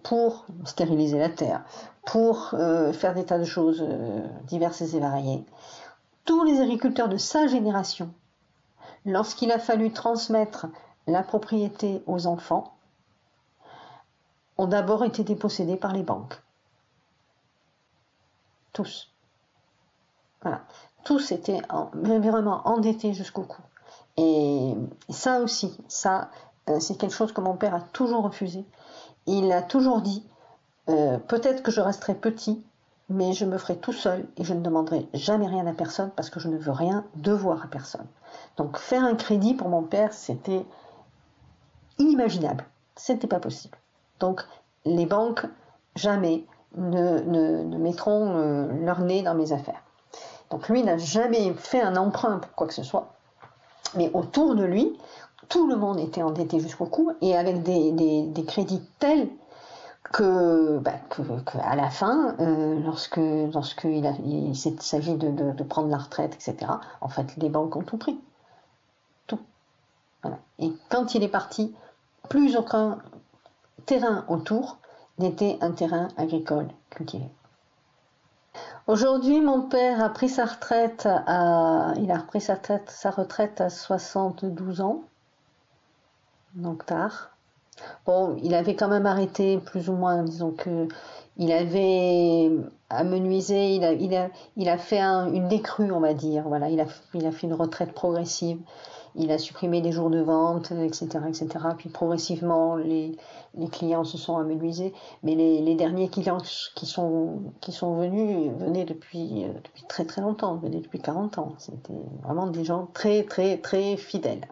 pour 0.03 0.45
stériliser 0.65 1.17
la 1.17 1.29
terre, 1.29 1.63
pour 2.05 2.53
euh, 2.53 2.91
faire 2.93 3.13
des 3.13 3.25
tas 3.25 3.39
de 3.39 3.45
choses 3.45 3.81
euh, 3.81 4.27
diverses 4.43 4.81
et 4.81 4.99
variées. 4.99 5.45
Tous 6.25 6.43
les 6.43 6.61
agriculteurs 6.61 7.09
de 7.09 7.17
sa 7.17 7.47
génération, 7.47 8.13
lorsqu'il 9.05 9.51
a 9.51 9.59
fallu 9.59 9.91
transmettre 9.91 10.67
la 11.07 11.23
propriété 11.23 12.03
aux 12.05 12.27
enfants, 12.27 12.73
ont 14.57 14.67
d'abord 14.67 15.03
été 15.03 15.23
dépossédés 15.23 15.77
par 15.77 15.93
les 15.93 16.03
banques. 16.03 16.41
Tous. 18.71 19.09
Voilà. 20.41 20.61
Tous 21.03 21.31
étaient 21.31 21.61
vraiment 21.93 22.61
endettés 22.67 23.13
jusqu'au 23.13 23.43
cou. 23.43 23.61
Et 24.17 24.73
ça 25.09 25.39
aussi, 25.39 25.75
ça, 25.87 26.29
euh, 26.69 26.79
c'est 26.79 26.95
quelque 26.95 27.13
chose 27.13 27.31
que 27.31 27.41
mon 27.41 27.55
père 27.55 27.73
a 27.73 27.81
toujours 27.81 28.23
refusé 28.23 28.65
il 29.25 29.51
a 29.51 29.61
toujours 29.61 30.01
dit 30.01 30.25
euh, 30.89 31.17
peut-être 31.17 31.63
que 31.63 31.71
je 31.71 31.81
resterai 31.81 32.15
petit, 32.15 32.63
mais 33.09 33.33
je 33.33 33.45
me 33.45 33.57
ferai 33.57 33.77
tout 33.77 33.93
seul 33.93 34.25
et 34.37 34.43
je 34.43 34.53
ne 34.53 34.61
demanderai 34.61 35.07
jamais 35.13 35.47
rien 35.47 35.65
à 35.67 35.73
personne 35.73 36.11
parce 36.15 36.29
que 36.29 36.39
je 36.39 36.47
ne 36.47 36.57
veux 36.57 36.71
rien 36.71 37.05
devoir 37.15 37.63
à 37.63 37.67
personne. 37.67 38.07
Donc 38.57 38.77
faire 38.77 39.03
un 39.03 39.15
crédit 39.15 39.53
pour 39.53 39.69
mon 39.69 39.83
père, 39.83 40.13
c'était 40.13 40.65
inimaginable. 41.99 42.65
C'était 42.95 43.27
pas 43.27 43.39
possible. 43.39 43.77
Donc 44.19 44.43
les 44.85 45.05
banques 45.05 45.45
jamais 45.95 46.45
ne, 46.75 47.77
mettront 47.77 48.35
euh, 48.35 48.67
leur 48.83 49.01
nez 49.01 49.21
dans 49.21 49.35
mes 49.35 49.51
affaires. 49.51 49.81
Donc 50.49 50.69
lui 50.69 50.83
n'a 50.83 50.97
jamais 50.97 51.53
fait 51.53 51.81
un 51.81 51.95
emprunt 51.95 52.39
pour 52.39 52.51
quoi 52.53 52.67
que 52.67 52.73
ce 52.73 52.83
soit. 52.83 53.13
Mais 53.95 54.11
autour 54.13 54.55
de 54.55 54.63
lui, 54.63 54.97
tout 55.49 55.67
le 55.67 55.75
monde 55.75 55.99
était 55.99 56.23
endetté 56.23 56.59
jusqu'au 56.59 56.85
cou 56.85 57.11
et 57.21 57.35
avec 57.35 57.63
des, 57.63 58.45
crédits 58.47 58.81
tels 58.99 59.29
que, 60.11 60.79
bah, 60.79 60.93
à 61.61 61.75
la 61.75 61.89
fin, 61.89 62.35
euh, 62.39 62.79
lorsque, 62.83 63.19
s'agit 64.79 65.15
de, 65.15 65.63
prendre 65.63 65.89
la 65.89 65.97
retraite, 65.97 66.35
etc., 66.35 66.71
en 67.01 67.07
fait, 67.07 67.35
les 67.37 67.49
banques 67.49 67.75
ont 67.75 67.83
tout 67.83 67.97
pris. 67.97 68.19
Tout. 69.27 69.39
Et 70.59 70.71
quand 70.89 71.15
il 71.15 71.23
est 71.23 71.29
parti, 71.29 71.73
plus 72.29 72.55
aucun 72.55 72.99
terrain 73.85 74.25
autour 74.27 74.77
n'était 75.19 75.57
un 75.61 75.71
terrain 75.71 76.07
agricole 76.17 76.67
cultivé. 76.89 77.29
Aujourd'hui, 78.85 79.41
mon 79.41 79.61
père 79.61 80.03
a 80.03 80.09
pris 80.09 80.29
sa 80.29 80.45
retraite 80.45 81.07
à, 81.07 81.93
il 81.97 82.11
a 82.11 82.17
repris 82.17 82.41
sa 82.41 83.11
retraite 83.11 83.61
à 83.61 83.69
72 83.69 84.81
ans 84.81 85.03
donc 86.55 86.85
tard. 86.85 87.31
Bon, 88.05 88.37
il 88.43 88.53
avait 88.53 88.75
quand 88.75 88.87
même 88.87 89.05
arrêté 89.05 89.57
plus 89.57 89.89
ou 89.89 89.93
moins, 89.93 90.23
disons 90.23 90.51
que 90.51 90.87
il 91.37 91.51
avait 91.51 92.51
amenuisé, 92.89 93.75
il 93.75 93.83
a, 93.83 93.93
il 93.93 94.15
a, 94.15 94.29
il 94.55 94.69
a 94.69 94.77
fait 94.77 94.99
une 94.99 95.47
décrue, 95.47 95.91
on 95.91 95.99
va 95.99 96.13
dire. 96.13 96.47
Voilà, 96.47 96.69
il 96.69 96.79
a, 96.79 96.85
il 97.15 97.25
a 97.25 97.31
fait 97.31 97.47
une 97.47 97.55
retraite 97.55 97.93
progressive. 97.93 98.59
Il 99.15 99.31
a 99.31 99.37
supprimé 99.37 99.81
des 99.81 99.91
jours 99.91 100.09
de 100.09 100.19
vente, 100.19 100.71
etc., 100.71 101.07
etc. 101.27 101.47
Puis 101.77 101.89
progressivement, 101.89 102.75
les, 102.75 103.15
les 103.55 103.67
clients 103.67 104.03
se 104.03 104.17
sont 104.17 104.37
amenuisés. 104.37 104.93
Mais 105.23 105.35
les, 105.35 105.61
les, 105.61 105.75
derniers 105.75 106.09
clients 106.09 106.41
qui 106.75 106.85
sont, 106.85 107.41
qui 107.61 107.71
sont 107.71 107.95
venus 107.95 108.51
venaient 108.57 108.85
depuis, 108.85 109.45
depuis 109.63 109.83
très 109.87 110.05
très 110.05 110.21
longtemps, 110.21 110.55
venaient 110.55 110.81
depuis 110.81 110.99
40 110.99 111.37
ans. 111.39 111.53
C'était 111.57 111.93
vraiment 112.23 112.47
des 112.47 112.63
gens 112.63 112.87
très 112.93 113.23
très 113.23 113.57
très 113.57 113.97
fidèles. 113.97 114.47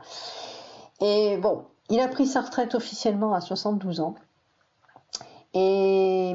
Et 1.00 1.38
bon, 1.38 1.64
il 1.92 2.00
a 2.00 2.08
pris 2.08 2.26
sa 2.26 2.40
retraite 2.40 2.74
officiellement 2.74 3.34
à 3.34 3.42
72 3.42 4.00
ans. 4.00 4.16
Et 5.54 6.34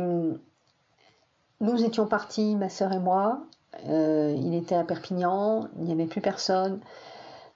nous 1.61 1.83
étions 1.83 2.07
partis, 2.07 2.55
ma 2.57 2.69
sœur 2.69 2.93
et 2.93 2.99
moi. 2.99 3.41
Euh, 3.89 4.35
il 4.37 4.55
était 4.55 4.75
à 4.75 4.85
Perpignan, 4.85 5.69
il 5.79 5.85
n'y 5.85 5.93
avait 5.93 6.05
plus 6.05 6.21
personne. 6.21 6.81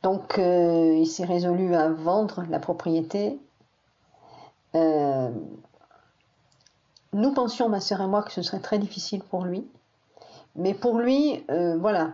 Donc 0.02 0.38
euh, 0.38 0.96
il 0.96 1.06
s'est 1.06 1.26
résolu 1.26 1.74
à 1.74 1.90
vendre 1.90 2.42
la 2.48 2.58
propriété. 2.58 3.38
Euh, 4.74 5.30
nous 7.12 7.34
pensions, 7.34 7.68
ma 7.68 7.80
sœur 7.80 8.00
et 8.00 8.06
moi, 8.06 8.22
que 8.22 8.32
ce 8.32 8.40
serait 8.40 8.60
très 8.60 8.78
difficile 8.78 9.22
pour 9.22 9.44
lui. 9.44 9.68
Mais 10.56 10.72
pour 10.72 10.98
lui, 10.98 11.44
voilà, 11.78 12.12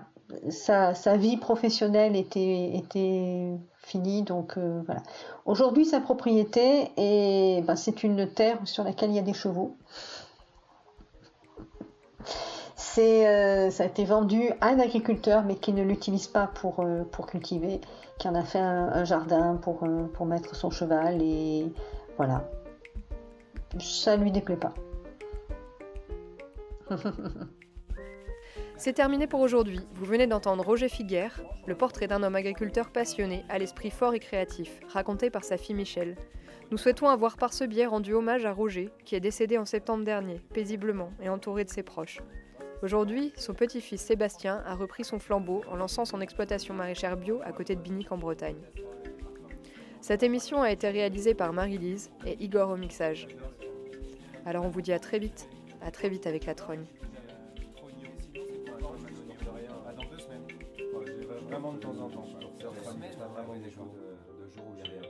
sa, 0.51 0.93
vie 1.17 1.37
professionnelle 1.37 2.17
était 2.17 3.57
finie. 3.87 4.23
Donc 4.23 4.59
euh, 4.59 4.83
voilà. 4.85 5.03
Aujourd'hui, 5.47 5.87
sa 5.87 6.01
propriété, 6.01 6.91
est, 6.97 7.63
ben, 7.63 7.77
c'est 7.77 8.03
une 8.03 8.29
terre 8.29 8.59
sur 8.65 8.85
laquelle 8.85 9.11
il 9.11 9.17
y 9.17 9.21
a 9.21 9.23
des 9.23 9.33
chevaux. 9.33 9.77
C'est, 12.75 13.29
euh, 13.29 13.71
ça 13.71 13.85
a 13.85 13.87
été 13.87 14.05
vendu 14.05 14.51
à 14.61 14.69
un 14.69 14.81
agriculteur, 14.81 15.45
mais 15.45 15.57
qui 15.57 15.73
ne 15.73 15.83
l'utilise 15.83 16.27
pas 16.27 16.47
pour, 16.47 16.81
euh, 16.81 17.05
pour 17.05 17.27
cultiver, 17.27 17.81
qui 18.19 18.29
en 18.29 18.35
a 18.35 18.43
fait 18.43 18.59
un, 18.59 19.05
jardin 19.05 19.57
pour, 19.57 19.87
pour 20.15 20.27
mettre 20.27 20.55
son 20.57 20.71
cheval. 20.71 21.23
Et 21.23 21.73
voilà. 22.17 22.49
Ça 23.79 24.17
lui 24.17 24.31
déplaît 24.31 24.57
pas. 24.57 24.75
C'est 28.79 28.93
terminé 28.93 29.27
pour 29.27 29.41
aujourd'hui. 29.41 29.81
Vous 29.95 30.05
venez 30.05 30.27
d'entendre 30.27 30.63
Roger 30.63 30.91
Figuère, 30.91 31.41
le 31.67 31.75
portrait 31.75 32.09
d'un 32.09 32.23
homme 32.23 32.35
agriculteur 32.35 32.91
passionné, 32.91 33.43
à 33.49 33.59
l'esprit 33.59 33.91
fort 33.91 34.13
et 34.13 34.21
créatif, 34.21 34.81
raconté 34.89 35.31
par 35.31 35.45
sa 35.45 35.57
fille 35.57 35.75
Michel. 35.75 36.15
Nous 36.71 36.77
souhaitons 36.77 37.09
avoir 37.09 37.39
par 37.39 37.55
ce 37.55 37.65
biais 37.65 37.87
rendu 37.87 38.13
hommage 38.13 38.45
à 38.45 38.53
Roger, 38.53 38.91
qui 39.07 39.15
est 39.15 39.21
décédé 39.21 39.57
en 39.57 39.65
septembre 39.65 40.05
dernier, 40.05 40.41
paisiblement 40.53 41.11
et 41.23 41.31
entouré 41.31 41.65
de 41.65 41.71
ses 41.71 41.83
proches. 41.83 42.21
Aujourd'hui, 42.83 43.33
son 43.39 43.55
petit-fils 43.55 44.03
Sébastien 44.03 44.63
a 44.67 44.75
repris 44.75 45.05
son 45.05 45.19
flambeau 45.19 45.63
en 45.71 45.77
lançant 45.77 46.05
son 46.05 46.21
exploitation 46.21 46.75
maraîchère 46.75 47.17
bio 47.17 47.41
à 47.45 47.53
côté 47.53 47.77
de 47.77 47.81
Binic 47.81 48.13
en 48.13 48.19
Bretagne. 48.19 48.61
Cette 50.03 50.23
émission 50.23 50.61
a 50.61 50.71
été 50.71 50.91
réalisée 50.91 51.35
par 51.35 51.55
Marie-Lise 51.55 52.11
et 52.27 52.37
Igor 52.45 52.69
au 52.69 52.77
mixage. 52.77 53.27
Alors 54.45 54.67
on 54.67 54.69
vous 54.69 54.83
dit 54.83 54.93
à 54.93 54.99
très 54.99 55.19
vite, 55.19 55.49
à 55.81 55.91
très 55.91 56.11
vite 56.11 56.27
avec 56.27 56.45
la 56.45 56.55
trogne. 56.55 56.85
Vraiment 61.49 61.73
de 61.73 61.79
temps 61.79 61.91
en 61.91 62.09
temps. 62.09 62.25
Vraiment 63.35 63.57
des 63.57 63.71
jours 63.71 63.87
de, 63.87 64.45
de 64.45 64.51
jours 64.51 64.65
où 64.69 64.75
il 64.75 64.79
y 64.79 64.89
avait 64.89 65.09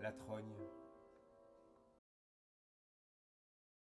la 0.00 0.12
trogne. 0.12 0.44